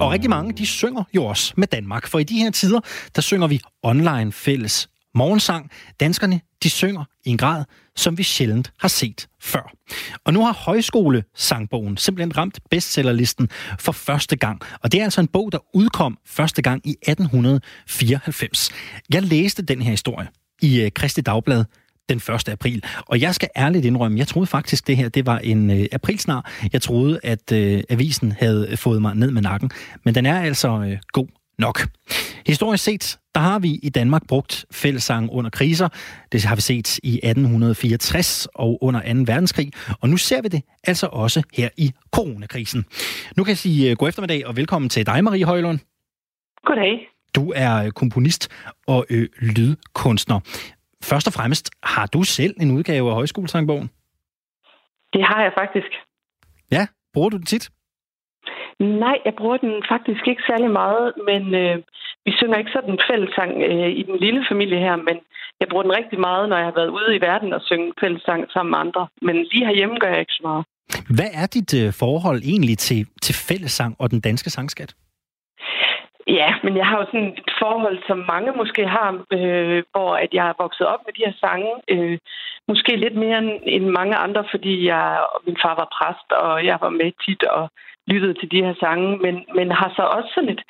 Og 0.00 0.10
rigtig 0.10 0.30
mange, 0.30 0.52
de 0.52 0.66
synger 0.66 1.04
jo 1.14 1.24
også 1.24 1.52
med 1.56 1.66
Danmark, 1.66 2.06
for 2.06 2.18
i 2.18 2.24
de 2.24 2.38
her 2.38 2.50
tider, 2.50 2.80
der 3.16 3.22
synger 3.22 3.46
vi 3.46 3.60
online 3.82 4.32
fælles 4.32 4.88
morgensang. 5.16 5.70
Danskerne, 6.00 6.40
de 6.62 6.70
synger 6.70 7.04
i 7.24 7.30
en 7.30 7.36
grad, 7.36 7.64
som 7.96 8.18
vi 8.18 8.22
sjældent 8.22 8.72
har 8.78 8.88
set 8.88 9.28
før. 9.40 9.72
Og 10.24 10.32
nu 10.32 10.44
har 10.44 10.52
Højskole-sangbogen 10.52 11.96
simpelthen 11.96 12.36
ramt 12.36 12.58
bestsellerlisten 12.70 13.48
for 13.78 13.92
første 13.92 14.36
gang. 14.36 14.60
Og 14.82 14.92
det 14.92 15.00
er 15.00 15.04
altså 15.04 15.20
en 15.20 15.26
bog, 15.26 15.52
der 15.52 15.58
udkom 15.74 16.18
første 16.26 16.62
gang 16.62 16.86
i 16.86 16.90
1894. 16.90 18.70
Jeg 19.10 19.22
læste 19.22 19.62
den 19.62 19.82
her 19.82 19.90
historie 19.90 20.28
i 20.62 20.80
øh, 20.80 20.90
Kristi 20.90 21.20
Dagblad 21.20 21.64
den 22.08 22.16
1. 22.16 22.48
april. 22.48 22.84
Og 23.06 23.20
jeg 23.20 23.34
skal 23.34 23.48
ærligt 23.56 23.84
indrømme, 23.84 24.18
jeg 24.18 24.28
troede 24.28 24.46
faktisk, 24.46 24.86
det 24.86 24.96
her 24.96 25.08
det 25.08 25.26
var 25.26 25.38
en 25.38 25.70
øh, 25.70 25.86
aprilsnar. 25.92 26.50
Jeg 26.72 26.82
troede, 26.82 27.20
at 27.22 27.52
øh, 27.52 27.82
avisen 27.90 28.32
havde 28.32 28.76
fået 28.76 29.02
mig 29.02 29.14
ned 29.14 29.30
med 29.30 29.42
nakken. 29.42 29.70
Men 30.04 30.14
den 30.14 30.26
er 30.26 30.40
altså 30.40 30.68
øh, 30.68 30.98
god 31.12 31.26
nok. 31.58 31.80
Historisk 32.46 32.84
set, 32.84 33.18
der 33.34 33.40
har 33.40 33.58
vi 33.58 33.78
i 33.82 33.88
Danmark 33.88 34.22
brugt 34.28 34.64
fællesang 34.72 35.30
under 35.32 35.50
kriser. 35.50 35.88
Det 36.32 36.44
har 36.44 36.54
vi 36.54 36.60
set 36.60 36.98
i 36.98 37.14
1864 37.16 38.48
og 38.54 38.78
under 38.82 39.00
2. 39.00 39.06
verdenskrig. 39.32 39.72
Og 40.00 40.08
nu 40.08 40.16
ser 40.16 40.42
vi 40.42 40.48
det 40.48 40.62
altså 40.84 41.08
også 41.12 41.42
her 41.54 41.68
i 41.76 41.92
coronakrisen. 42.14 42.84
Nu 43.36 43.44
kan 43.44 43.50
jeg 43.50 43.58
sige 43.58 43.90
øh, 43.90 43.96
god 43.96 44.08
eftermiddag 44.08 44.46
og 44.46 44.56
velkommen 44.56 44.88
til 44.88 45.06
dig, 45.06 45.24
Marie 45.24 45.44
Højlund. 45.44 45.78
Goddag. 46.64 47.08
Du 47.34 47.52
er 47.56 47.84
øh, 47.84 47.90
komponist 47.90 48.50
og 48.86 49.06
ø, 49.10 49.26
lydkunstner. 49.40 50.40
Først 51.02 51.26
og 51.26 51.32
fremmest, 51.32 51.70
har 51.82 52.06
du 52.06 52.22
selv 52.22 52.54
en 52.60 52.70
udgave 52.70 53.08
af 53.08 53.14
Højskolesangbogen? 53.14 53.90
Det 55.12 55.24
har 55.24 55.42
jeg 55.42 55.52
faktisk. 55.58 55.86
Ja, 56.70 56.86
bruger 57.12 57.28
du 57.28 57.36
den 57.36 57.46
tit? 57.46 57.70
Nej, 58.80 59.18
jeg 59.24 59.34
bruger 59.34 59.56
den 59.56 59.82
faktisk 59.88 60.28
ikke 60.28 60.42
særlig 60.50 60.70
meget, 60.70 61.12
men 61.28 61.54
øh, 61.54 61.76
vi 62.24 62.32
synger 62.38 62.58
ikke 62.58 62.70
sådan 62.74 62.92
en 62.92 63.06
fællesang 63.10 63.52
øh, 63.62 63.90
i 64.00 64.02
den 64.02 64.16
lille 64.16 64.46
familie 64.50 64.78
her, 64.78 64.96
men 64.96 65.16
jeg 65.60 65.68
bruger 65.68 65.82
den 65.82 65.96
rigtig 65.96 66.20
meget, 66.20 66.48
når 66.48 66.56
jeg 66.56 66.66
har 66.66 66.78
været 66.80 66.94
ude 66.98 67.16
i 67.16 67.20
verden 67.20 67.52
og 67.52 67.60
synge 67.64 67.92
fællesang 68.00 68.50
sammen 68.50 68.70
med 68.70 68.78
andre. 68.78 69.06
Men 69.22 69.36
lige 69.52 69.66
herhjemme 69.66 69.98
gør 69.98 70.08
jeg 70.08 70.20
ikke 70.20 70.38
så 70.38 70.42
meget. 70.42 70.64
Hvad 71.16 71.30
er 71.42 71.46
dit 71.46 71.74
øh, 71.82 71.92
forhold 71.92 72.40
egentlig 72.42 72.78
til, 72.78 73.06
til 73.22 73.34
fællesang 73.48 73.96
og 73.98 74.10
den 74.10 74.20
danske 74.20 74.50
sangskat? 74.50 74.94
Ja, 76.26 76.50
men 76.64 76.76
jeg 76.76 76.86
har 76.86 76.96
jo 76.98 77.06
sådan 77.06 77.28
et 77.28 77.52
forhold, 77.58 77.98
som 78.06 78.18
mange 78.32 78.52
måske 78.56 78.88
har, 78.88 79.08
øh, 79.36 79.82
hvor 79.92 80.16
at 80.24 80.30
jeg 80.32 80.46
er 80.48 80.62
vokset 80.62 80.86
op 80.86 81.00
med 81.06 81.12
de 81.14 81.24
her 81.26 81.34
sange. 81.44 81.72
Øh, 81.88 82.18
måske 82.68 82.96
lidt 82.96 83.16
mere 83.24 83.38
end, 83.62 83.84
mange 84.00 84.16
andre, 84.16 84.44
fordi 84.50 84.86
jeg, 84.86 85.24
min 85.46 85.58
far 85.62 85.74
var 85.82 85.88
præst, 85.96 86.28
og 86.32 86.64
jeg 86.64 86.78
var 86.80 86.88
med 86.88 87.12
tit 87.24 87.42
og 87.42 87.70
lyttet 88.06 88.38
til 88.40 88.50
de 88.50 88.62
her 88.66 88.74
sange, 88.80 89.16
men, 89.24 89.44
men 89.54 89.70
har 89.70 89.92
så 89.96 90.02
også 90.02 90.30
sådan 90.34 90.50
et, 90.50 90.62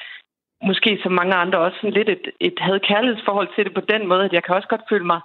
måske 0.63 0.99
som 1.03 1.13
mange 1.13 1.35
andre, 1.35 1.59
også 1.59 1.79
sådan 1.81 1.99
lidt 1.99 2.09
et, 2.09 2.25
et 2.41 2.59
havde 2.59 2.87
kærlighedsforhold 2.91 3.49
til 3.55 3.65
det 3.65 3.75
på 3.75 3.81
den 3.93 4.07
måde, 4.07 4.25
at 4.25 4.33
jeg 4.33 4.43
kan 4.45 4.55
også 4.55 4.69
godt 4.69 4.89
føle 4.91 5.07
mig, 5.07 5.21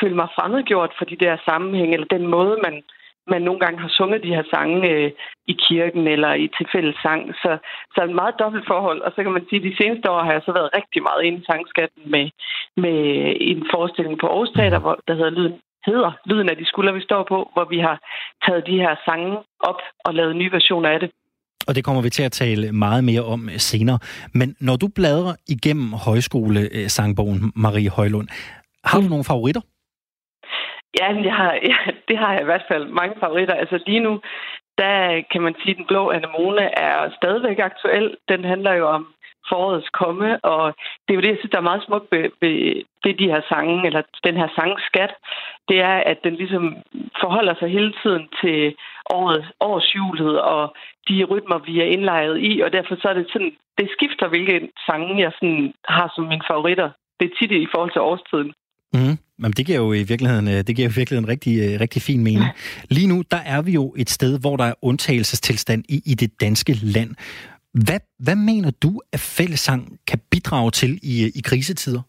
føle 0.00 0.14
mig 0.14 0.28
fremmedgjort 0.36 0.92
for 0.98 1.04
de 1.04 1.16
der 1.16 1.36
sammenhæng, 1.48 1.94
eller 1.94 2.06
den 2.16 2.26
måde, 2.26 2.58
man, 2.66 2.82
man 3.26 3.42
nogle 3.42 3.60
gange 3.60 3.78
har 3.80 3.88
sunget 3.88 4.22
de 4.22 4.34
her 4.36 4.42
sange 4.54 4.90
øh, 4.90 5.10
i 5.46 5.52
kirken 5.68 6.06
eller 6.06 6.32
i 6.34 6.48
tilfælde 6.58 6.94
sang. 7.02 7.34
Så, 7.34 7.58
så 7.94 8.04
et 8.04 8.14
meget 8.20 8.34
dobbelt 8.38 8.66
forhold. 8.66 9.00
Og 9.00 9.12
så 9.14 9.22
kan 9.22 9.32
man 9.32 9.46
sige, 9.48 9.60
at 9.60 9.68
de 9.70 9.76
seneste 9.76 10.10
år 10.10 10.22
har 10.22 10.32
jeg 10.32 10.42
så 10.44 10.52
været 10.52 10.74
rigtig 10.76 11.02
meget 11.02 11.22
inde 11.22 11.38
i 11.38 11.48
sangskatten 11.50 12.02
med, 12.10 12.30
med 12.76 12.98
en 13.40 13.66
forestilling 13.74 14.18
på 14.18 14.26
Aarhus 14.26 14.50
Teater, 14.56 14.78
hvor, 14.78 14.98
der 15.08 15.14
hedder 15.14 15.30
Lyden, 15.30 15.60
hedder 15.86 16.12
Lyden 16.24 16.48
af 16.48 16.56
de 16.56 16.66
skuldre, 16.66 16.94
vi 16.94 17.08
står 17.08 17.22
på, 17.22 17.50
hvor 17.52 17.64
vi 17.64 17.78
har 17.78 17.96
taget 18.46 18.66
de 18.66 18.80
her 18.84 18.94
sange 19.04 19.38
op 19.60 19.80
og 20.04 20.14
lavet 20.14 20.36
nye 20.36 20.52
versioner 20.52 20.88
af 20.88 21.00
det. 21.00 21.10
Og 21.68 21.74
det 21.74 21.84
kommer 21.84 22.02
vi 22.02 22.10
til 22.10 22.22
at 22.22 22.32
tale 22.32 22.72
meget 22.72 23.04
mere 23.04 23.24
om 23.24 23.48
senere. 23.56 23.98
Men 24.34 24.56
når 24.60 24.76
du 24.76 24.88
bladrer 24.88 25.34
igennem 25.48 25.92
højskole-sangbogen, 25.92 27.52
Marie 27.56 27.90
Højlund, 27.90 28.28
har 28.84 28.98
du 28.98 29.04
mm. 29.04 29.10
nogle 29.10 29.24
favoritter? 29.24 29.60
Ja, 31.00 31.08
jeg 31.28 31.34
har, 31.34 31.52
ja, 31.70 31.76
det 32.08 32.18
har 32.18 32.32
jeg 32.32 32.42
i 32.42 32.50
hvert 32.50 32.66
fald 32.70 32.84
mange 33.00 33.14
favoritter. 33.20 33.54
Altså 33.54 33.78
lige 33.86 34.00
nu, 34.00 34.20
der 34.78 35.22
kan 35.32 35.42
man 35.42 35.54
sige, 35.62 35.70
at 35.70 35.76
Den 35.76 35.86
Blå 35.86 36.10
Anemone 36.10 36.78
er 36.78 37.10
stadigvæk 37.18 37.58
aktuel. 37.58 38.16
Den 38.28 38.44
handler 38.44 38.72
jo 38.72 38.88
om 38.88 39.06
forårets 39.48 39.88
komme, 39.88 40.44
og 40.44 40.74
det 41.02 41.10
er 41.10 41.18
jo 41.18 41.20
det, 41.20 41.32
jeg 41.32 41.40
synes, 41.40 41.50
der 41.50 41.58
er 41.62 41.70
meget 41.70 41.86
smukt 41.86 42.08
ved, 42.12 42.24
ved 42.42 42.56
det, 43.04 43.18
de 43.18 43.30
her 43.32 43.42
sange, 43.48 43.86
eller 43.86 44.02
den 44.24 44.36
her 44.36 44.48
sangskat, 44.58 45.12
det 45.68 45.78
er, 45.80 45.96
at 46.10 46.18
den 46.24 46.34
ligesom 46.34 46.64
forholder 47.22 47.54
sig 47.58 47.68
hele 47.68 47.92
tiden 48.02 48.28
til 48.40 48.74
året, 49.10 49.44
årsjulet 49.60 50.40
og 50.40 50.74
de 51.08 51.24
rytmer, 51.24 51.58
vi 51.68 51.80
er 51.80 51.88
indlejret 51.94 52.36
i, 52.50 52.60
og 52.60 52.72
derfor 52.72 52.94
så 53.02 53.08
er 53.08 53.14
det 53.14 53.26
sådan, 53.32 53.52
det 53.78 53.88
skifter, 53.96 54.28
hvilke 54.28 54.68
sange 54.86 55.20
jeg 55.24 55.32
sådan 55.38 55.72
har 55.88 56.12
som 56.14 56.24
mine 56.24 56.46
favoritter. 56.50 56.90
Det 57.20 57.24
er 57.26 57.34
tit 57.38 57.52
i 57.52 57.72
forhold 57.72 57.92
til 57.92 58.00
årstiden. 58.00 58.52
Mm. 58.94 59.16
Jamen, 59.38 59.56
det 59.58 59.66
giver 59.66 59.78
jo 59.78 59.92
i 59.92 60.04
virkeligheden, 60.12 60.48
øh, 60.48 60.58
det 60.66 60.76
giver 60.76 60.88
i 60.88 60.96
virkeligheden 61.00 61.28
rigtig, 61.28 61.54
øh, 61.64 61.80
rigtig 61.80 62.02
fin 62.02 62.24
mening. 62.24 62.50
Lige 62.96 63.08
nu, 63.12 63.22
der 63.30 63.42
er 63.54 63.62
vi 63.62 63.72
jo 63.72 63.94
et 63.98 64.10
sted, 64.10 64.40
hvor 64.40 64.56
der 64.56 64.64
er 64.64 64.74
undtagelsestilstand 64.82 65.84
i, 65.88 65.96
i 66.12 66.14
det 66.14 66.40
danske 66.40 66.72
land. 66.96 67.10
Hvad, 67.86 68.00
hvad 68.18 68.36
mener 68.36 68.70
du, 68.82 69.00
at 69.12 69.20
fællesang 69.38 69.98
kan 70.08 70.20
bidrage 70.30 70.70
til 70.70 70.90
i, 71.02 71.14
i 71.38 71.40
krisetider? 71.44 72.02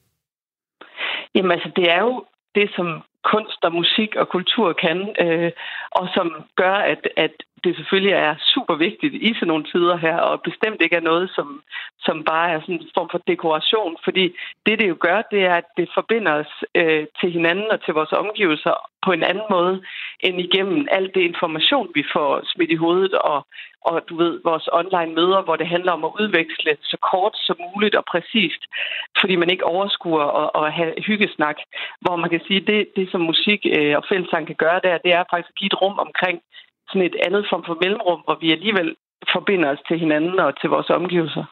Jamen 1.35 1.51
altså, 1.51 1.69
det 1.75 1.85
er 1.91 2.01
jo 2.01 2.25
det, 2.55 2.69
som 2.75 2.87
kunst 3.31 3.59
og 3.63 3.73
musik 3.73 4.15
og 4.15 4.27
kultur 4.29 4.73
kan, 4.73 4.97
øh, 5.23 5.51
og 5.91 6.07
som 6.15 6.27
gør, 6.55 6.75
at, 6.93 7.01
at 7.17 7.35
det 7.63 7.75
selvfølgelig 7.75 8.13
er 8.13 8.35
super 8.53 8.75
vigtigt 8.75 9.13
i 9.13 9.33
sådan 9.33 9.47
nogle 9.47 9.63
tider 9.71 9.97
her, 9.97 10.17
og 10.17 10.41
bestemt 10.41 10.81
ikke 10.81 10.95
er 10.95 11.09
noget, 11.11 11.31
som, 11.35 11.61
som 11.99 12.23
bare 12.23 12.51
er 12.51 12.59
sådan 12.61 12.75
en 12.75 12.89
form 12.97 13.09
for 13.11 13.21
dekoration. 13.27 13.97
Fordi 14.03 14.25
det, 14.65 14.79
det 14.79 14.89
jo 14.89 14.97
gør, 14.99 15.21
det 15.31 15.41
er, 15.45 15.55
at 15.55 15.67
det 15.77 15.87
forbinder 15.93 16.33
os 16.41 16.53
øh, 16.75 17.05
til 17.19 17.31
hinanden 17.31 17.67
og 17.71 17.79
til 17.85 17.93
vores 17.93 18.11
omgivelser 18.11 18.75
på 19.05 19.11
en 19.11 19.23
anden 19.23 19.47
måde, 19.49 19.75
end 20.19 20.39
igennem 20.39 20.87
alt 20.91 21.15
det 21.15 21.21
information, 21.21 21.87
vi 21.95 22.03
får 22.13 22.41
smidt 22.45 22.71
i 22.71 22.81
hovedet, 22.83 23.13
og, 23.13 23.47
og 23.81 23.95
du 24.09 24.15
ved, 24.15 24.41
vores 24.43 24.69
online 24.71 25.15
møder, 25.15 25.41
hvor 25.41 25.55
det 25.55 25.67
handler 25.67 25.91
om 25.91 26.03
at 26.03 26.15
udveksle 26.19 26.77
så 26.81 26.97
kort 27.11 27.35
som 27.47 27.57
muligt 27.67 27.95
og 27.95 28.05
præcist, 28.11 28.61
fordi 29.19 29.35
man 29.35 29.49
ikke 29.49 29.65
overskuer 29.65 30.25
at, 30.41 30.49
at 30.61 30.73
have 30.73 30.93
hyggesnak, 31.07 31.57
hvor 32.01 32.15
man 32.15 32.29
kan 32.29 32.41
sige, 32.47 32.59
det, 32.59 32.87
det 32.95 33.11
som 33.11 33.21
musik 33.21 33.65
øh, 33.77 33.97
og 33.97 34.03
fællesang 34.09 34.47
kan 34.47 34.55
gøre 34.55 34.79
der, 34.83 34.97
det 34.97 35.13
er 35.13 35.23
faktisk 35.29 35.49
at 35.49 35.59
give 35.59 35.71
et 35.71 35.81
rum 35.81 35.99
omkring 35.99 36.41
sådan 36.93 37.09
et 37.11 37.17
andet 37.25 37.43
form 37.51 37.63
for 37.67 37.75
mellemrum, 37.83 38.21
hvor 38.25 38.37
vi 38.43 38.47
alligevel 38.57 38.89
forbinder 39.33 39.67
os 39.73 39.81
til 39.87 39.97
hinanden 40.03 40.35
og 40.45 40.49
til 40.59 40.69
vores 40.75 40.89
omgivelser. 40.99 41.45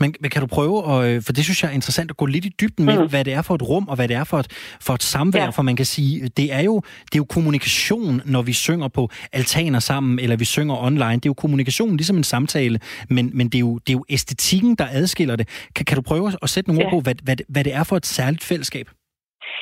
Men, 0.00 0.14
men 0.20 0.30
kan 0.30 0.40
du 0.40 0.46
prøve, 0.46 0.84
og, 0.84 1.10
øh, 1.10 1.22
for 1.26 1.32
det 1.32 1.44
synes 1.44 1.62
jeg 1.62 1.68
er 1.70 1.74
interessant 1.74 2.10
at 2.10 2.16
gå 2.16 2.26
lidt 2.26 2.44
i 2.44 2.52
dybden 2.60 2.84
med, 2.86 2.98
mm. 2.98 3.08
hvad 3.08 3.24
det 3.24 3.32
er 3.32 3.42
for 3.42 3.54
et 3.54 3.62
rum, 3.62 3.88
og 3.88 3.96
hvad 3.96 4.08
det 4.08 4.16
er 4.16 4.24
for 4.24 4.38
et, 4.38 4.76
for 4.80 4.94
et 4.94 5.02
samvær, 5.02 5.42
ja. 5.42 5.48
for 5.48 5.62
man 5.62 5.76
kan 5.76 5.86
sige, 5.86 6.28
det 6.28 6.52
er, 6.52 6.60
jo, 6.60 6.82
det 7.04 7.14
er 7.14 7.18
jo 7.18 7.24
kommunikation, 7.24 8.22
når 8.24 8.42
vi 8.42 8.52
synger 8.52 8.88
på 8.88 9.08
altaner 9.32 9.78
sammen, 9.78 10.18
eller 10.18 10.36
vi 10.36 10.44
synger 10.44 10.82
online. 10.82 11.14
Det 11.14 11.26
er 11.26 11.30
jo 11.30 11.34
kommunikation, 11.34 11.96
ligesom 11.96 12.16
en 12.16 12.24
samtale, 12.24 12.80
men, 13.08 13.30
men 13.34 13.48
det, 13.48 13.54
er 13.54 13.60
jo, 13.60 13.78
det 13.78 13.88
er 13.88 13.98
jo 13.98 14.04
æstetikken, 14.08 14.74
der 14.74 14.86
adskiller 14.90 15.36
det. 15.36 15.48
Kan, 15.74 15.84
kan 15.84 15.96
du 15.96 16.02
prøve 16.02 16.32
at 16.42 16.50
sætte 16.50 16.70
nogle 16.70 16.82
ja. 16.82 16.86
ord 16.86 16.92
på, 16.92 17.00
hvad, 17.00 17.14
hvad, 17.22 17.36
hvad 17.48 17.64
det 17.64 17.74
er 17.74 17.84
for 17.84 17.96
et 17.96 18.06
særligt 18.06 18.44
fællesskab? 18.44 18.88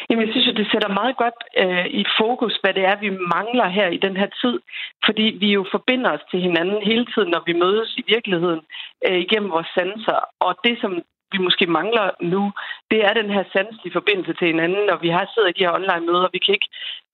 Jamen, 0.08 0.24
jeg 0.24 0.32
synes 0.32 0.46
jo, 0.46 0.52
det 0.52 0.70
sætter 0.72 0.98
meget 1.00 1.16
godt 1.16 1.38
øh, 1.62 1.86
i 1.86 2.04
fokus, 2.20 2.54
hvad 2.62 2.74
det 2.74 2.84
er, 2.84 2.96
vi 3.04 3.10
mangler 3.10 3.68
her 3.68 3.88
i 3.88 3.96
den 4.06 4.16
her 4.16 4.28
tid. 4.42 4.60
Fordi 5.06 5.26
vi 5.42 5.48
jo 5.52 5.66
forbinder 5.70 6.10
os 6.10 6.24
til 6.30 6.40
hinanden 6.40 6.82
hele 6.90 7.06
tiden, 7.12 7.30
når 7.30 7.42
vi 7.46 7.52
mødes 7.64 7.90
i 7.96 8.04
virkeligheden 8.14 8.60
øh, 9.06 9.18
igennem 9.24 9.50
vores 9.50 9.70
sanser. 9.74 10.20
Og 10.40 10.52
det, 10.64 10.78
som 10.80 10.92
vi 11.32 11.38
måske 11.38 11.66
mangler 11.66 12.06
nu, 12.20 12.52
det 12.90 13.00
er 13.04 13.12
den 13.20 13.30
her 13.30 13.44
sanselige 13.52 13.96
forbindelse 13.98 14.32
til 14.32 14.46
hinanden, 14.46 14.82
når 14.90 14.98
vi 15.04 15.08
har 15.08 15.26
siddet 15.34 15.50
i 15.50 15.56
de 15.56 15.64
her 15.64 15.76
online-møder. 15.78 16.28
Vi 16.32 16.38
kan 16.38 16.54
ikke 16.54 16.70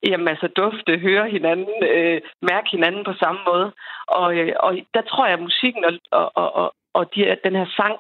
jamen, 0.09 0.29
altså, 0.29 0.49
dufte, 0.61 0.99
høre 1.07 1.31
hinanden, 1.37 1.79
øh, 1.95 2.21
mærke 2.51 2.69
hinanden 2.71 3.05
på 3.05 3.15
samme 3.23 3.41
måde. 3.51 3.73
Og, 4.07 4.29
øh, 4.39 4.53
og 4.67 4.73
der 4.95 5.03
tror 5.03 5.27
jeg, 5.27 5.37
at 5.39 5.47
musikken 5.49 5.85
og, 5.85 5.93
og, 6.41 6.49
og, 6.61 6.75
og 6.95 7.15
de, 7.15 7.37
den 7.45 7.55
her 7.61 7.67
sang 7.79 7.97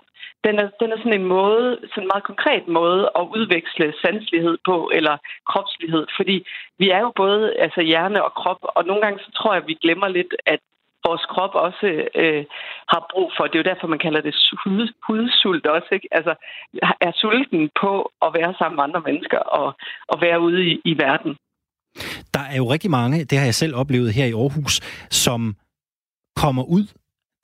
den 0.46 0.54
er, 0.62 0.68
den 0.80 0.92
er 0.92 0.98
sådan 0.98 1.20
en 1.20 1.32
måde, 1.38 1.78
sådan 1.90 2.02
en 2.02 2.10
meget 2.12 2.30
konkret 2.30 2.68
måde 2.68 3.02
at 3.20 3.24
udveksle 3.36 3.94
sanslighed 4.04 4.56
på, 4.68 4.90
eller 4.94 5.16
kropslighed, 5.50 6.04
fordi 6.18 6.36
vi 6.78 6.90
er 6.90 7.00
jo 7.06 7.12
både 7.16 7.54
altså 7.64 7.80
hjerne 7.80 8.24
og 8.24 8.32
krop, 8.40 8.60
og 8.62 8.84
nogle 8.84 9.02
gange 9.02 9.18
så 9.24 9.30
tror 9.38 9.52
jeg, 9.52 9.62
at 9.62 9.68
vi 9.68 9.82
glemmer 9.84 10.08
lidt, 10.08 10.34
at 10.46 10.60
vores 11.06 11.24
krop 11.34 11.54
også 11.54 11.86
øh, 12.22 12.44
har 12.92 13.02
brug 13.12 13.32
for. 13.36 13.44
Det 13.44 13.54
er 13.54 13.62
jo 13.62 13.70
derfor, 13.70 13.86
man 13.86 14.04
kalder 14.06 14.20
det 14.20 14.34
hud, 14.64 14.88
hudsult 15.06 15.66
også. 15.66 15.88
Ikke? 15.92 16.08
Altså, 16.10 16.34
er 17.00 17.12
sulten 17.14 17.70
på 17.80 17.92
at 18.24 18.30
være 18.38 18.54
sammen 18.58 18.76
med 18.76 18.84
andre 18.84 19.02
mennesker 19.08 19.38
og, 19.38 19.68
og 20.08 20.20
være 20.20 20.40
ude 20.40 20.60
i, 20.70 20.80
i 20.84 20.94
verden. 20.98 21.36
Der 22.34 22.44
er 22.52 22.56
jo 22.56 22.66
rigtig 22.74 22.90
mange, 22.90 23.24
det 23.24 23.38
har 23.38 23.44
jeg 23.44 23.54
selv 23.54 23.74
oplevet 23.76 24.14
her 24.14 24.26
i 24.26 24.32
Aarhus, 24.32 24.74
som 25.10 25.40
kommer 26.36 26.64
ud 26.76 26.86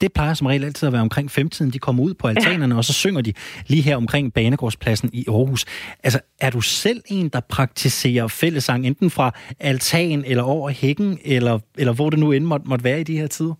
det 0.00 0.12
plejer 0.12 0.34
som 0.34 0.46
regel 0.46 0.64
altid 0.64 0.86
at 0.86 0.92
være 0.92 1.02
omkring 1.02 1.30
15. 1.30 1.70
De 1.70 1.78
kommer 1.78 2.02
ud 2.02 2.14
på 2.14 2.28
altanerne, 2.28 2.74
ja. 2.74 2.78
og 2.78 2.84
så 2.84 2.92
synger 2.92 3.22
de 3.22 3.32
lige 3.66 3.82
her 3.82 3.96
omkring 3.96 4.34
Banegårdspladsen 4.34 5.10
i 5.12 5.24
Aarhus. 5.28 5.64
Altså, 6.04 6.20
er 6.40 6.50
du 6.50 6.60
selv 6.60 7.00
en, 7.10 7.28
der 7.28 7.40
praktiserer 7.56 8.28
fællesang, 8.28 8.86
enten 8.86 9.10
fra 9.10 9.30
altan 9.60 10.24
eller 10.26 10.42
over 10.42 10.70
hækken, 10.70 11.18
eller, 11.24 11.58
eller 11.78 11.94
hvor 11.94 12.10
det 12.10 12.18
nu 12.18 12.32
end 12.32 12.44
måtte, 12.44 12.66
måtte 12.68 12.84
være 12.84 13.00
i 13.00 13.04
de 13.04 13.18
her 13.18 13.26
tider? 13.26 13.54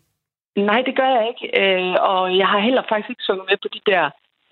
Nej, 0.57 0.81
det 0.87 0.97
gør 0.97 1.11
jeg 1.17 1.25
ikke. 1.33 1.45
Øh, 1.63 1.95
og 2.13 2.39
jeg 2.41 2.47
har 2.53 2.61
heller 2.61 2.83
faktisk 2.89 3.11
ikke 3.11 3.27
sunget 3.29 3.47
med 3.51 3.57
på 3.63 3.69
de 3.77 3.81
der 3.91 4.05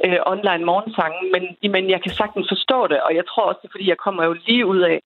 øh, 0.05 0.19
online 0.33 0.65
morgensange, 0.71 1.19
men, 1.35 1.43
men 1.75 1.91
jeg 1.91 2.01
kan 2.03 2.13
sagtens 2.21 2.47
forstå 2.55 2.79
det, 2.87 2.99
og 3.07 3.13
jeg 3.19 3.25
tror 3.31 3.45
også, 3.51 3.69
fordi 3.71 3.89
jeg 3.89 3.99
kommer 4.05 4.23
jo 4.25 4.33
lige 4.47 4.67
ud 4.67 4.81
af, 4.93 4.99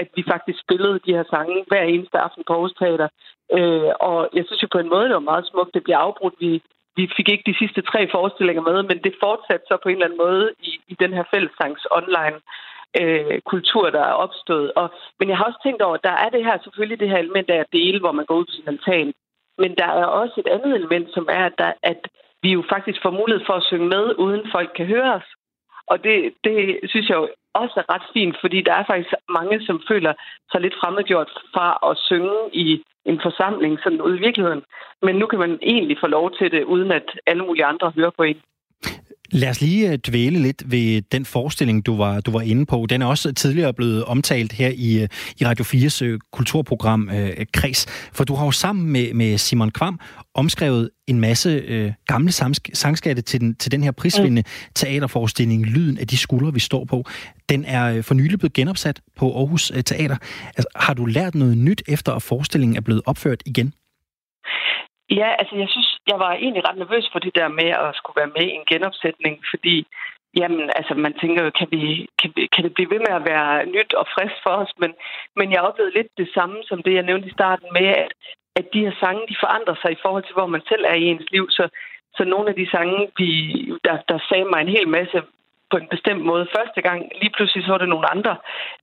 at 0.00 0.08
vi 0.16 0.22
faktisk 0.32 0.58
spillede 0.60 1.04
de 1.06 1.16
her 1.16 1.24
sange 1.30 1.64
hver 1.68 1.82
eneste 1.82 2.18
aften 2.18 2.42
på 2.46 2.52
Aarhus 2.52 2.74
Teater. 2.80 3.08
Øh, 3.56 3.92
og 4.08 4.18
jeg 4.36 4.44
synes 4.46 4.62
jo 4.62 4.68
på 4.72 4.78
en 4.78 4.92
måde, 4.94 5.06
det 5.08 5.18
var 5.20 5.30
meget 5.32 5.46
smukt. 5.50 5.74
Det 5.74 5.84
bliver 5.84 5.98
afbrudt. 6.06 6.34
Vi, 6.40 6.62
vi 6.96 7.04
fik 7.16 7.28
ikke 7.28 7.50
de 7.50 7.58
sidste 7.58 7.82
tre 7.82 8.00
forestillinger 8.14 8.62
med, 8.70 8.82
men 8.82 8.98
det 9.04 9.22
fortsatte 9.24 9.66
så 9.68 9.76
på 9.82 9.88
en 9.88 9.96
eller 9.96 10.06
anden 10.06 10.24
måde 10.26 10.46
i, 10.68 10.72
i 10.92 10.94
den 11.02 11.12
her 11.12 11.24
fællessangs 11.34 11.86
online 11.98 12.38
øh, 13.00 13.40
kultur, 13.52 13.90
der 13.90 14.04
er 14.10 14.20
opstået. 14.24 14.72
Og, 14.80 14.86
men 15.18 15.28
jeg 15.28 15.36
har 15.36 15.44
også 15.44 15.60
tænkt 15.62 15.82
over, 15.82 15.94
at 15.94 16.06
der 16.08 16.16
er 16.24 16.28
det 16.28 16.44
her 16.44 16.58
selvfølgelig 16.64 17.00
det 17.00 17.10
her 17.10 17.18
element 17.18 17.50
af 17.50 17.58
at 17.60 17.72
dele, 17.72 18.00
hvor 18.00 18.12
man 18.12 18.26
går 18.26 18.36
ud 18.36 18.44
på 18.44 18.56
sin 18.56 18.68
altan. 18.68 19.12
Men 19.58 19.74
der 19.80 19.88
er 20.00 20.04
også 20.04 20.34
et 20.38 20.48
andet 20.54 20.72
element, 20.74 21.08
som 21.14 21.26
er, 21.30 21.44
at, 21.46 21.56
der, 21.58 21.72
at 21.82 22.00
vi 22.42 22.50
jo 22.52 22.62
faktisk 22.68 22.98
får 23.02 23.10
mulighed 23.10 23.42
for 23.46 23.52
at 23.52 23.66
synge 23.70 23.88
med, 23.88 24.04
uden 24.18 24.42
folk 24.52 24.70
kan 24.76 24.86
høre 24.86 25.14
os. 25.14 25.28
Og 25.86 26.04
det, 26.04 26.34
det 26.44 26.80
synes 26.84 27.08
jeg 27.08 27.16
jo 27.16 27.28
også 27.62 27.74
er 27.80 27.92
ret 27.94 28.06
fint, 28.12 28.36
fordi 28.40 28.58
der 28.62 28.74
er 28.74 28.84
faktisk 28.86 29.14
mange, 29.28 29.66
som 29.66 29.82
føler 29.88 30.12
sig 30.50 30.60
lidt 30.60 30.76
fremmedgjort 30.80 31.30
fra 31.54 31.66
at 31.90 31.98
synge 32.08 32.36
i 32.52 32.82
en 33.04 33.20
forsamling 33.22 33.78
sådan 33.82 34.02
ude 34.02 34.16
i 34.16 34.24
virkeligheden. 34.26 34.62
Men 35.02 35.14
nu 35.16 35.26
kan 35.26 35.38
man 35.38 35.58
egentlig 35.62 35.96
få 36.00 36.06
lov 36.06 36.26
til 36.38 36.50
det, 36.50 36.64
uden 36.64 36.90
at 36.92 37.08
alle 37.26 37.44
mulige 37.44 37.64
andre 37.64 37.92
hører 37.96 38.10
på 38.16 38.22
en. 38.22 38.40
Lad 39.32 39.48
os 39.48 39.60
lige 39.60 39.92
øh, 39.92 39.98
dvæle 39.98 40.38
lidt 40.42 40.62
ved 40.70 41.02
den 41.02 41.24
forestilling, 41.24 41.86
du 41.86 41.96
var, 41.96 42.20
du 42.20 42.30
var 42.30 42.40
inde 42.40 42.66
på. 42.66 42.86
Den 42.88 43.02
er 43.02 43.06
også 43.06 43.32
tidligere 43.32 43.74
blevet 43.74 44.04
omtalt 44.04 44.52
her 44.52 44.68
i, 44.68 45.02
øh, 45.02 45.08
i 45.40 45.46
Radio 45.46 45.64
4's 45.64 46.04
øh, 46.04 46.18
kulturprogram 46.32 47.10
øh, 47.10 47.46
Kreds. 47.52 47.86
For 48.16 48.24
du 48.24 48.34
har 48.34 48.44
jo 48.44 48.50
sammen 48.50 48.92
med, 48.92 49.14
med 49.14 49.38
Simon 49.38 49.70
Kvam 49.70 50.00
omskrevet 50.34 50.90
en 51.06 51.20
masse 51.20 51.50
øh, 51.50 51.92
gamle 52.06 52.32
sangskatte 52.74 53.22
til 53.22 53.40
den, 53.40 53.54
til 53.54 53.72
den 53.72 53.82
her 53.82 53.92
prisvindende 53.92 54.42
mm. 54.42 54.72
teaterforestilling 54.74 55.66
Lyden 55.66 55.98
af 55.98 56.06
de 56.06 56.16
skuldre, 56.16 56.52
vi 56.52 56.60
står 56.60 56.84
på. 56.84 57.04
Den 57.48 57.64
er 57.64 58.02
for 58.02 58.14
nylig 58.14 58.38
blevet 58.38 58.52
genopsat 58.52 59.00
på 59.16 59.38
Aarhus 59.38 59.68
Teater. 59.68 60.16
Altså, 60.46 60.68
har 60.76 60.94
du 60.94 61.04
lært 61.04 61.34
noget 61.34 61.58
nyt 61.58 61.82
efter, 61.88 62.12
at 62.12 62.22
forestillingen 62.22 62.76
er 62.76 62.80
blevet 62.80 63.02
opført 63.06 63.42
igen? 63.46 63.72
Ja, 65.10 65.28
altså 65.38 65.54
jeg 65.56 65.68
synes, 65.68 65.95
jeg 66.10 66.18
var 66.18 66.32
egentlig 66.32 66.68
ret 66.68 66.78
nervøs 66.78 67.06
for 67.12 67.18
det 67.18 67.34
der 67.34 67.48
med 67.48 67.70
at 67.84 67.96
skulle 67.98 68.20
være 68.20 68.34
med 68.36 68.44
i 68.46 68.56
en 68.58 68.66
genopsætning, 68.72 69.34
fordi 69.52 69.76
jamen, 70.40 70.70
altså 70.78 70.94
man 70.94 71.14
tænker 71.20 71.40
jo, 71.44 71.50
kan, 71.58 71.68
vi, 71.70 71.82
kan, 72.20 72.32
vi, 72.36 72.46
kan 72.54 72.64
det 72.64 72.74
blive 72.74 72.90
ved 72.90 73.00
med 73.06 73.14
at 73.18 73.26
være 73.32 73.66
nyt 73.66 73.92
og 74.00 74.06
frisk 74.14 74.36
for 74.44 74.54
os? 74.62 74.72
Men, 74.82 74.92
men 75.38 75.52
jeg 75.52 75.60
oplevede 75.68 75.94
lidt 75.94 76.10
det 76.16 76.28
samme 76.34 76.56
som 76.68 76.82
det, 76.82 76.94
jeg 76.94 77.08
nævnte 77.08 77.28
i 77.28 77.36
starten 77.38 77.68
med, 77.72 77.86
at, 78.04 78.12
at 78.58 78.66
de 78.72 78.84
her 78.84 78.94
sange, 79.02 79.22
de 79.30 79.36
forandrer 79.44 79.76
sig 79.82 79.90
i 79.92 80.02
forhold 80.02 80.24
til, 80.24 80.34
hvor 80.38 80.46
man 80.46 80.62
selv 80.68 80.84
er 80.92 80.94
i 80.94 81.08
ens 81.12 81.30
liv. 81.30 81.46
Så, 81.50 81.64
så 82.16 82.24
nogle 82.24 82.48
af 82.48 82.54
de 82.54 82.70
sange, 82.70 82.98
vi, 83.18 83.30
der, 83.84 83.96
der 84.08 84.18
sagde 84.28 84.44
mig 84.52 84.60
en 84.60 84.74
hel 84.76 84.88
masse 84.88 85.22
på 85.70 85.76
en 85.76 85.88
bestemt 85.94 86.24
måde 86.30 86.46
første 86.56 86.80
gang. 86.86 87.00
Lige 87.22 87.34
pludselig 87.36 87.64
så 87.64 87.70
var 87.70 87.78
det 87.78 87.88
nogle 87.88 88.10
andre 88.14 88.36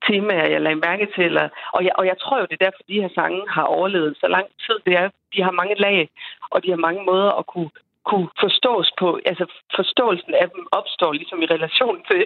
temaer, 0.07 0.47
jeg 0.53 0.61
lagde 0.61 0.85
mærke 0.89 1.07
til. 1.15 1.23
Eller, 1.23 1.49
og, 1.75 1.83
jeg, 1.85 1.91
og 1.99 2.05
jeg 2.05 2.17
tror 2.19 2.39
jo, 2.39 2.45
det 2.49 2.57
er 2.57 2.65
derfor, 2.65 2.83
de 2.87 3.01
her 3.01 3.09
sange 3.15 3.41
har 3.49 3.63
overlevet 3.63 4.17
så 4.17 4.27
lang 4.27 4.47
tid. 4.65 4.77
Det 4.85 4.93
er, 5.01 5.09
de 5.35 5.43
har 5.43 5.51
mange 5.51 5.75
lag, 5.75 6.09
og 6.51 6.63
de 6.63 6.69
har 6.69 6.77
mange 6.87 7.03
måder 7.03 7.31
at 7.39 7.45
kunne 7.45 7.69
kunne 8.09 8.29
forstås 8.45 8.89
på, 8.99 9.19
altså 9.25 9.45
forståelsen 9.75 10.33
af 10.41 10.47
dem 10.49 10.63
opstår 10.71 11.11
ligesom 11.13 11.41
i 11.41 11.51
relation 11.55 11.97
til 12.11 12.21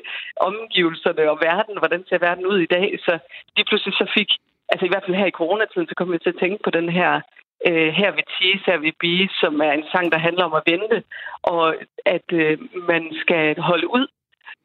omgivelserne 0.50 1.32
og 1.32 1.38
verden, 1.42 1.78
hvordan 1.78 2.04
ser 2.10 2.18
verden 2.18 2.46
ud 2.46 2.60
i 2.60 2.72
dag. 2.76 3.00
Så 3.06 3.20
lige 3.56 3.66
pludselig 3.66 3.94
så 3.94 4.06
fik, 4.18 4.30
altså 4.70 4.86
i 4.86 4.90
hvert 4.90 5.04
fald 5.06 5.18
her 5.22 5.26
i 5.26 5.38
coronatiden, 5.42 5.88
så 5.88 5.96
kom 5.96 6.12
jeg 6.14 6.22
til 6.22 6.34
at 6.34 6.42
tænke 6.42 6.64
på 6.64 6.70
den 6.70 6.90
her 6.90 7.22
øh, 7.68 7.90
Her 8.00 8.12
vi 8.12 8.24
Tis, 8.34 8.62
her 8.66 8.78
vi 8.78 8.92
blive, 9.00 9.30
som 9.42 9.62
er 9.62 9.72
en 9.72 9.86
sang, 9.92 10.12
der 10.12 10.18
handler 10.28 10.44
om 10.46 10.54
at 10.54 10.68
vente, 10.72 11.04
og 11.44 11.76
at 12.06 12.28
øh, 12.32 12.58
man 12.92 13.04
skal 13.22 13.60
holde 13.60 13.88
ud 13.94 14.08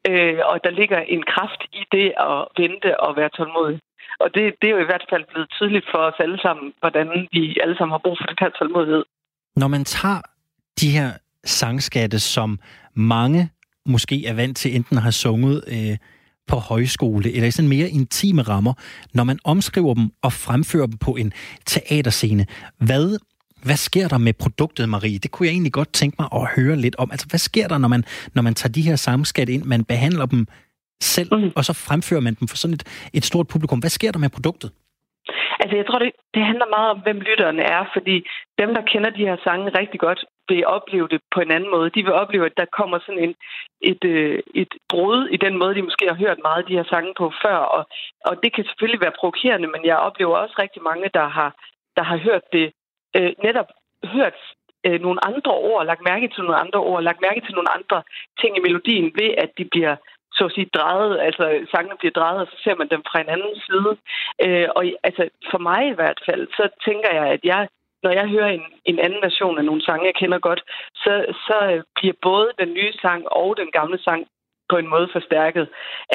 øh, 0.09 0.39
og 0.51 0.55
der 0.63 0.69
ligger 0.79 0.99
en 1.15 1.23
kraft 1.33 1.61
i 1.79 1.83
det 1.91 2.07
at 2.29 2.37
vente 2.61 2.99
og 2.99 3.15
være 3.19 3.29
tålmodig. 3.37 3.79
Og 4.19 4.27
det, 4.35 4.43
det 4.61 4.67
er 4.67 4.75
jo 4.77 4.81
i 4.83 4.89
hvert 4.91 5.05
fald 5.09 5.25
blevet 5.31 5.49
tydeligt 5.57 5.85
for 5.91 5.97
os 5.97 6.19
alle 6.19 6.39
sammen, 6.45 6.73
hvordan 6.79 7.07
vi 7.31 7.57
alle 7.63 7.77
sammen 7.77 7.93
har 7.93 8.03
brug 8.05 8.17
for 8.19 8.27
den 8.31 8.37
her 8.39 8.49
tålmodighed. 8.49 9.03
Når 9.55 9.67
man 9.67 9.83
tager 9.85 10.21
de 10.81 10.89
her 10.97 11.09
sangskatte, 11.45 12.19
som 12.19 12.59
mange 12.93 13.49
måske 13.85 14.25
er 14.25 14.33
vant 14.33 14.57
til 14.57 14.75
enten 14.75 14.97
har 14.97 15.11
sunget 15.11 15.63
øh, 15.67 15.97
på 16.47 16.55
højskole 16.55 17.33
eller 17.33 17.47
i 17.47 17.51
sådan 17.51 17.69
mere 17.69 17.89
intime 17.89 18.41
rammer, 18.41 18.73
når 19.13 19.23
man 19.23 19.39
omskriver 19.43 19.93
dem 19.93 20.09
og 20.21 20.33
fremfører 20.33 20.85
dem 20.85 20.97
på 20.97 21.11
en 21.11 21.33
teaterscene, 21.65 22.45
hvad 22.77 23.19
hvad 23.67 23.79
sker 23.87 24.07
der 24.07 24.17
med 24.17 24.33
produktet, 24.43 24.89
Marie? 24.89 25.19
Det 25.23 25.31
kunne 25.31 25.47
jeg 25.47 25.53
egentlig 25.53 25.73
godt 25.73 25.93
tænke 25.93 26.15
mig 26.19 26.27
at 26.39 26.43
høre 26.55 26.75
lidt 26.75 26.95
om. 26.95 27.11
Altså, 27.11 27.27
hvad 27.31 27.39
sker 27.39 27.67
der, 27.67 27.77
når 27.77 27.87
man, 27.87 28.03
når 28.35 28.41
man 28.41 28.53
tager 28.53 28.71
de 28.71 28.87
her 28.89 28.95
samskat 28.95 29.49
ind, 29.49 29.63
man 29.63 29.83
behandler 29.83 30.25
dem 30.25 30.47
selv, 31.01 31.29
mm. 31.35 31.51
og 31.57 31.65
så 31.65 31.73
fremfører 31.87 32.21
man 32.21 32.33
dem 32.39 32.47
for 32.47 32.57
sådan 32.57 32.73
et, 32.73 32.83
et 33.13 33.25
stort 33.25 33.47
publikum. 33.47 33.79
Hvad 33.79 33.89
sker 33.89 34.11
der 34.11 34.19
med 34.19 34.29
produktet? 34.29 34.71
Altså, 35.61 35.75
jeg 35.77 35.85
tror, 35.87 35.99
det, 35.99 36.11
det 36.35 36.43
handler 36.49 36.67
meget 36.75 36.89
om, 36.93 36.99
hvem 37.05 37.19
lytterne 37.29 37.63
er, 37.77 37.83
fordi 37.95 38.15
dem, 38.61 38.69
der 38.75 38.89
kender 38.91 39.09
de 39.09 39.27
her 39.27 39.37
sange 39.43 39.77
rigtig 39.79 39.99
godt, 39.99 40.19
vil 40.49 40.67
opleve 40.77 41.07
det 41.13 41.19
på 41.33 41.39
en 41.41 41.51
anden 41.51 41.71
måde. 41.75 41.95
De 41.95 42.03
vil 42.03 42.19
opleve, 42.23 42.45
at 42.45 42.57
der 42.57 42.75
kommer 42.79 42.99
sådan 42.99 43.23
en, 43.25 43.35
et, 43.91 44.03
øh, 44.03 44.39
et 44.55 44.73
brud 44.89 45.27
i 45.35 45.37
den 45.45 45.57
måde, 45.57 45.75
de 45.75 45.87
måske 45.89 46.05
har 46.07 46.21
hørt 46.23 46.45
meget 46.47 46.61
af 46.61 46.67
de 46.67 46.77
her 46.79 46.87
sange 46.93 47.13
på 47.17 47.25
før. 47.43 47.57
Og, 47.75 47.83
og 48.25 48.33
det 48.43 48.53
kan 48.53 48.63
selvfølgelig 48.65 49.01
være 49.01 49.19
provokerende, 49.19 49.67
men 49.73 49.81
jeg 49.85 49.97
oplever 50.07 50.35
også 50.37 50.55
rigtig 50.59 50.81
mange, 50.89 51.09
der 51.13 51.27
har, 51.37 51.49
der 51.97 52.03
har 52.03 52.17
hørt 52.17 52.45
det, 52.53 52.67
øh, 53.17 53.33
netop 53.43 53.69
hørt 54.05 54.37
øh, 54.85 55.01
nogle 55.01 55.19
andre 55.29 55.51
ord, 55.51 55.85
lagt 55.85 56.03
mærke 56.11 56.27
til 56.27 56.43
nogle 56.43 56.59
andre 56.63 56.79
ord, 56.79 57.03
lagt 57.03 57.21
mærke 57.21 57.41
til 57.41 57.55
nogle 57.55 57.71
andre 57.77 58.03
ting 58.41 58.57
i 58.57 58.65
melodien, 58.67 59.11
ved 59.15 59.31
at 59.37 59.49
de 59.57 59.65
bliver 59.65 59.95
så 60.37 60.45
at 60.45 60.51
sige, 60.51 60.69
drejet, 60.73 61.19
altså 61.19 61.45
sangene 61.71 61.97
bliver 61.99 62.11
drejet, 62.11 62.41
og 62.41 62.47
så 62.47 62.57
ser 62.63 62.75
man 62.75 62.89
dem 62.89 63.03
fra 63.09 63.21
en 63.21 63.29
anden 63.29 63.55
side. 63.67 63.91
Øh, 64.45 64.67
og 64.75 64.83
altså, 65.03 65.29
for 65.51 65.57
mig 65.57 65.81
i 65.87 65.97
hvert 65.99 66.19
fald, 66.27 66.47
så 66.57 66.63
tænker 66.85 67.09
jeg, 67.19 67.25
at 67.35 67.39
jeg, 67.43 67.67
når 68.03 68.11
jeg 68.11 68.27
hører 68.27 68.47
en, 68.47 68.65
en 68.85 68.99
anden 68.99 69.21
version 69.21 69.57
af 69.57 69.65
nogle 69.65 69.85
sange, 69.85 70.05
jeg 70.05 70.15
kender 70.15 70.39
godt, 70.39 70.61
så, 70.95 71.25
så 71.47 71.57
øh, 71.71 71.83
bliver 71.95 72.13
både 72.21 72.51
den 72.59 72.73
nye 72.73 72.93
sang 73.01 73.21
og 73.31 73.57
den 73.57 73.71
gamle 73.71 73.99
sang 73.99 74.27
på 74.73 74.77
en 74.77 74.93
måde 74.95 75.07
forstærket 75.17 75.65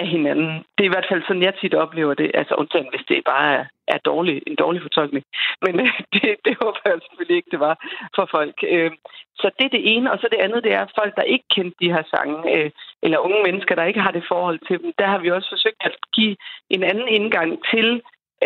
af 0.01 0.07
hinanden. 0.15 0.53
Det 0.75 0.83
er 0.83 0.91
i 0.91 0.95
hvert 0.95 1.11
fald 1.11 1.23
sådan, 1.23 1.47
jeg 1.47 1.55
tit 1.55 1.75
oplever 1.85 2.15
det. 2.15 2.29
Altså 2.41 2.55
undtagen, 2.61 2.91
hvis 2.93 3.07
det 3.09 3.31
bare 3.35 3.49
er, 3.59 3.65
er 3.95 3.99
dårlig, 4.11 4.37
en 4.47 4.57
dårlig 4.65 4.83
fortolkning. 4.83 5.25
Men 5.65 5.75
øh, 5.81 5.93
det, 6.15 6.23
det 6.47 6.55
håber 6.63 6.81
jeg 6.85 6.99
selvfølgelig 7.05 7.37
ikke, 7.37 7.53
det 7.55 7.61
var 7.69 7.75
for 8.17 8.27
folk. 8.37 8.57
Øh, 8.75 8.91
så 9.41 9.47
det 9.59 9.65
er 9.67 9.75
det 9.77 9.85
ene. 9.93 10.13
Og 10.13 10.19
så 10.19 10.27
det 10.33 10.41
andet, 10.45 10.65
det 10.67 10.73
er 10.81 10.95
folk, 11.01 11.13
der 11.17 11.33
ikke 11.35 11.49
kendte 11.55 11.77
de 11.83 11.93
her 11.95 12.05
sange, 12.15 12.39
øh, 12.57 12.71
eller 13.05 13.19
unge 13.27 13.41
mennesker, 13.47 13.75
der 13.75 13.91
ikke 13.91 14.05
har 14.07 14.13
det 14.17 14.31
forhold 14.33 14.59
til 14.69 14.77
dem. 14.83 14.91
Der 15.01 15.07
har 15.13 15.19
vi 15.19 15.31
også 15.31 15.49
forsøgt 15.55 15.81
at 15.89 15.95
give 16.17 16.37
en 16.75 16.83
anden 16.91 17.09
indgang 17.09 17.51
til 17.73 17.89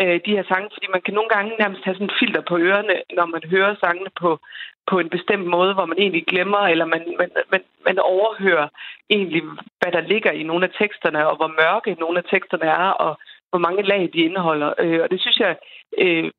øh, 0.01 0.19
de 0.25 0.35
her 0.35 0.43
sange, 0.47 0.69
fordi 0.73 0.87
man 0.89 1.01
kan 1.01 1.13
nogle 1.13 1.29
gange 1.29 1.51
nærmest 1.59 1.83
have 1.83 1.95
sådan 1.95 2.09
en 2.09 2.19
filter 2.19 2.41
på 2.41 2.57
ørerne, 2.57 2.95
når 3.17 3.25
man 3.25 3.43
hører 3.53 3.75
sangene 3.83 4.11
på, 4.21 4.39
på 4.87 4.99
en 4.99 5.09
bestemt 5.09 5.45
måde, 5.45 5.73
hvor 5.73 5.85
man 5.85 5.97
egentlig 5.99 6.25
glemmer, 6.25 6.59
eller 6.59 6.85
man, 6.85 7.03
man, 7.19 7.29
man, 7.51 7.61
man 7.85 7.99
overhører 7.99 8.67
egentlig, 9.09 9.43
hvad 9.79 9.91
der 9.91 10.01
ligger 10.01 10.31
i 10.31 10.43
nogle 10.43 10.65
af 10.65 10.71
teksterne, 10.79 11.27
og 11.27 11.35
hvor 11.35 11.51
mørke 11.61 11.95
nogle 11.99 12.17
af 12.17 12.23
teksterne 12.29 12.65
er, 12.65 12.89
og 13.05 13.19
hvor 13.49 13.59
mange 13.59 13.83
lag 13.83 14.09
de 14.13 14.25
indeholder. 14.27 14.73
Øh, 14.79 14.99
og 15.03 15.11
det 15.11 15.21
synes 15.21 15.39
jeg 15.39 15.55
øh, 15.97 16.31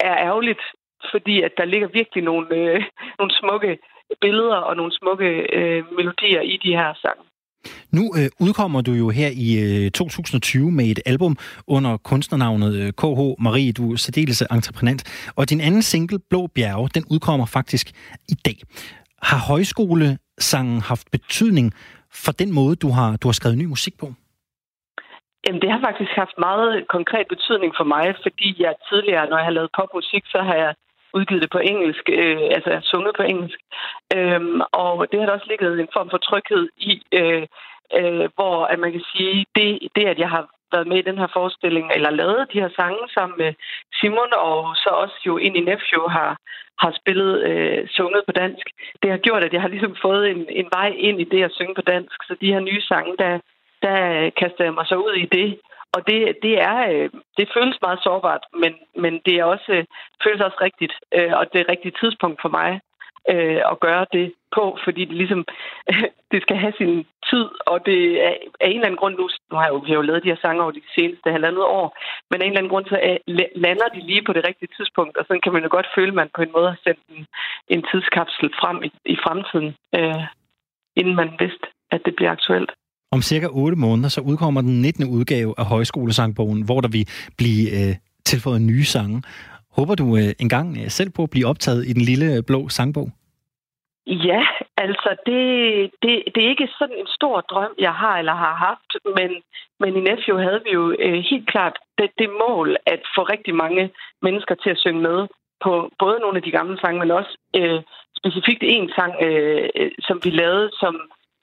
er 0.00 0.16
ærgerligt, 0.28 0.62
fordi 1.10 1.42
at 1.42 1.52
der 1.56 1.64
ligger 1.64 1.88
virkelig 1.88 2.24
nogle, 2.24 2.56
øh, 2.56 2.82
nogle 3.18 3.32
smukke 3.40 3.78
billeder 4.20 4.56
og 4.56 4.76
nogle 4.76 4.92
smukke 4.92 5.28
øh, 5.58 5.92
melodier 5.92 6.40
i 6.40 6.56
de 6.56 6.76
her 6.76 6.94
sange. 6.94 7.24
Nu 7.92 8.02
øh, 8.18 8.28
udkommer 8.40 8.80
du 8.80 8.92
jo 8.92 9.10
her 9.10 9.30
i 9.46 9.48
øh, 9.84 9.90
2020 9.90 10.70
med 10.70 10.84
et 10.84 11.00
album 11.06 11.36
under 11.66 11.96
kunstnernavnet 11.96 12.74
øh, 12.82 12.92
KH 12.92 13.20
Marie, 13.46 13.72
du 13.72 13.92
er 13.92 13.96
særdeles 13.96 14.42
entreprenant. 14.42 15.32
Og 15.36 15.50
din 15.50 15.60
anden 15.60 15.82
single, 15.82 16.18
Blå 16.30 16.46
Bjerge, 16.46 16.88
den 16.94 17.04
udkommer 17.10 17.46
faktisk 17.46 17.86
i 18.28 18.34
dag. 18.46 18.58
Har 19.22 19.38
højskolesangen 19.52 20.80
haft 20.80 21.10
betydning 21.10 21.72
for 22.24 22.32
den 22.32 22.52
måde, 22.52 22.76
du 22.76 22.88
har, 22.88 23.16
du 23.16 23.28
har 23.28 23.32
skrevet 23.32 23.58
ny 23.58 23.64
musik 23.64 23.98
på? 23.98 24.06
Jamen, 25.46 25.60
det 25.62 25.70
har 25.74 25.80
faktisk 25.88 26.12
haft 26.22 26.36
meget 26.38 26.72
konkret 26.96 27.26
betydning 27.34 27.72
for 27.78 27.86
mig, 27.94 28.06
fordi 28.24 28.48
jeg 28.64 28.74
tidligere, 28.90 29.28
når 29.30 29.36
jeg 29.36 29.48
har 29.48 29.56
lavet 29.58 29.70
popmusik, 29.78 30.24
så 30.34 30.38
har 30.48 30.56
jeg 30.64 30.72
udgivet 31.14 31.42
det 31.42 31.50
på 31.50 31.58
engelsk, 31.58 32.04
øh, 32.08 32.42
altså 32.56 32.80
sunget 32.82 33.14
på 33.16 33.22
engelsk. 33.22 33.58
Øhm, 34.16 34.60
og 34.72 35.06
det 35.10 35.20
har 35.20 35.26
der 35.26 35.32
også 35.32 35.50
ligget 35.50 35.80
en 35.80 35.94
form 35.96 36.10
for 36.10 36.18
tryghed 36.18 36.68
i, 36.76 37.02
øh, 37.12 37.46
øh, 37.98 38.28
hvor 38.34 38.64
at 38.64 38.78
man 38.78 38.92
kan 38.92 39.04
sige, 39.12 39.46
det, 39.56 39.88
det 39.96 40.04
at 40.06 40.18
jeg 40.18 40.30
har 40.30 40.44
været 40.72 40.86
med 40.86 40.98
i 40.98 41.08
den 41.08 41.18
her 41.18 41.28
forestilling, 41.32 41.90
eller 41.94 42.10
lavet 42.10 42.52
de 42.52 42.60
her 42.60 42.70
sange 42.76 43.04
sammen 43.16 43.36
med 43.38 43.52
Simon, 44.00 44.32
og 44.36 44.76
så 44.76 44.90
også 45.02 45.18
jo 45.26 45.36
ind 45.36 45.56
i 45.56 45.60
Nephew 45.70 46.02
har, 46.08 46.32
har 46.82 46.92
spillet 47.00 47.32
øh, 47.48 47.88
sunget 47.88 48.22
på 48.26 48.32
dansk. 48.32 48.66
Det 49.02 49.10
har 49.10 49.18
gjort, 49.18 49.44
at 49.44 49.52
jeg 49.52 49.60
har 49.60 49.68
ligesom 49.68 49.96
fået 50.02 50.30
en, 50.30 50.46
en 50.50 50.68
vej 50.72 50.90
ind 50.96 51.20
i 51.20 51.30
det 51.32 51.42
at 51.44 51.52
synge 51.52 51.74
på 51.74 51.82
dansk. 51.82 52.18
Så 52.28 52.36
de 52.40 52.52
her 52.52 52.60
nye 52.60 52.82
sange, 52.82 53.14
der, 53.18 53.38
der 53.82 54.30
kaster 54.30 54.64
jeg 54.64 54.74
mig 54.74 54.86
så 54.86 54.94
ud 54.94 55.14
i 55.14 55.26
det. 55.26 55.58
Og 55.92 56.00
det, 56.08 56.36
det, 56.42 56.54
er, 56.60 56.78
øh, 56.92 57.10
det 57.36 57.48
føles 57.56 57.78
meget 57.82 58.00
sårbart, 58.02 58.44
men, 58.62 58.72
men 58.96 59.20
det 59.26 59.34
er 59.34 59.44
også, 59.44 59.72
øh, 59.72 59.84
føles 60.24 60.40
også 60.40 60.58
rigtigt, 60.60 60.94
øh, 61.14 61.32
og 61.38 61.52
det 61.52 61.60
er 61.60 61.72
rigtigt 61.72 61.98
tidspunkt 62.00 62.40
for 62.42 62.48
mig 62.48 62.80
at 63.72 63.80
gøre 63.80 64.06
det 64.12 64.32
på, 64.56 64.78
fordi 64.84 65.04
det 65.04 65.16
ligesom 65.16 65.44
det 66.32 66.42
skal 66.42 66.56
have 66.56 66.72
sin 66.78 67.06
tid, 67.30 67.46
og 67.66 67.86
det 67.86 68.00
er 68.26 68.34
af 68.60 68.68
en 68.68 68.74
eller 68.74 68.86
anden 68.86 69.00
grund, 69.00 69.14
nu, 69.16 69.28
nu 69.50 69.56
har 69.56 69.64
jeg 69.64 69.72
jo, 69.72 69.78
vi 69.78 69.90
har 69.90 69.96
jo 69.96 70.08
lavet 70.08 70.22
de 70.22 70.28
her 70.28 70.42
sange 70.42 70.62
over 70.62 70.70
de 70.70 70.82
seneste 70.98 71.30
halvandet 71.30 71.64
år, 71.64 71.86
men 72.30 72.42
af 72.42 72.44
en 72.44 72.52
eller 72.52 72.60
anden 72.60 72.72
grund, 72.72 72.86
så 72.86 73.18
lander 73.66 73.88
de 73.94 74.00
lige 74.00 74.22
på 74.24 74.32
det 74.32 74.46
rigtige 74.48 74.74
tidspunkt, 74.76 75.16
og 75.16 75.24
sådan 75.26 75.40
kan 75.40 75.52
man 75.52 75.62
jo 75.62 75.68
godt 75.70 75.94
føle, 75.94 76.08
at 76.08 76.20
man 76.20 76.30
på 76.36 76.42
en 76.42 76.52
måde 76.52 76.68
har 76.68 76.80
sendt 76.84 77.00
en, 77.08 77.26
en 77.68 77.82
tidskapsel 77.90 78.50
frem 78.60 78.82
i, 78.84 78.90
i 79.04 79.16
fremtiden, 79.24 79.74
øh, 79.98 80.24
inden 80.96 81.14
man 81.14 81.30
vidste, 81.38 81.66
at 81.90 82.00
det 82.04 82.16
bliver 82.16 82.30
aktuelt. 82.30 82.72
Om 83.16 83.22
cirka 83.22 83.48
8 83.50 83.76
måneder, 83.76 84.08
så 84.08 84.20
udkommer 84.20 84.60
den 84.60 84.82
19. 84.82 85.04
udgave 85.16 85.54
af 85.58 85.64
Højskolesangbogen, 85.64 86.64
hvor 86.64 86.80
der 86.80 86.88
vil 86.88 87.06
blive 87.40 87.64
øh, 87.78 87.94
tilføjet 88.24 88.62
nye 88.62 88.84
sange. 88.84 89.22
Håber 89.76 89.94
du 89.94 90.06
øh, 90.20 90.32
engang 90.44 90.68
øh, 90.80 90.88
selv 90.98 91.10
på 91.16 91.22
at 91.22 91.30
blive 91.30 91.46
optaget 91.52 91.82
i 91.90 91.92
den 91.96 92.04
lille 92.10 92.26
øh, 92.34 92.42
blå 92.48 92.68
sangbog? 92.68 93.08
Ja, 94.06 94.42
altså 94.76 95.10
det, 95.26 95.42
det, 96.02 96.12
det 96.34 96.40
er 96.44 96.48
ikke 96.54 96.68
sådan 96.78 96.96
en 97.02 97.10
stor 97.18 97.40
drøm, 97.40 97.74
jeg 97.78 97.94
har 98.02 98.18
eller 98.18 98.36
har 98.44 98.54
haft, 98.68 98.90
men, 99.18 99.30
men 99.80 99.90
i 99.98 100.00
Nephew 100.08 100.36
havde 100.46 100.60
vi 100.66 100.70
jo 100.78 100.84
øh, 101.04 101.20
helt 101.30 101.48
klart 101.52 101.76
det, 101.98 102.10
det 102.18 102.30
mål 102.44 102.76
at 102.86 103.02
få 103.14 103.22
rigtig 103.22 103.54
mange 103.54 103.90
mennesker 104.22 104.54
til 104.54 104.70
at 104.70 104.82
synge 104.84 105.02
med 105.08 105.18
på 105.64 105.72
både 105.98 106.18
nogle 106.20 106.36
af 106.36 106.42
de 106.42 106.56
gamle 106.58 106.78
sange, 106.80 106.98
men 107.00 107.10
også 107.10 107.32
øh, 107.56 107.80
specifikt 108.20 108.62
en 108.62 108.90
sang, 108.96 109.12
øh, 109.26 109.68
øh 109.80 109.90
som 110.06 110.16
vi 110.24 110.30
lavede, 110.30 110.70
som 110.82 110.94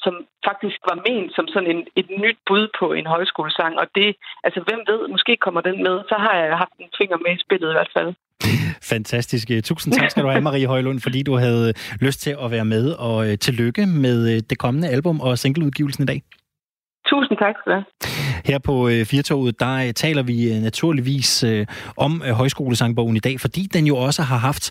som 0.06 0.14
faktisk 0.48 0.80
var 0.90 0.98
ment 1.08 1.30
som 1.38 1.46
sådan 1.54 1.70
en, 1.74 1.82
et 2.02 2.10
nyt 2.24 2.40
bud 2.48 2.66
på 2.80 2.86
en 3.00 3.08
højskolesang. 3.16 3.74
Og 3.82 3.88
det, 3.98 4.10
altså 4.46 4.60
hvem 4.68 4.82
ved, 4.90 5.02
måske 5.16 5.34
kommer 5.46 5.62
den 5.62 5.78
med. 5.88 5.96
Så 6.12 6.16
har 6.24 6.34
jeg 6.42 6.58
haft 6.64 6.76
en 6.80 6.92
finger 7.00 7.18
med 7.26 7.32
i 7.38 7.44
spillet 7.46 7.70
i 7.72 7.78
hvert 7.78 7.94
fald. 7.98 8.12
Fantastisk. 8.94 9.48
Tusind 9.64 9.94
tak 9.94 10.12
skal 10.12 10.24
du 10.24 10.30
have, 10.30 10.42
Marie 10.42 10.68
Højlund, 10.68 11.00
fordi 11.00 11.24
du 11.24 11.34
havde 11.36 11.74
lyst 12.02 12.22
til 12.22 12.36
at 12.44 12.52
være 12.52 12.66
med. 12.66 12.92
Og 12.92 13.30
øh, 13.30 13.38
tillykke 13.38 13.86
med 13.86 14.36
øh, 14.36 14.42
det 14.50 14.58
kommende 14.58 14.88
album 14.90 15.22
og 15.22 15.38
singleudgivelsen 15.38 16.04
i 16.04 16.06
dag. 16.06 16.22
Tusind 17.10 17.38
tak 17.38 17.56
skal 17.60 17.72
du 17.72 17.76
have. 17.76 17.86
Her 18.46 18.60
på 18.60 18.88
øh, 18.88 19.06
Firtoget, 19.06 19.60
der 19.60 19.92
taler 19.92 20.24
vi 20.24 20.60
naturligvis 20.60 21.46
om 21.98 22.22
højskolesangbogen 22.32 23.16
i 23.16 23.20
dag, 23.20 23.40
fordi 23.40 23.62
den 23.74 23.88
jo 23.88 23.96
også 23.96 24.22
har 24.22 24.38
haft 24.38 24.66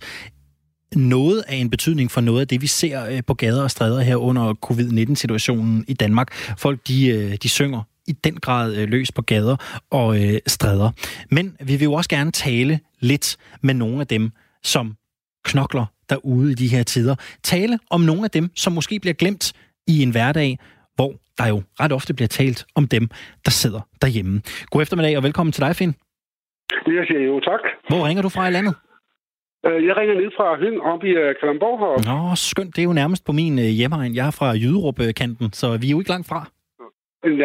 noget 0.96 1.44
af 1.48 1.56
en 1.56 1.70
betydning 1.70 2.10
for 2.10 2.20
noget 2.20 2.40
af 2.40 2.48
det, 2.48 2.62
vi 2.62 2.66
ser 2.66 3.06
øh, 3.06 3.22
på 3.26 3.34
gader 3.34 3.62
og 3.62 3.70
stræder 3.70 4.00
her 4.00 4.16
under 4.16 4.54
covid-19-situationen 4.54 5.84
i 5.88 5.94
Danmark. 5.94 6.32
Folk, 6.58 6.88
de, 6.88 7.08
øh, 7.08 7.36
de 7.42 7.48
synger 7.48 7.82
i 8.08 8.12
den 8.12 8.36
grad 8.36 8.76
øh, 8.76 8.88
løs 8.88 9.12
på 9.12 9.22
gader 9.22 9.56
og 9.90 10.16
stræder. 10.46 10.90
Men 11.30 11.56
vi 11.60 11.76
vil 11.76 11.84
jo 11.84 11.92
også 11.92 12.10
gerne 12.10 12.32
tale 12.32 12.80
lidt 13.00 13.36
med 13.62 13.74
nogle 13.74 14.00
af 14.00 14.06
dem, 14.06 14.30
som 14.62 14.96
knokler 15.44 15.86
derude 16.10 16.52
i 16.52 16.54
de 16.54 16.68
her 16.68 16.82
tider. 16.82 17.14
Tale 17.42 17.78
om 17.90 18.00
nogle 18.00 18.24
af 18.24 18.30
dem, 18.30 18.50
som 18.54 18.72
måske 18.72 19.00
bliver 19.00 19.14
glemt 19.14 19.52
i 19.86 20.02
en 20.02 20.10
hverdag, 20.10 20.58
hvor 20.94 21.12
der 21.38 21.46
jo 21.48 21.62
ret 21.80 21.92
ofte 21.92 22.14
bliver 22.14 22.28
talt 22.28 22.66
om 22.74 22.88
dem, 22.88 23.08
der 23.44 23.50
sidder 23.50 23.80
derhjemme. 24.02 24.42
God 24.70 24.82
eftermiddag 24.82 25.16
og 25.16 25.22
velkommen 25.22 25.52
til 25.52 25.62
dig, 25.62 25.76
Finn. 25.76 25.94
Jeg 26.86 27.04
siger 27.08 27.20
jo 27.20 27.40
tak. 27.40 27.60
Hvor 27.88 28.06
ringer 28.06 28.22
du 28.22 28.28
fra 28.28 28.48
i 28.48 28.50
landet? 28.50 28.74
Øh, 29.66 29.86
jeg 29.86 29.96
ringer 29.96 30.14
ned 30.14 30.30
fra 30.36 30.46
Høng 30.62 30.76
op 30.92 31.04
i 31.04 31.12
uh, 31.22 31.28
Kalamborg 31.40 31.76
her. 31.82 31.94
Nå, 32.10 32.34
skønt. 32.34 32.76
Det 32.76 32.82
er 32.82 32.88
jo 32.90 32.92
nærmest 33.02 33.22
på 33.26 33.32
min 33.32 33.54
uh, 33.58 33.70
hjemmeegn. 33.78 34.14
Jeg 34.14 34.26
er 34.26 34.34
fra 34.40 34.48
Jyderup-kanten, 34.62 35.52
så 35.52 35.66
vi 35.80 35.86
er 35.86 35.90
jo 35.90 35.98
ikke 36.02 36.10
langt 36.10 36.28
fra. 36.28 36.40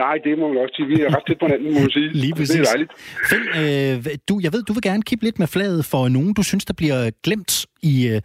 Nej, 0.04 0.16
det 0.24 0.40
må 0.40 0.48
man 0.48 0.58
også 0.64 0.76
sige. 0.76 0.88
Vi 0.88 1.02
er 1.02 1.16
ret 1.16 1.26
tæt 1.28 1.40
på 1.40 1.46
hinanden, 1.46 1.74
må 1.74 1.80
man 1.80 1.92
sige. 1.98 2.10
Lige 2.26 2.36
præcis. 2.40 2.56
Det 2.56 2.68
er 2.68 2.72
dejligt. 2.74 2.92
Finn, 3.30 3.46
øh, 3.62 3.96
du, 4.30 4.34
jeg 4.46 4.52
ved, 4.54 4.62
du 4.64 4.74
vil 4.74 4.88
gerne 4.90 5.04
kippe 5.10 5.26
lidt 5.26 5.40
med 5.40 5.48
flaget 5.56 5.82
for 5.92 6.02
nogen, 6.18 6.34
du 6.34 6.44
synes, 6.44 6.66
der 6.66 6.76
bliver 6.82 7.00
glemt 7.26 7.54
i, 7.92 7.96
øh, 8.12 8.20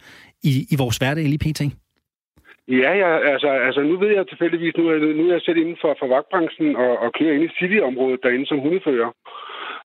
i, 0.49 0.51
i 0.73 0.75
vores 0.81 0.97
hverdag 0.97 1.23
lige 1.33 1.43
pt. 1.45 1.61
Ja, 2.83 2.91
ja 3.03 3.11
altså, 3.33 3.49
altså 3.67 3.81
nu 3.89 3.95
ved 4.03 4.11
jeg 4.17 4.25
tilfældigvis, 4.27 4.73
nu 4.77 4.83
er, 4.91 4.97
nu 5.19 5.23
er 5.27 5.33
jeg 5.37 5.45
selv 5.45 5.57
inden 5.57 5.77
for, 5.81 5.91
for 5.99 6.07
vagtbranchen 6.15 6.75
og, 6.75 6.91
og 7.03 7.09
kører 7.17 7.33
ind 7.35 7.43
i 7.43 7.55
cityområdet 7.59 8.19
derinde 8.23 8.47
som 8.47 8.59
hundefører. 8.65 9.09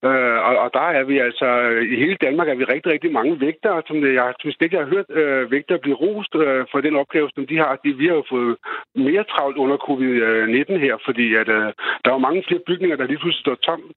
Øh, 0.08 0.38
og, 0.48 0.54
og 0.64 0.70
der 0.74 0.86
er 0.98 1.04
vi 1.04 1.18
altså, 1.18 1.46
øh, 1.46 1.82
i 1.92 1.96
hele 1.96 2.16
Danmark 2.26 2.48
er 2.48 2.54
vi 2.54 2.64
rigtig, 2.64 2.92
rigtig 2.92 3.12
mange 3.12 3.40
vægtere, 3.40 3.82
som 3.86 3.96
jeg 4.20 4.34
synes 4.40 4.56
ikke, 4.60 4.76
jeg 4.76 4.84
har 4.84 4.94
hørt 4.94 5.10
øh, 5.10 5.50
vægtere 5.50 5.78
blive 5.78 6.00
rost 6.04 6.34
øh, 6.34 6.64
for 6.70 6.80
den 6.80 6.96
opgave, 6.96 7.30
som 7.34 7.46
de 7.46 7.56
har. 7.58 7.80
De, 7.84 7.92
vi 8.00 8.06
har 8.06 8.14
jo 8.14 8.24
fået 8.30 8.56
mere 8.94 9.24
travlt 9.24 9.56
under 9.56 9.76
covid-19 9.88 10.84
her, 10.86 10.96
fordi 11.04 11.34
at, 11.34 11.48
øh, 11.48 11.72
der 12.04 12.10
er 12.12 12.26
mange 12.26 12.44
flere 12.48 12.66
bygninger, 12.66 12.96
der 12.96 13.06
lige 13.06 13.22
pludselig 13.22 13.44
står 13.44 13.54
tomme. 13.54 13.88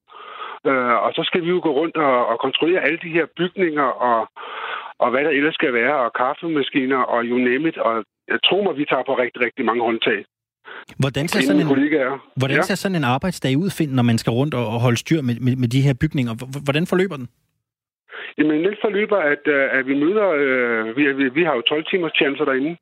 Øh, 0.70 0.96
og 1.06 1.12
så 1.18 1.22
skal 1.26 1.42
vi 1.46 1.50
jo 1.50 1.60
gå 1.64 1.72
rundt 1.80 1.98
og, 1.98 2.28
og 2.28 2.40
kontrollere 2.40 2.86
alle 2.88 3.00
de 3.06 3.16
her 3.18 3.26
bygninger 3.38 3.88
og, 4.10 4.28
og 5.00 5.12
hvad 5.12 5.24
der 5.24 5.30
ellers 5.30 5.54
skal 5.54 5.74
være, 5.74 5.96
og 5.96 6.14
kaffemaskiner 6.14 7.02
og 7.14 7.24
you 7.24 7.38
name 7.38 7.70
it. 7.70 7.78
Og 7.78 8.04
jeg 8.28 8.40
tror 8.46 8.64
mig, 8.64 8.78
vi 8.78 8.86
tager 8.86 9.04
på 9.04 9.14
rigtig, 9.14 9.42
rigtig 9.46 9.66
mange 9.66 9.84
håndtag. 9.84 10.26
Hvordan 11.00 11.28
ser, 11.28 11.42
sådan 11.42 11.62
en, 11.62 11.68
kollegaer. 11.68 12.14
hvordan 12.36 12.58
Ja. 12.58 12.62
ser 12.62 12.76
sådan 12.76 12.96
en 12.96 13.04
arbejdsdag 13.04 13.58
ud, 13.58 13.70
Finn, 13.78 13.92
når 13.96 14.04
man 14.04 14.18
skal 14.18 14.32
rundt 14.32 14.54
og 14.54 14.66
og 14.74 14.80
holde 14.86 14.98
styr 14.98 15.22
med, 15.22 15.36
med, 15.46 15.56
med 15.56 15.68
de 15.68 15.82
her 15.82 15.94
bygninger? 16.02 16.34
Hvordan 16.68 16.88
forløber 16.88 17.16
den? 17.16 17.28
Jamen, 18.38 18.64
den 18.68 18.76
forløber, 18.82 19.18
at, 19.18 19.44
øh, 19.48 19.66
at 19.78 19.88
vi 19.88 19.96
møder... 20.04 20.28
Øh, 20.44 20.98
vi, 20.98 21.04
vi, 21.20 21.30
vi 21.30 21.44
har 21.44 21.56
jo 21.56 21.62
12 21.62 21.86
timers 21.86 22.12
chancer 22.16 22.46
derinde. 22.46 22.78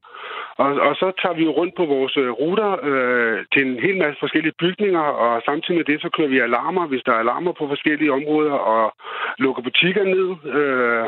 Og, 0.57 0.69
og 0.87 0.93
så 0.95 1.07
tager 1.21 1.35
vi 1.35 1.43
jo 1.43 1.51
rundt 1.51 1.73
på 1.77 1.85
vores 1.85 2.17
øh, 2.17 2.29
ruter 2.29 2.71
øh, 2.89 3.37
til 3.53 3.61
en 3.67 3.79
hel 3.85 3.97
masse 3.97 4.19
forskellige 4.19 4.59
bygninger, 4.59 5.05
og 5.23 5.41
samtidig 5.45 5.77
med 5.77 5.85
det, 5.91 6.01
så 6.01 6.09
kører 6.15 6.33
vi 6.33 6.39
alarmer, 6.39 6.87
hvis 6.87 7.03
der 7.05 7.11
er 7.13 7.23
alarmer 7.23 7.51
på 7.51 7.67
forskellige 7.67 8.13
områder, 8.19 8.55
og 8.73 8.83
lukker 9.43 9.61
butikker 9.63 10.03
ned. 10.15 10.27
Øh, 10.57 11.05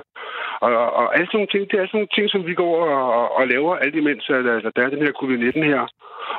og, 0.63 0.71
og 0.99 1.05
alle 1.15 1.27
sådan 1.27 1.37
nogle 1.39 1.53
ting, 1.53 1.63
det 1.71 1.77
er 1.77 1.85
sådan 1.87 1.97
nogle 1.99 2.15
ting, 2.15 2.27
som 2.33 2.41
vi 2.49 2.53
går 2.63 2.75
og, 2.97 3.25
og 3.37 3.43
laver 3.53 3.73
alt 3.83 3.95
imens, 3.95 4.23
at, 4.37 4.45
at 4.67 4.75
der 4.75 4.81
er 4.83 4.93
den 4.95 5.05
her 5.05 5.13
covid-19 5.19 5.71
her. 5.73 5.83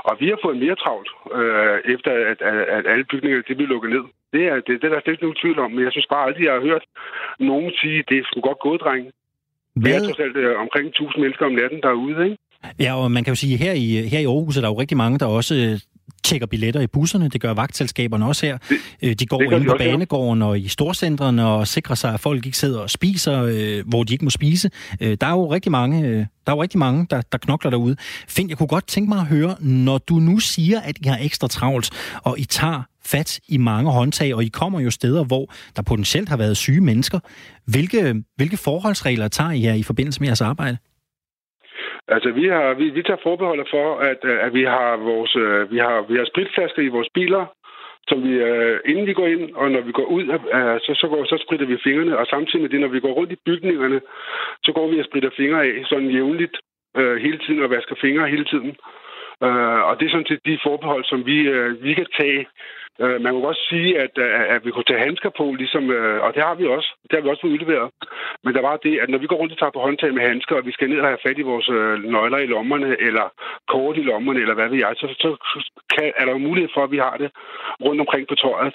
Og 0.08 0.14
vi 0.20 0.26
har 0.28 0.38
fået 0.44 0.62
mere 0.64 0.76
travlt, 0.82 1.10
øh, 1.38 1.76
efter 1.94 2.10
at, 2.30 2.38
at, 2.50 2.58
at 2.76 2.84
alle 2.92 3.04
bygninger 3.12 3.42
det 3.48 3.56
blev 3.56 3.68
lukket 3.68 3.90
ned. 3.96 4.04
Det 4.34 4.42
er, 4.52 4.56
det, 4.66 4.72
det 4.80 4.84
er 4.86 4.92
der 4.94 5.00
slet 5.00 5.14
ikke 5.14 5.26
nogen 5.26 5.42
tvivl 5.42 5.58
om, 5.64 5.70
men 5.70 5.84
jeg 5.84 5.92
synes 5.92 6.08
bare 6.14 6.26
aldrig, 6.26 6.44
jeg 6.44 6.56
har 6.58 6.68
hørt 6.70 6.84
nogen 7.50 7.70
sige, 7.80 8.04
det 8.08 8.16
er 8.18 8.24
sgu 8.26 8.40
godt 8.40 8.60
gået, 8.66 8.80
dreng. 8.84 9.04
Vi 9.04 9.90
er 9.90 9.94
Hvad, 9.94 10.06
trods 10.06 10.20
alt 10.24 10.36
øh, 10.36 10.60
omkring 10.64 10.86
1000 10.88 11.22
mennesker 11.22 11.46
om 11.46 11.52
natten 11.60 11.80
derude, 11.86 12.18
ikke? 12.24 12.38
ja, 12.84 12.90
og 13.02 13.10
man 13.16 13.24
kan 13.24 13.32
jo 13.34 13.40
sige, 13.42 13.54
at 13.54 13.60
her 13.66 13.74
i, 13.84 13.86
her 14.12 14.20
i 14.24 14.30
Aarhus 14.32 14.56
er 14.56 14.62
der 14.62 14.68
jo 14.72 14.80
rigtig 14.82 14.96
mange, 14.96 15.18
der 15.18 15.26
også 15.26 15.54
øh, 15.64 15.74
tjekker 16.26 16.46
billetter 16.46 16.80
i 16.80 16.86
busserne. 16.86 17.28
Det 17.28 17.40
gør 17.40 17.54
vagtselskaberne 17.54 18.26
også 18.26 18.46
her. 18.46 18.58
Øh, 19.02 19.14
De 19.14 19.26
går 19.26 19.40
det 19.40 19.60
de 19.60 19.66
på 19.66 19.76
banegården 19.78 20.42
og 20.42 20.58
i 20.60 20.68
storcentrene 20.68 21.46
og 21.46 21.68
sikrer 21.68 21.94
sig, 21.94 22.14
at 22.14 22.20
folk 22.20 22.46
ikke 22.46 22.58
sidder 22.58 22.80
og 22.80 22.90
spiser, 22.90 23.42
øh, 23.42 23.88
hvor 23.88 24.02
de 24.04 24.12
ikke 24.12 24.24
må 24.24 24.30
spise. 24.30 24.70
Øh, 25.00 25.16
Der 25.20 25.26
er 25.26 25.30
jo 25.30 25.52
rigtig 25.52 25.72
mange, 25.72 26.06
øh, 26.06 26.16
der 26.16 26.52
er 26.52 26.52
jo 26.52 26.62
rigtig 26.62 26.78
mange 26.78 27.06
der, 27.10 27.20
der 27.32 27.38
knokler 27.38 27.70
derude. 27.70 27.96
Finn, 28.28 28.48
jeg 28.48 28.58
kunne 28.58 28.66
godt 28.66 28.86
tænke 28.86 29.08
mig 29.08 29.18
at 29.18 29.26
høre, 29.26 29.56
når 29.60 29.98
du 29.98 30.14
nu 30.14 30.38
siger, 30.38 30.80
at 30.80 30.98
I 31.04 31.08
har 31.08 31.18
ekstra 31.20 31.48
travlt, 31.48 31.90
og 32.22 32.38
I 32.38 32.44
tager 32.44 32.82
fat 33.04 33.40
i 33.48 33.56
mange 33.56 33.90
håndtag, 33.90 34.34
og 34.34 34.44
I 34.44 34.48
kommer 34.48 34.80
jo 34.80 34.90
steder, 34.90 35.24
hvor 35.24 35.52
der 35.76 35.82
potentielt 35.82 36.28
har 36.28 36.36
været 36.36 36.56
syge 36.56 36.80
mennesker. 36.80 37.18
Hvilke, 37.66 38.14
hvilke 38.36 38.56
forholdsregler 38.56 39.28
tager 39.28 39.50
I 39.50 39.60
her 39.60 39.74
i 39.74 39.82
forbindelse 39.82 40.20
med 40.20 40.28
jeres 40.28 40.40
arbejde? 40.40 40.76
Altså, 42.08 42.30
vi, 42.30 42.48
har, 42.48 42.74
vi, 42.74 42.90
vi 42.90 43.02
tager 43.02 43.20
forbehold 43.22 43.66
for, 43.70 43.98
at, 43.98 44.20
øh, 44.24 44.44
at 44.46 44.54
vi 44.54 44.64
har 44.64 44.96
vores, 44.96 45.36
øh, 45.36 45.72
vi 45.72 45.78
har, 45.78 45.96
vi 46.10 46.16
har 46.16 46.24
spritflasker 46.24 46.82
i 46.82 46.94
vores 46.96 47.08
biler, 47.14 47.46
som 48.08 48.22
vi, 48.24 48.32
øh, 48.32 48.80
inden 48.84 49.06
vi 49.06 49.12
går 49.12 49.26
ind, 49.26 49.54
og 49.54 49.70
når 49.70 49.80
vi 49.80 49.92
går 49.92 50.04
ud, 50.04 50.24
så, 50.86 50.92
så, 51.00 51.06
går, 51.08 51.24
så 51.24 51.44
spritter 51.44 51.66
vi 51.66 51.84
fingrene, 51.84 52.18
og 52.18 52.26
samtidig 52.26 52.60
med 52.62 52.70
det, 52.70 52.80
når 52.80 52.88
vi 52.88 53.00
går 53.00 53.12
rundt 53.12 53.32
i 53.32 53.42
bygningerne, 53.46 54.00
så 54.64 54.72
går 54.72 54.88
vi 54.88 55.00
og 55.00 55.04
spritter 55.04 55.30
fingre 55.36 55.64
af 55.64 55.84
sådan 55.84 56.10
jævnligt 56.10 56.56
hele 56.96 57.38
tiden, 57.38 57.62
og 57.62 57.70
vasker 57.70 57.96
fingre 58.00 58.28
hele 58.28 58.44
tiden. 58.44 58.76
Og 59.88 60.00
det 60.00 60.06
er 60.06 60.10
sådan 60.10 60.26
set 60.26 60.46
de 60.46 60.58
forbehold, 60.62 61.04
som 61.04 61.26
vi, 61.26 61.38
vi 61.86 61.94
kan 61.94 62.06
tage. 62.18 62.46
Øh, 63.02 63.16
man 63.22 63.30
kunne 63.32 63.46
godt 63.50 63.62
sige, 63.70 63.90
at, 64.04 64.14
øh, 64.24 64.54
at 64.54 64.60
vi 64.66 64.70
kunne 64.70 64.88
tage 64.90 65.04
handsker 65.06 65.30
på, 65.40 65.44
ligesom, 65.62 65.84
øh, 65.96 66.18
og 66.24 66.30
det 66.34 66.42
har 66.48 66.54
vi 66.60 66.64
også. 66.76 66.90
Det 67.08 67.14
har 67.16 67.22
vi 67.24 67.28
også 67.30 67.42
fået 67.44 67.54
udleveret. 67.56 67.88
Men 68.44 68.54
der 68.56 68.62
var 68.68 68.76
det, 68.86 68.94
at 69.02 69.08
når 69.10 69.18
vi 69.22 69.26
går 69.30 69.36
rundt 69.40 69.52
og 69.54 69.58
tager 69.58 69.74
på 69.76 69.80
håndtag 69.86 70.10
med 70.14 70.22
handsker, 70.30 70.54
og 70.56 70.66
vi 70.68 70.72
skal 70.76 70.88
ned 70.90 71.00
og 71.02 71.08
have 71.12 71.24
fat 71.26 71.38
i 71.42 71.48
vores 71.52 71.68
øh, 71.78 71.94
nøgler 72.14 72.38
i 72.38 72.46
lommerne, 72.54 72.90
eller 73.08 73.26
kort 73.72 73.96
i 74.00 74.04
lommerne, 74.10 74.40
eller 74.44 74.54
hvad 74.58 74.68
ved 74.72 74.78
jeg, 74.84 74.92
så, 75.02 75.06
så 75.24 75.30
kan, 75.94 76.12
er 76.20 76.24
der 76.24 76.32
jo 76.36 76.46
mulighed 76.48 76.70
for, 76.74 76.82
at 76.84 76.90
vi 76.94 76.98
har 77.06 77.16
det 77.22 77.30
rundt 77.86 78.00
omkring 78.04 78.24
på 78.28 78.34
tøjet. 78.44 78.74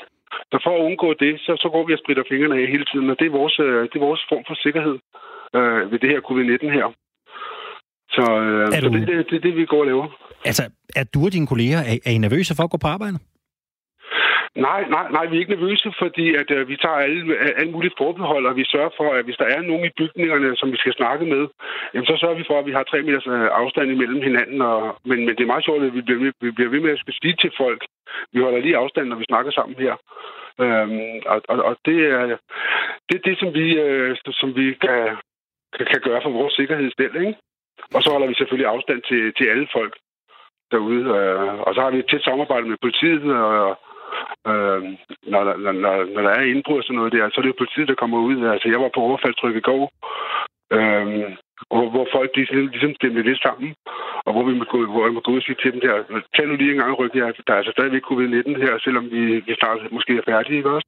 Så 0.52 0.58
for 0.66 0.72
at 0.78 0.86
undgå 0.88 1.10
det, 1.24 1.34
så, 1.46 1.52
så 1.64 1.68
går 1.74 1.84
vi 1.88 1.94
og 1.94 2.00
spritter 2.04 2.24
fingrene 2.32 2.56
af 2.62 2.68
hele 2.76 2.86
tiden, 2.92 3.10
og 3.10 3.16
det 3.20 3.26
er 3.28 3.38
vores, 3.42 3.56
øh, 3.60 3.82
det 3.90 3.96
er 3.96 4.08
vores 4.10 4.24
form 4.32 4.44
for 4.50 4.56
sikkerhed 4.66 4.98
øh, 5.58 5.92
ved 5.92 6.00
det 6.04 6.10
her 6.14 6.22
covid-19 6.30 6.68
her. 6.80 6.88
Så, 8.16 8.24
øh, 8.46 8.68
Er 8.68 8.72
så 8.82 8.88
du- 8.90 8.94
det, 8.98 9.08
det, 9.08 9.26
det 9.30 9.36
er 9.36 9.44
det, 9.48 9.56
vi 9.56 9.66
går 9.66 9.80
og 9.80 9.86
laver. 9.86 10.08
Altså, 10.46 10.64
er 10.96 11.04
du 11.14 11.20
og 11.26 11.32
dine 11.34 11.48
kolleger, 11.48 11.78
er, 11.92 11.96
er 12.06 12.12
I 12.12 12.18
nervøse 12.18 12.56
for 12.56 12.64
at 12.64 12.70
gå 12.70 12.78
på 12.82 12.88
arbejde? 12.88 13.18
Nej, 14.56 14.82
nej, 14.90 15.12
nej, 15.12 15.26
vi 15.26 15.36
er 15.36 15.40
ikke 15.40 15.56
nervøse, 15.56 15.94
fordi 16.00 16.36
at, 16.36 16.52
øh, 16.52 16.68
vi 16.68 16.76
tager 16.78 16.96
alle, 16.96 17.38
alle 17.60 17.72
mulige 17.72 17.98
forbehold, 17.98 18.46
og 18.46 18.56
vi 18.56 18.66
sørger 18.66 18.90
for, 18.98 19.14
at 19.14 19.26
hvis 19.26 19.38
der 19.38 19.46
er 19.46 19.62
nogen 19.62 19.86
i 19.86 19.96
bygningerne, 19.98 20.56
som 20.56 20.72
vi 20.72 20.78
skal 20.78 20.94
snakke 20.94 21.26
med, 21.26 21.48
jamen, 21.94 22.06
så 22.06 22.18
sørger 22.18 22.36
vi 22.36 22.44
for, 22.48 22.60
at 22.60 22.66
vi 22.66 22.72
har 22.72 22.84
tre 22.84 23.02
meters 23.02 23.28
øh, 23.28 23.50
afstand 23.62 23.92
imellem 23.92 24.22
hinanden. 24.22 24.62
Og, 24.62 24.98
men, 25.06 25.20
men 25.26 25.36
det 25.36 25.44
er 25.44 25.54
meget 25.54 25.66
sjovt, 25.66 25.84
at 25.84 25.94
vi 25.94 26.02
bliver, 26.02 26.32
vi 26.42 26.52
bliver 26.52 26.70
ved 26.70 26.80
med 26.80 26.92
at 26.92 27.00
skulle 27.00 27.20
sige 27.22 27.36
til 27.42 27.52
folk, 27.58 27.82
vi 28.34 28.40
holder 28.40 28.60
lige 28.60 28.78
afstand, 28.78 29.08
når 29.08 29.16
vi 29.16 29.30
snakker 29.32 29.52
sammen 29.52 29.76
her. 29.76 29.96
Øhm, 30.64 31.20
og, 31.26 31.42
og, 31.50 31.58
og 31.70 31.76
det 31.86 31.98
er 32.06 32.38
det, 33.10 33.16
er 33.18 33.24
det 33.30 33.40
som 33.40 33.54
vi, 33.54 33.80
øh, 33.80 34.18
som 34.42 34.56
vi 34.56 34.74
kan, 34.74 35.18
kan, 35.76 35.86
kan 35.92 36.02
gøre 36.08 36.22
for 36.24 36.30
vores 36.30 36.54
sikkerhedsdel, 36.54 37.16
ikke? 37.16 37.36
Og 37.96 38.04
så 38.04 38.12
holder 38.12 38.28
vi 38.28 38.34
selvfølgelig 38.34 38.70
afstand 38.74 39.02
til, 39.02 39.34
til 39.38 39.46
alle 39.46 39.68
folk 39.74 39.94
derude. 40.72 41.06
Øh, 41.18 41.60
og 41.68 41.76
så 41.76 41.82
har 41.82 41.92
vi 41.92 42.00
et 42.00 42.10
tæt 42.10 42.24
samarbejde 42.24 42.68
med 42.68 42.78
politiet, 42.82 43.24
og 43.24 43.80
øh, 44.52 44.82
når, 45.32 45.42
der- 45.48 45.58
når, 45.64 45.72
når, 45.84 45.96
når 46.16 46.22
der 46.28 46.34
er 46.40 46.44
indbrud 46.54 46.78
og 46.78 46.84
sådan 46.84 46.96
noget 47.00 47.14
der, 47.14 47.30
så 47.30 47.36
er 47.38 47.44
det 47.44 47.54
jo 47.54 47.62
politiet, 47.64 47.88
der 47.88 48.02
kommer 48.02 48.18
ud. 48.30 48.36
Altså, 48.54 48.68
jeg 48.74 48.80
var 48.82 48.92
på 48.94 49.02
overfaldstryk 49.08 49.56
i 49.56 49.68
går, 49.70 49.84
øh, 50.76 51.06
hvor, 51.72 51.86
hvor 51.94 52.08
folk 52.16 52.30
de, 52.36 52.40
ligesom, 52.40 52.68
ligesom 52.74 52.94
stemte 52.96 53.22
lidt 53.30 53.42
sammen, 53.48 53.70
og 54.26 54.32
hvor, 54.34 54.44
vi 54.50 54.54
må 54.60 54.64
gå, 54.74 54.78
hvor 54.94 55.04
jeg 55.06 55.14
må 55.14 55.20
gå 55.24 55.32
ud 55.32 55.42
og 55.42 55.44
sige 55.46 55.60
til 55.62 55.72
dem 55.74 55.82
der, 55.86 55.94
tag 56.36 56.46
nu 56.48 56.56
lige 56.56 56.72
en 56.74 56.82
gang 56.82 57.00
ryk, 57.00 57.14
her, 57.14 57.28
der 57.48 57.54
er 57.54 57.58
altså 57.62 57.72
stadigvæk 57.78 58.04
covid-19 58.12 58.64
her, 58.66 58.74
selvom 58.86 59.06
vi, 59.16 59.22
vi 59.48 59.54
snart 59.60 59.92
måske 59.98 60.14
er 60.18 60.28
færdige, 60.32 60.58
ikke 60.58 60.70
også? 60.76 60.88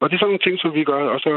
Og 0.00 0.04
det 0.06 0.14
er 0.14 0.18
sådan 0.20 0.30
nogle 0.32 0.46
ting, 0.46 0.56
som 0.60 0.74
vi 0.74 0.84
gør, 0.92 1.02
og 1.16 1.20
så 1.26 1.32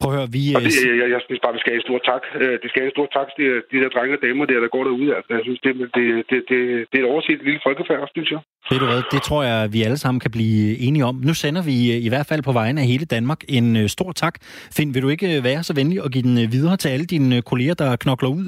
Prøv 0.00 0.12
at 0.12 0.18
høre, 0.18 0.30
vi... 0.36 0.42
og 0.56 0.60
øh, 0.62 0.66
det, 0.66 0.98
jeg, 1.02 1.08
jeg 1.14 1.20
synes 1.26 1.40
bare, 1.44 1.56
vi 1.56 1.62
skal 1.62 1.72
have 1.72 1.80
en 1.82 1.88
stor 1.88 2.00
tak. 2.10 2.22
Øh, 2.42 2.54
Det 2.62 2.68
skal 2.68 2.80
have 2.82 2.90
en 2.90 2.96
stor 2.96 3.08
tak 3.18 3.28
til 3.36 3.44
de, 3.50 3.62
de 3.70 3.76
der 3.82 3.90
drenge 3.94 4.16
og 4.16 4.22
damer 4.26 4.44
der, 4.50 4.60
der 4.64 4.74
går 4.76 4.84
derude. 4.88 5.08
Altså, 5.16 5.30
jeg 5.36 5.42
synes, 5.46 5.60
det, 5.64 5.72
det, 5.96 6.04
det, 6.30 6.38
det, 6.50 6.58
det 6.90 6.96
er 6.98 7.04
et 7.04 7.10
overset 7.12 7.40
lille 7.48 7.60
folkefærd, 7.68 8.08
synes 8.16 8.30
jeg. 8.34 8.40
Ved 8.70 8.78
du 8.78 8.86
hvad, 8.86 9.02
det 9.14 9.22
tror 9.22 9.42
jeg, 9.42 9.72
vi 9.72 9.82
alle 9.82 9.96
sammen 9.96 10.20
kan 10.20 10.30
blive 10.30 10.78
enige 10.86 11.04
om. 11.04 11.14
Nu 11.28 11.34
sender 11.34 11.62
vi 11.70 11.76
øh, 11.94 12.04
i 12.06 12.08
hvert 12.08 12.26
fald 12.30 12.42
på 12.42 12.52
vegne 12.52 12.80
af 12.80 12.86
hele 12.86 13.04
Danmark 13.16 13.40
en 13.48 13.76
øh, 13.76 13.86
stor 13.96 14.12
tak. 14.12 14.34
Finn, 14.76 14.94
vil 14.94 15.02
du 15.02 15.08
ikke 15.08 15.28
øh, 15.36 15.44
være 15.44 15.62
så 15.62 15.72
venlig 15.74 16.02
og 16.04 16.10
give 16.10 16.22
den 16.28 16.36
videre 16.56 16.76
til 16.76 16.88
alle 16.94 17.06
dine 17.14 17.42
kolleger, 17.50 17.74
der 17.74 17.96
knokler 17.96 18.28
ud, 18.38 18.46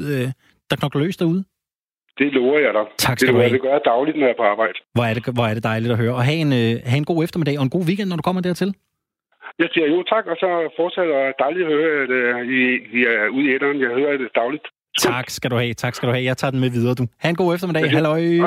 der 0.71 0.77
knokler 0.81 1.03
løs 1.03 1.17
derude? 1.17 1.45
Det 2.19 2.29
lover 2.33 2.59
jeg 2.67 2.73
dig. 2.79 2.85
Tak 2.99 3.14
Det 3.14 3.21
skal 3.21 3.29
du 3.29 3.33
lover 3.33 3.43
jeg, 3.43 3.51
have. 3.51 3.57
det 3.59 3.62
gør 3.62 3.73
jeg 3.79 3.81
dagligt, 3.95 4.17
når 4.19 4.27
jeg 4.27 4.35
er 4.37 4.41
på 4.43 4.49
arbejde. 4.55 4.75
Hvor 4.95 5.05
er 5.11 5.14
det, 5.14 5.23
hvor 5.37 5.47
er 5.51 5.55
det 5.55 5.64
dejligt 5.73 5.93
at 5.93 5.99
høre. 6.03 6.14
Og 6.19 6.25
have 6.25 6.41
en, 6.47 6.53
have 6.91 6.99
en 7.03 7.09
god 7.12 7.25
eftermiddag 7.25 7.59
og 7.59 7.64
en 7.69 7.75
god 7.77 7.85
weekend, 7.89 8.09
når 8.11 8.17
du 8.17 8.23
kommer 8.29 8.43
dertil. 8.49 8.71
Jeg 9.62 9.69
siger 9.73 9.87
jo 9.95 9.99
tak, 10.12 10.25
og 10.33 10.37
så 10.43 10.49
fortsætter 10.79 11.14
jeg 11.19 11.33
dejligt 11.45 11.67
at 11.69 11.73
høre, 11.73 11.93
at 12.03 12.11
I, 12.59 12.62
I 12.99 13.01
er 13.14 13.29
ude 13.37 13.45
i 13.49 13.55
æderen. 13.57 13.79
Jeg 13.85 13.91
hører 13.99 14.17
det 14.23 14.29
dagligt. 14.43 14.67
Tak 15.01 15.30
skal 15.30 15.51
du 15.51 15.57
have, 15.57 15.74
tak 15.74 15.94
skal 15.94 16.07
du 16.09 16.12
have. 16.12 16.24
Jeg 16.24 16.36
tager 16.36 16.51
den 16.51 16.61
med 16.61 16.70
videre, 16.70 16.94
du. 16.94 17.07
Ha' 17.18 17.28
en 17.28 17.34
god 17.34 17.55
eftermiddag. 17.55 17.90
Halløj. 17.90 18.38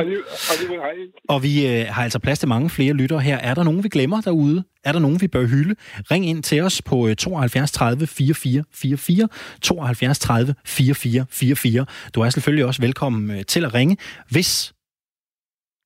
Og 1.29 1.43
vi 1.43 1.67
øh, 1.67 1.85
har 1.89 2.03
altså 2.03 2.19
plads 2.19 2.39
til 2.39 2.47
mange 2.47 2.69
flere 2.69 2.93
lyttere 2.93 3.19
her. 3.19 3.37
Er 3.37 3.53
der 3.53 3.63
nogen, 3.63 3.83
vi 3.83 3.89
glemmer 3.89 4.21
derude? 4.21 4.63
Er 4.83 4.91
der 4.91 4.99
nogen, 4.99 5.21
vi 5.21 5.27
bør 5.27 5.45
hylde? 5.45 5.75
Ring 6.11 6.25
ind 6.25 6.43
til 6.43 6.61
os 6.61 6.81
på 6.81 7.07
øh, 7.07 7.15
72 7.15 7.71
30 7.71 8.07
44 8.07 8.63
44. 8.73 9.27
72 9.61 10.19
30 10.19 10.55
44 10.65 11.25
44. 11.31 11.85
Du 12.15 12.21
er 12.21 12.29
selvfølgelig 12.29 12.65
også 12.65 12.81
velkommen 12.81 13.37
øh, 13.37 13.45
til 13.45 13.65
at 13.65 13.73
ringe, 13.73 13.97
hvis 14.29 14.73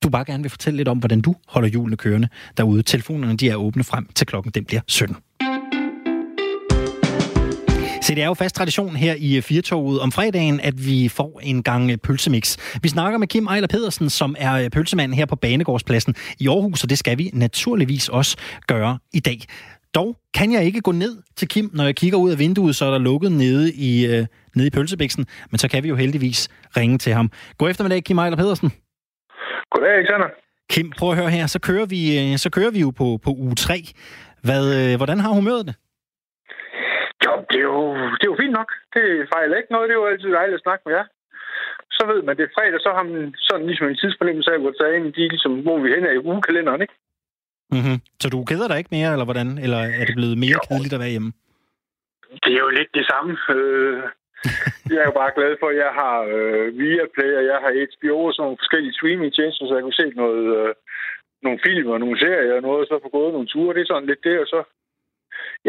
du 0.02 0.08
bare 0.08 0.24
gerne 0.24 0.42
vil 0.42 0.50
fortælle 0.50 0.76
lidt 0.76 0.88
om, 0.88 0.98
hvordan 0.98 1.20
du 1.20 1.34
holder 1.48 1.68
julene 1.68 1.96
kørende 1.96 2.28
derude. 2.56 2.82
Telefonerne 2.82 3.36
de 3.36 3.50
er 3.50 3.56
åbne 3.56 3.84
frem 3.84 4.06
til 4.14 4.26
klokken 4.26 4.52
den 4.52 4.64
bliver 4.64 4.80
17. 4.88 5.16
Så 8.04 8.14
det 8.14 8.22
er 8.22 8.26
jo 8.26 8.34
fast 8.34 8.54
tradition 8.54 8.96
her 8.96 9.14
i 9.18 9.40
Firtoget 9.40 10.00
om 10.00 10.12
fredagen, 10.12 10.60
at 10.60 10.74
vi 10.86 11.08
får 11.08 11.40
en 11.42 11.62
gang 11.62 11.90
øh, 11.90 11.96
pølsemix. 11.96 12.56
Vi 12.82 12.88
snakker 12.88 13.18
med 13.18 13.28
Kim 13.28 13.46
Ejler 13.46 13.66
Pedersen, 13.66 14.10
som 14.10 14.36
er 14.38 14.54
øh, 14.54 14.70
pølsemand 14.70 15.14
her 15.14 15.26
på 15.26 15.36
Banegårdspladsen 15.36 16.14
i 16.40 16.48
Aarhus, 16.48 16.82
og 16.82 16.90
det 16.90 16.98
skal 16.98 17.18
vi 17.18 17.30
naturligvis 17.32 18.08
også 18.08 18.36
gøre 18.66 18.98
i 19.12 19.20
dag. 19.20 19.38
Dog 19.94 20.16
kan 20.34 20.52
jeg 20.52 20.64
ikke 20.64 20.80
gå 20.80 20.92
ned 20.92 21.22
til 21.36 21.48
Kim, 21.48 21.70
når 21.72 21.84
jeg 21.84 21.96
kigger 21.96 22.18
ud 22.18 22.30
af 22.30 22.38
vinduet, 22.38 22.76
så 22.76 22.84
er 22.84 22.90
der 22.90 22.98
lukket 22.98 23.32
nede 23.32 23.72
i, 23.72 24.06
øh, 24.06 24.26
nede 24.56 24.66
i 24.66 24.70
pølsebiksen, 24.70 25.26
men 25.50 25.58
så 25.58 25.68
kan 25.68 25.82
vi 25.82 25.88
jo 25.88 25.96
heldigvis 25.96 26.48
ringe 26.76 26.98
til 26.98 27.12
ham. 27.12 27.30
God 27.58 27.70
eftermiddag, 27.70 28.04
Kim 28.04 28.18
Ejler 28.18 28.36
Pedersen. 28.36 28.72
Goddag, 29.70 29.92
Alexander. 29.98 30.26
Kim, 30.70 30.92
prøv 30.98 31.10
at 31.10 31.16
høre 31.16 31.30
her, 31.30 31.46
så 31.46 31.58
kører 31.58 31.86
vi, 31.86 32.32
øh, 32.32 32.38
så 32.38 32.50
kører 32.50 32.70
vi 32.70 32.80
jo 32.80 32.90
på, 32.90 33.18
på 33.24 33.30
uge 33.30 33.54
3. 33.54 33.82
Hvad, 34.42 34.92
øh, 34.92 34.96
hvordan 34.96 35.20
har 35.20 35.32
humøret 35.32 35.66
det? 35.66 35.74
Jo, 37.74 37.80
det 38.18 38.24
er 38.26 38.32
jo, 38.32 38.40
fint 38.42 38.56
nok. 38.58 38.70
Det 38.94 39.04
fejler 39.32 39.56
ikke 39.56 39.72
noget. 39.72 39.88
Det 39.88 39.94
er 39.94 40.00
jo 40.02 40.10
altid 40.12 40.30
dejligt 40.38 40.58
at 40.58 40.66
snakke 40.66 40.82
med 40.86 40.94
jer. 40.98 41.06
Så 41.96 42.02
ved 42.10 42.20
man, 42.22 42.36
det 42.36 42.44
er 42.44 42.54
fredag, 42.56 42.80
så 42.80 42.90
har 42.96 43.02
man 43.02 43.34
sådan 43.48 43.66
ligesom 43.66 43.88
en 43.88 44.00
tidsfornemmelse 44.02 44.50
af, 44.52 44.58
hvor 44.60 44.72
er 44.84 45.12
de 45.18 45.28
ligesom, 45.34 45.52
hvor 45.66 45.78
vi 45.82 45.88
hen 45.94 46.04
er 46.06 46.14
i 46.16 46.24
ugekalenderen, 46.30 46.82
ikke? 46.84 46.96
Mm-hmm. 47.76 47.98
Så 48.22 48.26
du 48.34 48.38
keder 48.50 48.68
dig 48.68 48.78
ikke 48.78 48.94
mere, 48.98 49.10
eller 49.14 49.28
hvordan? 49.28 49.48
Eller 49.64 49.80
er 50.00 50.04
det 50.08 50.14
blevet 50.20 50.38
mere 50.44 50.58
Jo. 50.60 50.66
kedeligt 50.68 50.96
at 50.96 51.02
være 51.04 51.14
hjemme? 51.14 51.32
Det 52.44 52.52
er 52.54 52.62
jo 52.66 52.70
lidt 52.78 52.92
det 52.98 53.06
samme. 53.12 53.32
Øh, 53.56 53.98
jeg 54.92 54.98
er 55.02 55.08
jo 55.10 55.16
bare 55.20 55.36
glad 55.38 55.52
for, 55.60 55.68
at 55.72 55.78
jeg 55.84 55.92
har 56.00 56.16
øh, 56.34 56.66
Viaplay, 56.78 57.32
og 57.40 57.44
jeg 57.50 57.58
har 57.64 57.70
HBO 57.90 58.16
og 58.26 58.32
sådan 58.32 58.44
nogle 58.44 58.62
forskellige 58.62 58.96
streamingtjenester, 58.98 59.64
så 59.66 59.74
jeg 59.74 59.84
kunne 59.84 60.02
se 60.02 60.08
noget, 60.22 60.44
øh, 60.58 60.74
nogle 61.46 61.58
film 61.66 61.88
og 61.94 62.00
nogle 62.00 62.18
serier 62.24 62.54
og 62.56 62.62
noget, 62.68 62.80
og 62.82 62.86
så 62.88 62.94
få 63.02 63.08
gået 63.18 63.32
nogle 63.32 63.50
ture. 63.52 63.74
Det 63.74 63.82
er 63.82 63.90
sådan 63.90 64.10
lidt 64.10 64.24
det, 64.28 64.36
og 64.42 64.46
så... 64.54 64.60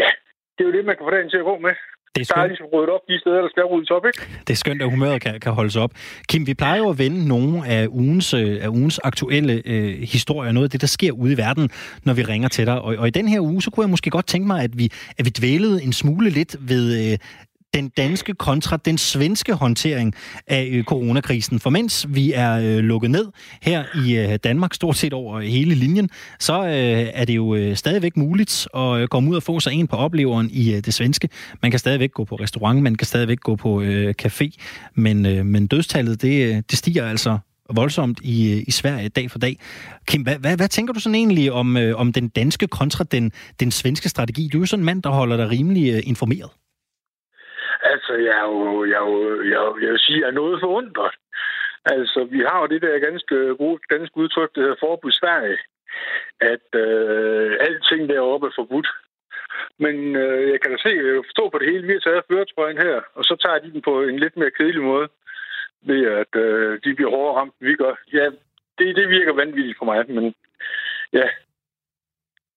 Ja, 0.01 0.09
det 0.53 0.61
er 0.61 0.69
jo 0.69 0.75
det, 0.77 0.85
man 0.85 0.95
kan 0.95 1.05
få 1.05 1.11
dagen 1.15 1.29
til 1.31 1.43
at 1.43 1.49
gå 1.51 1.55
med. 1.67 1.75
Det 2.15 2.21
er 2.21 2.33
Der 2.33 2.41
er 2.41 2.45
skønt, 2.45 2.51
ligesom 2.51 2.65
ryddet 2.73 2.89
op 2.89 3.01
de 3.07 3.19
steder, 3.19 3.41
der 3.41 3.49
skal 3.49 3.63
ryddes 3.63 3.91
op, 3.91 4.05
ikke? 4.05 4.21
det 4.47 4.53
er 4.53 4.57
skønt 4.57 4.81
at 4.81 4.89
humøret 4.89 5.21
kan, 5.21 5.39
kan 5.39 5.51
holdes 5.51 5.75
op. 5.75 5.91
Kim, 6.29 6.47
vi 6.47 6.53
plejer 6.53 6.77
jo 6.77 6.89
at 6.89 6.97
vende 6.97 7.27
nogle 7.27 7.67
af 7.67 7.87
ugens, 7.89 8.33
øh, 8.33 8.63
af 8.65 8.67
ugens 8.67 8.99
aktuelle 9.03 9.61
øh, 9.65 10.01
historier, 10.01 10.51
noget 10.51 10.65
af 10.65 10.69
det, 10.69 10.81
der 10.81 10.87
sker 10.87 11.11
ude 11.11 11.33
i 11.33 11.37
verden, 11.37 11.69
når 12.03 12.13
vi 12.13 12.21
ringer 12.21 12.47
til 12.47 12.65
dig. 12.65 12.81
Og, 12.81 12.95
og 12.97 13.07
i 13.07 13.09
den 13.09 13.27
her 13.27 13.39
uge, 13.39 13.61
så 13.61 13.71
kunne 13.71 13.83
jeg 13.83 13.89
måske 13.89 14.09
godt 14.09 14.27
tænke 14.27 14.47
mig, 14.47 14.63
at 14.63 14.77
vi, 14.77 14.89
at 15.17 15.25
vi 15.25 15.29
dvælede 15.29 15.83
en 15.83 15.93
smule 15.93 16.29
lidt 16.29 16.55
ved 16.59 17.11
øh, 17.11 17.17
den 17.75 17.89
danske 17.89 18.33
kontra 18.33 18.77
den 18.77 18.97
svenske 18.97 19.53
håndtering 19.53 20.13
af 20.47 20.69
øh, 20.71 20.83
coronakrisen. 20.83 21.59
For 21.59 21.69
mens 21.69 22.07
vi 22.09 22.33
er 22.33 22.53
øh, 22.53 22.77
lukket 22.77 23.11
ned 23.11 23.25
her 23.61 23.83
i 24.05 24.17
øh, 24.17 24.39
Danmark, 24.43 24.73
stort 24.73 24.97
set 24.97 25.13
over 25.13 25.39
hele 25.39 25.75
linjen, 25.75 26.09
så 26.39 26.65
øh, 26.65 27.09
er 27.13 27.25
det 27.25 27.35
jo 27.35 27.55
øh, 27.55 27.75
stadigvæk 27.75 28.17
muligt 28.17 28.67
at 28.75 28.97
øh, 28.97 29.07
komme 29.07 29.29
ud 29.29 29.35
og 29.35 29.43
få 29.43 29.59
sig 29.59 29.73
en 29.73 29.87
på 29.87 29.95
opleveren 29.95 30.49
i 30.51 30.73
øh, 30.73 30.81
det 30.81 30.93
svenske. 30.93 31.29
Man 31.61 31.71
kan 31.71 31.79
stadigvæk 31.79 32.11
gå 32.11 32.23
på 32.23 32.35
restaurant, 32.35 32.81
man 32.81 32.95
kan 32.95 33.07
stadigvæk 33.07 33.39
gå 33.39 33.55
på 33.55 33.81
øh, 33.81 34.13
café, 34.21 34.49
men, 34.93 35.25
øh, 35.25 35.45
men 35.45 35.67
dødstallet, 35.67 36.21
det, 36.21 36.55
øh, 36.55 36.63
det 36.69 36.77
stiger 36.77 37.05
altså 37.05 37.37
voldsomt 37.73 38.19
i, 38.23 38.51
øh, 38.51 38.63
i 38.67 38.71
Sverige 38.71 39.09
dag 39.09 39.31
for 39.31 39.39
dag. 39.39 39.59
Kim, 40.07 40.21
hvad, 40.21 40.35
hvad, 40.35 40.57
hvad 40.57 40.67
tænker 40.67 40.93
du 40.93 40.99
sådan 40.99 41.15
egentlig 41.15 41.51
om, 41.51 41.77
øh, 41.77 41.99
om 41.99 42.13
den 42.13 42.27
danske 42.27 42.67
kontra 42.67 43.03
den, 43.03 43.31
den 43.59 43.71
svenske 43.71 44.09
strategi? 44.09 44.49
Du 44.53 44.57
er 44.57 44.61
jo 44.61 44.65
sådan 44.65 44.81
en 44.81 44.85
mand, 44.85 45.03
der 45.03 45.09
holder 45.09 45.37
dig 45.37 45.49
rimelig 45.49 45.93
øh, 45.93 46.01
informeret. 46.05 46.49
Altså, 47.95 48.13
jeg 48.27 48.33
er 48.41 48.47
jo, 48.53 48.85
jeg 48.91 48.97
er 49.03 49.07
jo, 49.11 49.17
jeg, 49.51 49.57
er 49.61 49.65
jo- 49.69 49.79
jeg 49.83 49.89
vil 49.91 49.99
sige, 50.05 50.19
jeg 50.21 50.27
er 50.27 50.39
noget 50.41 50.57
forundret. 50.65 51.15
Altså, 51.93 52.19
vi 52.33 52.39
har 52.47 52.57
jo 52.61 52.67
det 52.73 52.81
der 52.81 53.05
ganske 53.09 53.35
gode 53.61 53.79
danske 53.93 54.17
udtryk, 54.23 54.51
der 54.55 54.61
hedder 54.61 54.83
forbud 54.85 55.11
Sverige, 55.11 55.57
at 56.51 56.67
øh, 56.85 57.51
alting 57.67 58.09
deroppe 58.09 58.47
er 58.47 58.55
forbudt. 58.59 58.89
Men 59.83 59.95
øh, 60.23 60.43
jeg 60.51 60.57
kan 60.61 60.71
da 60.71 60.77
se, 60.77 60.89
jeg 60.89 61.03
forstår 61.05 61.23
forstå 61.29 61.43
på 61.49 61.57
det 61.59 61.67
hele, 61.71 61.87
vi 61.87 61.93
har 61.93 61.99
taget 62.05 62.27
føretrøjen 62.29 62.77
her, 62.87 62.97
og 63.17 63.23
så 63.23 63.33
tager 63.43 63.59
de 63.59 63.71
den 63.73 63.81
på 63.81 63.93
en 64.09 64.19
lidt 64.19 64.37
mere 64.37 64.51
kedelig 64.59 64.83
måde, 64.83 65.07
ved 65.89 66.01
at 66.21 66.31
øh, 66.45 66.79
de 66.83 66.95
bliver 66.95 67.11
hårdere 67.15 67.35
ramt, 67.39 67.55
vi 67.59 67.75
gør. 67.75 67.93
Ja, 68.13 68.25
det, 68.77 68.87
det 68.99 69.05
virker 69.09 69.33
vanvittigt 69.33 69.77
for 69.77 69.85
mig, 69.85 69.99
men 70.17 70.33
ja, 71.13 71.27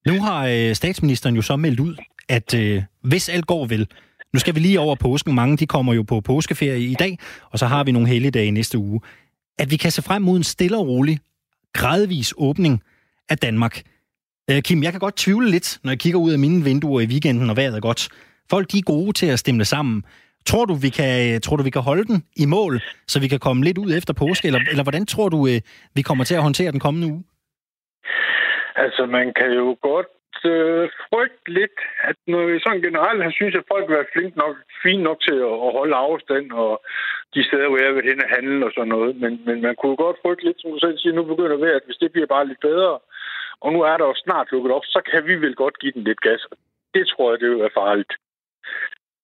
Nu 0.07 0.14
har 0.26 0.41
øh, 0.55 0.74
statsministeren 0.74 1.36
jo 1.36 1.43
så 1.43 1.57
meldt 1.57 1.80
ud, 1.80 1.95
at 2.28 2.49
øh, 2.62 2.82
hvis 3.11 3.28
alt 3.28 3.47
går 3.47 3.64
vel, 3.74 3.84
nu 4.35 4.39
skal 4.41 4.55
vi 4.55 4.61
lige 4.61 4.81
over 4.81 4.95
påsken, 4.95 5.35
mange 5.35 5.57
de 5.57 5.66
kommer 5.66 5.95
jo 5.95 6.03
på 6.03 6.20
påskeferie 6.20 6.81
i 6.81 6.95
dag, 6.95 7.18
og 7.51 7.59
så 7.59 7.66
har 7.66 7.85
vi 7.85 7.93
nogle 7.93 8.09
helligdage 8.09 8.51
næste 8.51 8.79
uge, 8.79 9.01
at 9.59 9.70
vi 9.70 9.76
kan 9.76 9.91
se 9.91 10.03
frem 10.03 10.22
mod 10.22 10.37
en 10.37 10.45
stille 10.45 10.76
og 10.79 10.87
rolig, 10.89 11.18
gradvis 11.72 12.35
åbning 12.39 12.83
af 13.29 13.39
Danmark. 13.39 13.83
Øh, 14.51 14.62
Kim, 14.62 14.83
jeg 14.83 14.93
kan 14.93 15.01
godt 15.01 15.16
tvivle 15.16 15.51
lidt, 15.51 15.79
når 15.85 15.91
jeg 15.91 15.99
kigger 15.99 16.20
ud 16.20 16.33
af 16.33 16.39
mine 16.39 16.64
vinduer 16.64 17.01
i 17.01 17.07
weekenden, 17.07 17.51
og 17.51 17.57
vejret 17.57 17.76
er 17.76 17.81
godt. 17.81 18.09
Folk 18.51 18.72
de 18.72 18.79
er 18.79 18.83
gode 18.83 19.12
til 19.12 19.26
at 19.26 19.39
stemme 19.39 19.64
sammen. 19.64 20.05
Tror 20.47 20.64
du, 20.64 20.74
vi 20.74 20.89
kan, 20.89 21.35
øh, 21.35 21.41
tror 21.41 21.57
du, 21.57 21.62
vi 21.62 21.70
kan 21.70 21.83
holde 21.83 22.05
den 22.05 22.24
i 22.37 22.47
mål, 22.47 22.83
så 23.07 23.20
vi 23.20 23.29
kan 23.29 23.39
komme 23.39 23.64
lidt 23.64 23.79
ud 23.79 23.93
efter 23.97 24.14
påske? 24.14 24.47
Eller, 24.47 24.61
eller 24.70 24.83
hvordan 24.83 25.07
tror 25.07 25.29
du, 25.29 25.47
øh, 25.47 25.61
vi 25.95 26.03
kommer 26.03 26.24
til 26.24 26.35
at 26.35 26.43
håndtere 26.43 26.72
den 26.72 26.81
kommende 26.81 27.07
uge? 27.12 27.24
Altså, 28.76 29.07
man 29.07 29.33
kan 29.39 29.51
jo 29.61 29.76
godt 29.83 30.07
øh, 30.45 30.84
frygte 31.09 31.49
lidt, 31.59 31.76
at 32.09 32.16
når 32.32 32.43
sådan 32.64 32.86
generelt, 32.89 33.22
har 33.22 33.30
synes, 33.30 33.55
at 33.61 33.70
folk 33.72 33.84
vil 33.89 33.97
være 33.97 34.12
flink 34.14 34.32
nok, 34.36 34.55
fint 34.84 35.03
nok 35.09 35.18
til 35.26 35.39
at, 35.49 35.57
holde 35.78 35.97
afstand, 36.07 36.47
og 36.62 36.72
de 37.34 37.41
steder, 37.49 37.68
hvor 37.68 37.80
jeg 37.84 37.95
vil 37.95 38.09
hen 38.11 38.24
og 38.24 38.30
handle 38.36 38.66
og 38.66 38.72
sådan 38.74 38.93
noget. 38.97 39.12
Men, 39.22 39.32
men 39.47 39.57
man 39.66 39.74
kunne 39.80 39.97
godt 40.05 40.20
frygte 40.22 40.45
lidt, 40.45 40.61
som 40.61 40.70
du 40.70 40.78
selv 40.80 40.99
siger, 40.99 41.14
nu 41.14 41.24
begynder 41.24 41.53
det 41.53 41.61
at 41.61 41.66
være, 41.66 41.80
at 41.80 41.86
hvis 41.86 42.01
det 42.03 42.12
bliver 42.12 42.26
bare 42.34 42.49
lidt 42.49 42.62
bedre, 42.70 42.93
og 43.64 43.68
nu 43.74 43.80
er 43.91 43.97
der 43.97 44.07
jo 44.11 44.14
snart 44.24 44.53
lukket 44.53 44.72
op, 44.76 44.86
så 44.95 45.01
kan 45.11 45.20
vi 45.28 45.34
vel 45.45 45.55
godt 45.55 45.78
give 45.78 45.93
den 45.97 46.05
lidt 46.05 46.20
gas. 46.20 46.43
Det 46.95 47.05
tror 47.09 47.30
jeg, 47.30 47.41
det 47.41 47.51
vil 47.51 47.64
være 47.64 47.78
farligt. 47.82 48.12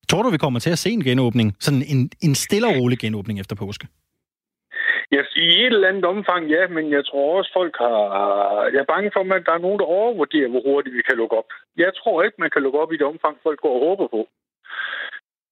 Tror 0.08 0.22
du, 0.22 0.30
vi 0.30 0.44
kommer 0.44 0.60
til 0.60 0.70
at 0.70 0.78
se 0.78 0.90
en 0.90 1.04
genåbning? 1.04 1.56
Sådan 1.60 1.82
en, 1.92 2.10
en 2.22 2.34
stille 2.34 2.66
og 2.66 2.74
rolig 2.80 2.98
genåbning 2.98 3.40
efter 3.40 3.56
påske? 3.56 3.86
Ja, 5.14 5.22
i 5.46 5.48
et 5.64 5.74
eller 5.74 5.90
andet 5.90 6.04
omfang, 6.14 6.42
ja, 6.56 6.62
men 6.76 6.84
jeg 6.96 7.02
tror 7.08 7.26
også, 7.38 7.50
folk 7.58 7.74
har... 7.84 7.98
Jeg 8.72 8.80
er 8.82 8.92
bange 8.94 9.10
for, 9.14 9.20
at 9.20 9.46
der 9.48 9.54
er 9.54 9.64
nogen, 9.66 9.80
der 9.82 9.94
overvurderer, 9.98 10.48
hvor 10.52 10.62
hurtigt 10.68 10.96
vi 10.98 11.02
kan 11.08 11.16
lukke 11.20 11.36
op. 11.40 11.50
Jeg 11.84 11.90
tror 11.98 12.16
ikke, 12.22 12.42
man 12.44 12.52
kan 12.52 12.62
lukke 12.62 12.80
op 12.82 12.92
i 12.92 12.98
det 13.00 13.06
omfang, 13.12 13.34
folk 13.46 13.60
går 13.64 13.74
og 13.76 13.84
håber 13.86 14.06
på. 14.16 14.20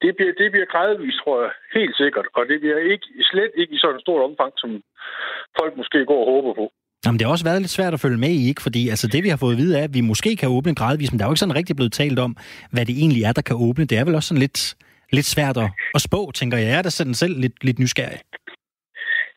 Det 0.02 0.10
bliver, 0.16 0.32
det 0.40 0.48
bliver 0.52 0.68
gradvist, 0.72 1.18
tror 1.22 1.36
jeg, 1.44 1.52
helt 1.78 1.96
sikkert. 2.02 2.26
Og 2.36 2.42
det 2.50 2.56
bliver 2.62 2.80
ikke, 2.92 3.06
slet 3.30 3.52
ikke 3.60 3.74
i 3.74 3.78
sådan 3.82 3.96
et 3.96 4.04
stort 4.06 4.22
omfang, 4.28 4.52
som 4.62 4.70
folk 5.58 5.72
måske 5.80 5.98
går 6.10 6.20
og 6.24 6.30
håber 6.32 6.52
på. 6.60 6.66
Jamen, 7.04 7.18
det 7.18 7.24
har 7.24 7.32
også 7.32 7.48
været 7.50 7.62
lidt 7.62 7.76
svært 7.78 7.94
at 7.94 8.00
følge 8.04 8.22
med 8.24 8.32
i, 8.40 8.48
ikke? 8.48 8.62
Fordi 8.66 8.82
altså, 8.92 9.06
det, 9.12 9.24
vi 9.24 9.28
har 9.28 9.40
fået 9.42 9.56
at 9.56 9.62
vide, 9.62 9.78
er, 9.78 9.84
at 9.84 9.94
vi 9.94 10.00
måske 10.12 10.36
kan 10.36 10.48
åbne 10.56 10.74
gradvist, 10.80 11.12
men 11.12 11.18
der 11.18 11.24
er 11.24 11.28
jo 11.28 11.34
ikke 11.34 11.44
sådan 11.44 11.60
rigtig 11.60 11.76
blevet 11.76 11.92
talt 11.92 12.18
om, 12.18 12.36
hvad 12.72 12.84
det 12.86 12.94
egentlig 13.02 13.22
er, 13.28 13.32
der 13.32 13.42
kan 13.48 13.56
åbne. 13.66 13.84
Det 13.90 13.98
er 13.98 14.04
vel 14.04 14.14
også 14.14 14.28
sådan 14.28 14.44
lidt, 14.46 14.60
lidt 15.16 15.26
svært 15.34 15.56
at, 15.64 15.68
at 15.96 16.00
spå, 16.08 16.30
tænker 16.34 16.56
jeg. 16.58 16.66
Jeg 16.66 16.78
er 16.78 16.82
da 16.82 16.90
sådan 16.90 17.14
selv 17.14 17.34
lidt, 17.40 17.64
lidt 17.64 17.78
nysgerrig. 17.78 18.20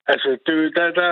Altså, 0.07 0.29
det, 0.45 0.75
der, 0.75 0.91
der, 1.01 1.11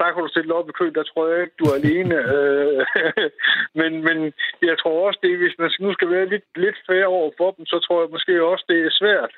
der 0.00 0.12
kan 0.12 0.22
du 0.22 0.28
stille 0.28 0.54
op 0.54 0.68
i 0.68 0.72
kø, 0.72 0.86
der 0.94 1.02
tror 1.02 1.28
jeg 1.28 1.40
ikke, 1.42 1.56
du 1.58 1.64
er 1.64 1.74
alene. 1.74 2.16
Øh, 2.34 2.84
men, 3.80 3.92
men 4.06 4.32
jeg 4.62 4.78
tror 4.78 5.06
også, 5.06 5.18
det, 5.22 5.38
hvis 5.38 5.58
man 5.58 5.70
nu 5.80 5.92
skal 5.92 6.10
være 6.10 6.26
lidt, 6.28 6.44
lidt 6.56 6.78
færre 6.88 7.06
over 7.06 7.30
for 7.36 7.50
dem, 7.50 7.66
så 7.66 7.78
tror 7.78 8.00
jeg 8.00 8.10
måske 8.10 8.44
også, 8.44 8.64
det 8.68 8.78
er 8.80 8.90
svært 8.90 9.32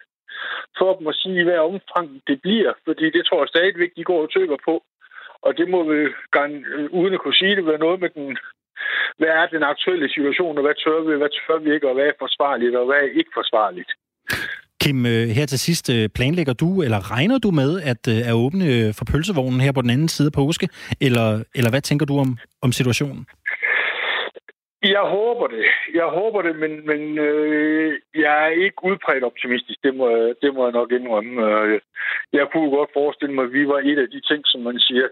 for 0.78 0.96
dem 0.96 1.06
at 1.06 1.14
sige, 1.14 1.44
hvad 1.44 1.58
omfang 1.58 2.22
det 2.26 2.42
bliver. 2.42 2.72
Fordi 2.84 3.10
det 3.10 3.26
tror 3.26 3.40
jeg 3.42 3.48
stadigvæk, 3.48 3.92
de 3.96 4.04
går 4.04 4.22
og 4.22 4.32
tøver 4.32 4.56
på. 4.64 4.84
Og 5.42 5.56
det 5.58 5.68
må 5.68 5.80
vi, 5.90 5.98
gerne, 6.36 6.56
uden 6.90 7.14
at 7.14 7.20
kunne 7.20 7.40
sige 7.42 7.56
det, 7.56 7.66
være 7.66 7.84
noget 7.86 8.00
med 8.00 8.10
den, 8.10 8.38
hvad 9.18 9.28
er 9.28 9.46
den 9.46 9.62
aktuelle 9.62 10.08
situation, 10.08 10.58
og 10.58 10.62
hvad 10.62 10.74
tør 10.74 11.00
vi, 11.00 11.16
hvad 11.16 11.32
tør 11.34 11.58
vi 11.58 11.74
ikke, 11.74 11.88
og 11.88 11.94
hvad 11.94 12.06
er 12.06 12.22
forsvarligt, 12.24 12.76
og 12.76 12.86
hvad 12.86 12.96
er 12.96 13.16
ikke 13.20 13.30
forsvarligt. 13.34 13.90
Kim, 14.86 15.06
øh, 15.06 15.28
her 15.38 15.46
til 15.46 15.58
sidst, 15.58 15.86
øh, 15.94 16.08
planlægger 16.16 16.54
du, 16.62 16.68
eller 16.86 17.00
regner 17.14 17.38
du 17.38 17.50
med, 17.60 17.70
at 17.92 18.02
øh, 18.12 18.20
at 18.30 18.34
åbne 18.44 18.66
for 18.98 19.04
pølsevognen 19.12 19.60
her 19.64 19.72
på 19.72 19.82
den 19.82 19.90
anden 19.94 20.08
side 20.08 20.28
af 20.30 20.36
påske? 20.40 20.66
Eller, 21.06 21.28
eller 21.58 21.70
hvad 21.72 21.82
tænker 21.88 22.06
du 22.06 22.14
om, 22.24 22.30
om 22.66 22.70
situationen? 22.78 23.22
Jeg 24.96 25.04
håber 25.16 25.46
det. 25.46 25.64
Jeg 26.00 26.08
håber 26.18 26.40
det, 26.46 26.54
men, 26.62 26.72
men 26.90 27.00
øh, 27.28 27.90
jeg 28.24 28.34
er 28.46 28.52
ikke 28.64 28.84
udpræget 28.88 29.24
optimistisk. 29.30 29.78
Det 29.86 29.94
må, 30.00 30.06
det 30.42 30.50
må 30.54 30.60
jeg 30.66 30.72
nok 30.80 30.90
indrømme. 30.98 31.32
Jeg 32.38 32.46
kunne 32.52 32.70
godt 32.78 32.90
forestille 32.98 33.34
mig, 33.34 33.44
at 33.44 33.52
vi 33.52 33.68
var 33.72 33.80
et 33.90 33.98
af 34.04 34.08
de 34.14 34.20
ting, 34.30 34.40
som 34.44 34.60
man 34.60 34.78
siger, 34.78 35.06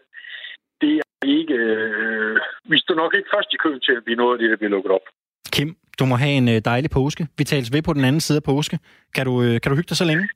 det 0.80 0.92
er 0.98 1.26
ikke... 1.38 1.54
Øh, 1.54 2.36
vi 2.72 2.78
står 2.78 2.94
nok 3.02 3.12
ikke 3.14 3.32
først 3.34 3.50
i 3.52 3.62
køen 3.64 3.80
til 3.80 3.94
at 3.96 4.04
blive 4.04 4.20
noget 4.22 4.32
af 4.34 4.38
det, 4.38 4.50
der 4.50 4.56
bliver 4.56 4.74
lukket 4.76 4.92
op. 4.98 5.06
Kim, 5.54 5.76
du 5.98 6.04
må 6.04 6.16
have 6.16 6.30
en 6.30 6.48
øh, 6.48 6.60
dejlig 6.64 6.90
påske. 6.90 7.26
Vi 7.38 7.44
tales 7.44 7.72
ved 7.72 7.82
på 7.82 7.92
den 7.92 8.04
anden 8.04 8.20
side 8.20 8.36
af 8.36 8.42
påske. 8.42 8.78
Kan 9.14 9.26
du, 9.26 9.42
øh, 9.42 9.60
kan 9.60 9.70
du 9.70 9.76
hygge 9.76 9.88
dig 9.88 9.96
så 9.96 10.04
længe? 10.04 10.28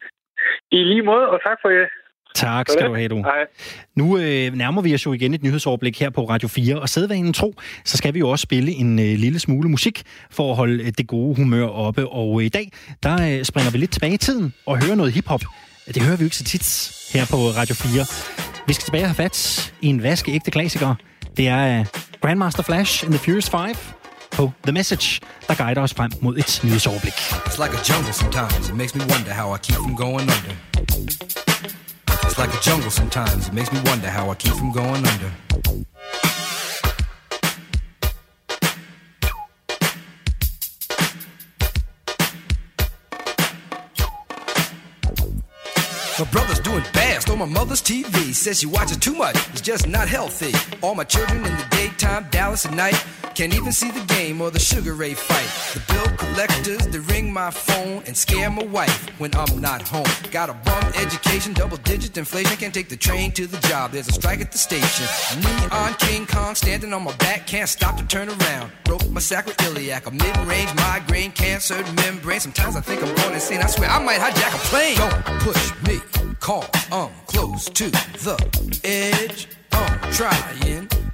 I 0.73 0.77
lige 0.77 1.03
måde, 1.03 1.29
og 1.29 1.39
tak 1.47 1.59
for 1.63 1.69
jer. 1.69 1.87
Tak 2.35 2.69
skal 2.69 2.87
du 2.87 2.95
have, 2.95 3.09
du. 3.09 3.17
Hej. 3.17 3.47
Nu 3.97 4.19
øh, 4.19 4.55
nærmer 4.55 4.83
vi 4.83 4.95
os 4.95 5.07
jo 5.07 5.13
igen 5.13 5.35
et 5.35 5.43
nyhedsoverblik 5.43 6.01
her 6.01 6.11
på 6.11 6.25
Radio 6.25 6.49
4, 6.49 6.81
og 6.81 6.89
sædvanen 6.89 7.33
tro, 7.33 7.55
så 7.85 7.97
skal 7.97 8.15
vi 8.15 8.19
jo 8.19 8.29
også 8.29 8.43
spille 8.43 8.71
en 8.73 8.99
øh, 8.99 9.05
lille 9.05 9.39
smule 9.39 9.69
musik 9.69 10.03
for 10.31 10.51
at 10.51 10.57
holde 10.57 10.85
øh, 10.85 10.93
det 10.99 11.07
gode 11.07 11.37
humør 11.37 11.67
oppe. 11.67 12.09
Og 12.09 12.41
øh, 12.41 12.47
i 12.47 12.49
dag, 12.49 12.73
der 13.03 13.39
øh, 13.39 13.45
springer 13.45 13.71
vi 13.71 13.79
lidt 13.79 13.93
tilbage 13.93 14.15
i 14.15 14.17
tiden 14.17 14.55
og 14.67 14.85
hører 14.85 14.97
noget 14.97 15.13
hiphop. 15.13 15.43
Det 15.87 16.03
hører 16.03 16.17
vi 16.17 16.23
jo 16.23 16.27
ikke 16.27 16.37
så 16.37 16.45
tit 16.45 16.67
her 17.15 17.25
på 17.31 17.37
Radio 17.37 17.75
4. 17.75 18.05
Vi 18.67 18.73
skal 18.73 18.85
tilbage 18.85 19.05
og 19.05 19.09
have 19.09 19.15
fat 19.15 19.37
i 19.83 19.87
en 19.87 20.03
vaskeægte 20.03 20.51
klassiker. 20.51 20.95
Det 21.37 21.49
er 21.49 21.79
øh, 21.79 21.87
Grandmaster 22.23 22.63
Flash 22.63 23.05
and 23.05 23.13
the 23.13 23.21
Furious 23.25 23.51
5 23.51 23.61
på 24.39 24.53
The 24.65 24.73
Message, 24.73 25.21
der 25.49 25.55
guider 25.55 25.83
os 25.83 25.95
frem 25.95 26.11
mod 26.21 26.37
et 26.37 26.61
nyhedsoverblik. 26.65 27.13
It's 27.47 27.59
like 27.65 27.75
a 27.79 27.83
jungle 27.91 28.13
sometimes. 28.13 28.69
It 28.69 28.77
makes 28.77 28.95
me 28.95 29.03
wonder 29.15 29.33
how 29.41 29.55
I 29.55 29.59
keep 29.67 29.77
from 29.85 29.97
going 29.97 30.29
under. 30.37 30.55
It's 32.27 32.39
like 32.43 32.53
a 32.59 32.61
jungle 32.69 32.91
sometimes. 33.01 33.41
It 33.49 33.55
makes 33.59 33.71
me 33.75 33.81
wonder 33.91 34.09
how 34.17 34.25
I 34.33 34.35
keep 34.43 34.55
from 34.61 34.73
going 34.83 35.03
under. 35.13 35.31
My 46.19 46.27
brother's 46.35 46.63
doing 46.69 46.85
fast 46.99 47.31
on 47.31 47.39
my 47.39 47.51
mother's 47.59 47.83
TV. 47.91 48.17
Says 48.43 48.59
she 48.61 48.67
watches 48.67 48.99
too 49.07 49.15
much, 49.25 49.37
it's 49.53 49.65
just 49.71 49.85
not 49.87 50.07
healthy. 50.09 50.53
All 50.83 50.95
my 50.97 51.05
children 51.05 51.39
in 51.49 51.55
the 51.61 51.67
daytime, 51.99 52.27
Dallas 52.31 52.67
at 52.67 52.75
night. 52.75 53.05
Can't 53.35 53.55
even 53.55 53.73
see 53.73 53.91
the 53.91 54.05
game 54.07 54.41
or 54.41 54.51
the 54.51 54.59
Sugar 54.59 54.95
Ray 54.95 55.15
fight. 55.15 55.49
The 55.75 55.93
bill 55.93 56.17
collectors, 56.17 56.87
they 56.89 56.99
ring 56.99 57.33
my 57.33 57.51
phone 57.51 58.03
and 58.07 58.17
scare 58.17 58.51
my 58.51 58.65
wife 58.65 59.09
when 59.21 59.33
I'm 59.35 59.61
not 59.61 59.83
home. 59.87 60.07
Got 60.33 60.51
a 60.51 60.55
bum 60.55 60.93
education, 60.97 61.53
double 61.53 61.77
digit 61.79 62.17
inflation. 62.17 62.57
Can't 62.57 62.75
take 62.75 62.89
the 62.89 62.97
train 62.97 63.31
to 63.33 63.47
the 63.47 63.59
job, 63.69 63.93
there's 63.93 64.09
a 64.09 64.13
strike 64.13 64.41
at 64.41 64.51
the 64.51 64.59
station. 64.59 65.07
Neon 65.41 65.95
King 65.95 66.27
Kong 66.27 66.55
standing 66.55 66.93
on 66.93 67.05
my 67.05 67.15
back, 67.17 67.47
can't 67.47 67.69
stop 67.69 67.97
to 67.99 68.07
turn 68.07 68.29
around. 68.29 68.73
Broke 68.85 69.09
my 69.11 69.21
sacroiliac, 69.21 70.07
a 70.07 70.11
mid 70.11 70.37
range 70.49 70.75
migraine, 70.75 71.31
cancer 71.33 71.85
membrane. 71.95 72.41
Sometimes 72.41 72.75
I 72.75 72.81
think 72.81 73.03
I'm 73.03 73.15
going 73.17 73.35
insane. 73.35 73.61
I 73.61 73.67
swear 73.67 73.89
I 73.89 74.03
might 74.03 74.19
hijack 74.19 74.55
a 74.55 74.59
plane. 74.71 74.97
Don't 74.97 75.41
push 75.41 75.73
me, 75.87 76.01
call, 76.41 76.67
I'm 76.91 77.11
close 77.27 77.67
to 77.67 77.91
the 77.91 78.81
edge. 78.85 79.49
I'm 79.71 80.13
trying 80.13 81.08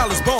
A 0.00 0.02
child 0.02 0.12
is 0.12 0.22
born 0.22 0.39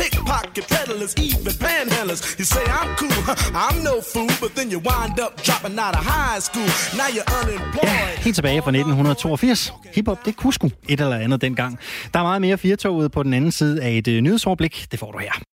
pickpocket 0.00 0.64
peddlers, 0.74 1.14
even 1.26 1.52
panhandlers. 1.66 2.20
You 2.38 2.44
say 2.54 2.64
I'm 2.80 2.90
cool, 3.00 3.20
I'm 3.64 3.76
no 3.90 3.94
fool, 4.12 4.32
but 4.42 4.50
then 4.56 4.66
you 4.72 4.78
wind 4.90 5.16
up 5.24 5.32
dropping 5.46 5.76
out 5.84 5.94
of 6.00 6.04
high 6.14 6.40
school. 6.48 6.70
Now 7.00 7.08
you're 7.16 7.30
unemployed. 7.40 7.94
Ja, 8.16 8.22
helt 8.24 8.34
tilbage 8.34 8.62
fra 8.62 8.70
1982. 8.70 9.72
Hiphop, 9.94 10.18
det 10.26 10.36
kunne 10.36 10.52
sgu 10.52 10.70
et 10.88 11.00
eller 11.00 11.16
andet 11.16 11.40
dengang. 11.40 11.78
Der 12.14 12.20
er 12.20 12.24
meget 12.24 12.40
mere 12.40 12.58
firetoget 12.58 13.12
på 13.12 13.22
den 13.22 13.34
anden 13.34 13.52
side 13.52 13.82
af 13.82 13.90
et 13.90 14.08
øh, 14.08 14.20
nyhedsoverblik. 14.20 14.86
Det 14.90 14.98
får 14.98 15.12
du 15.12 15.18
her. 15.18 15.40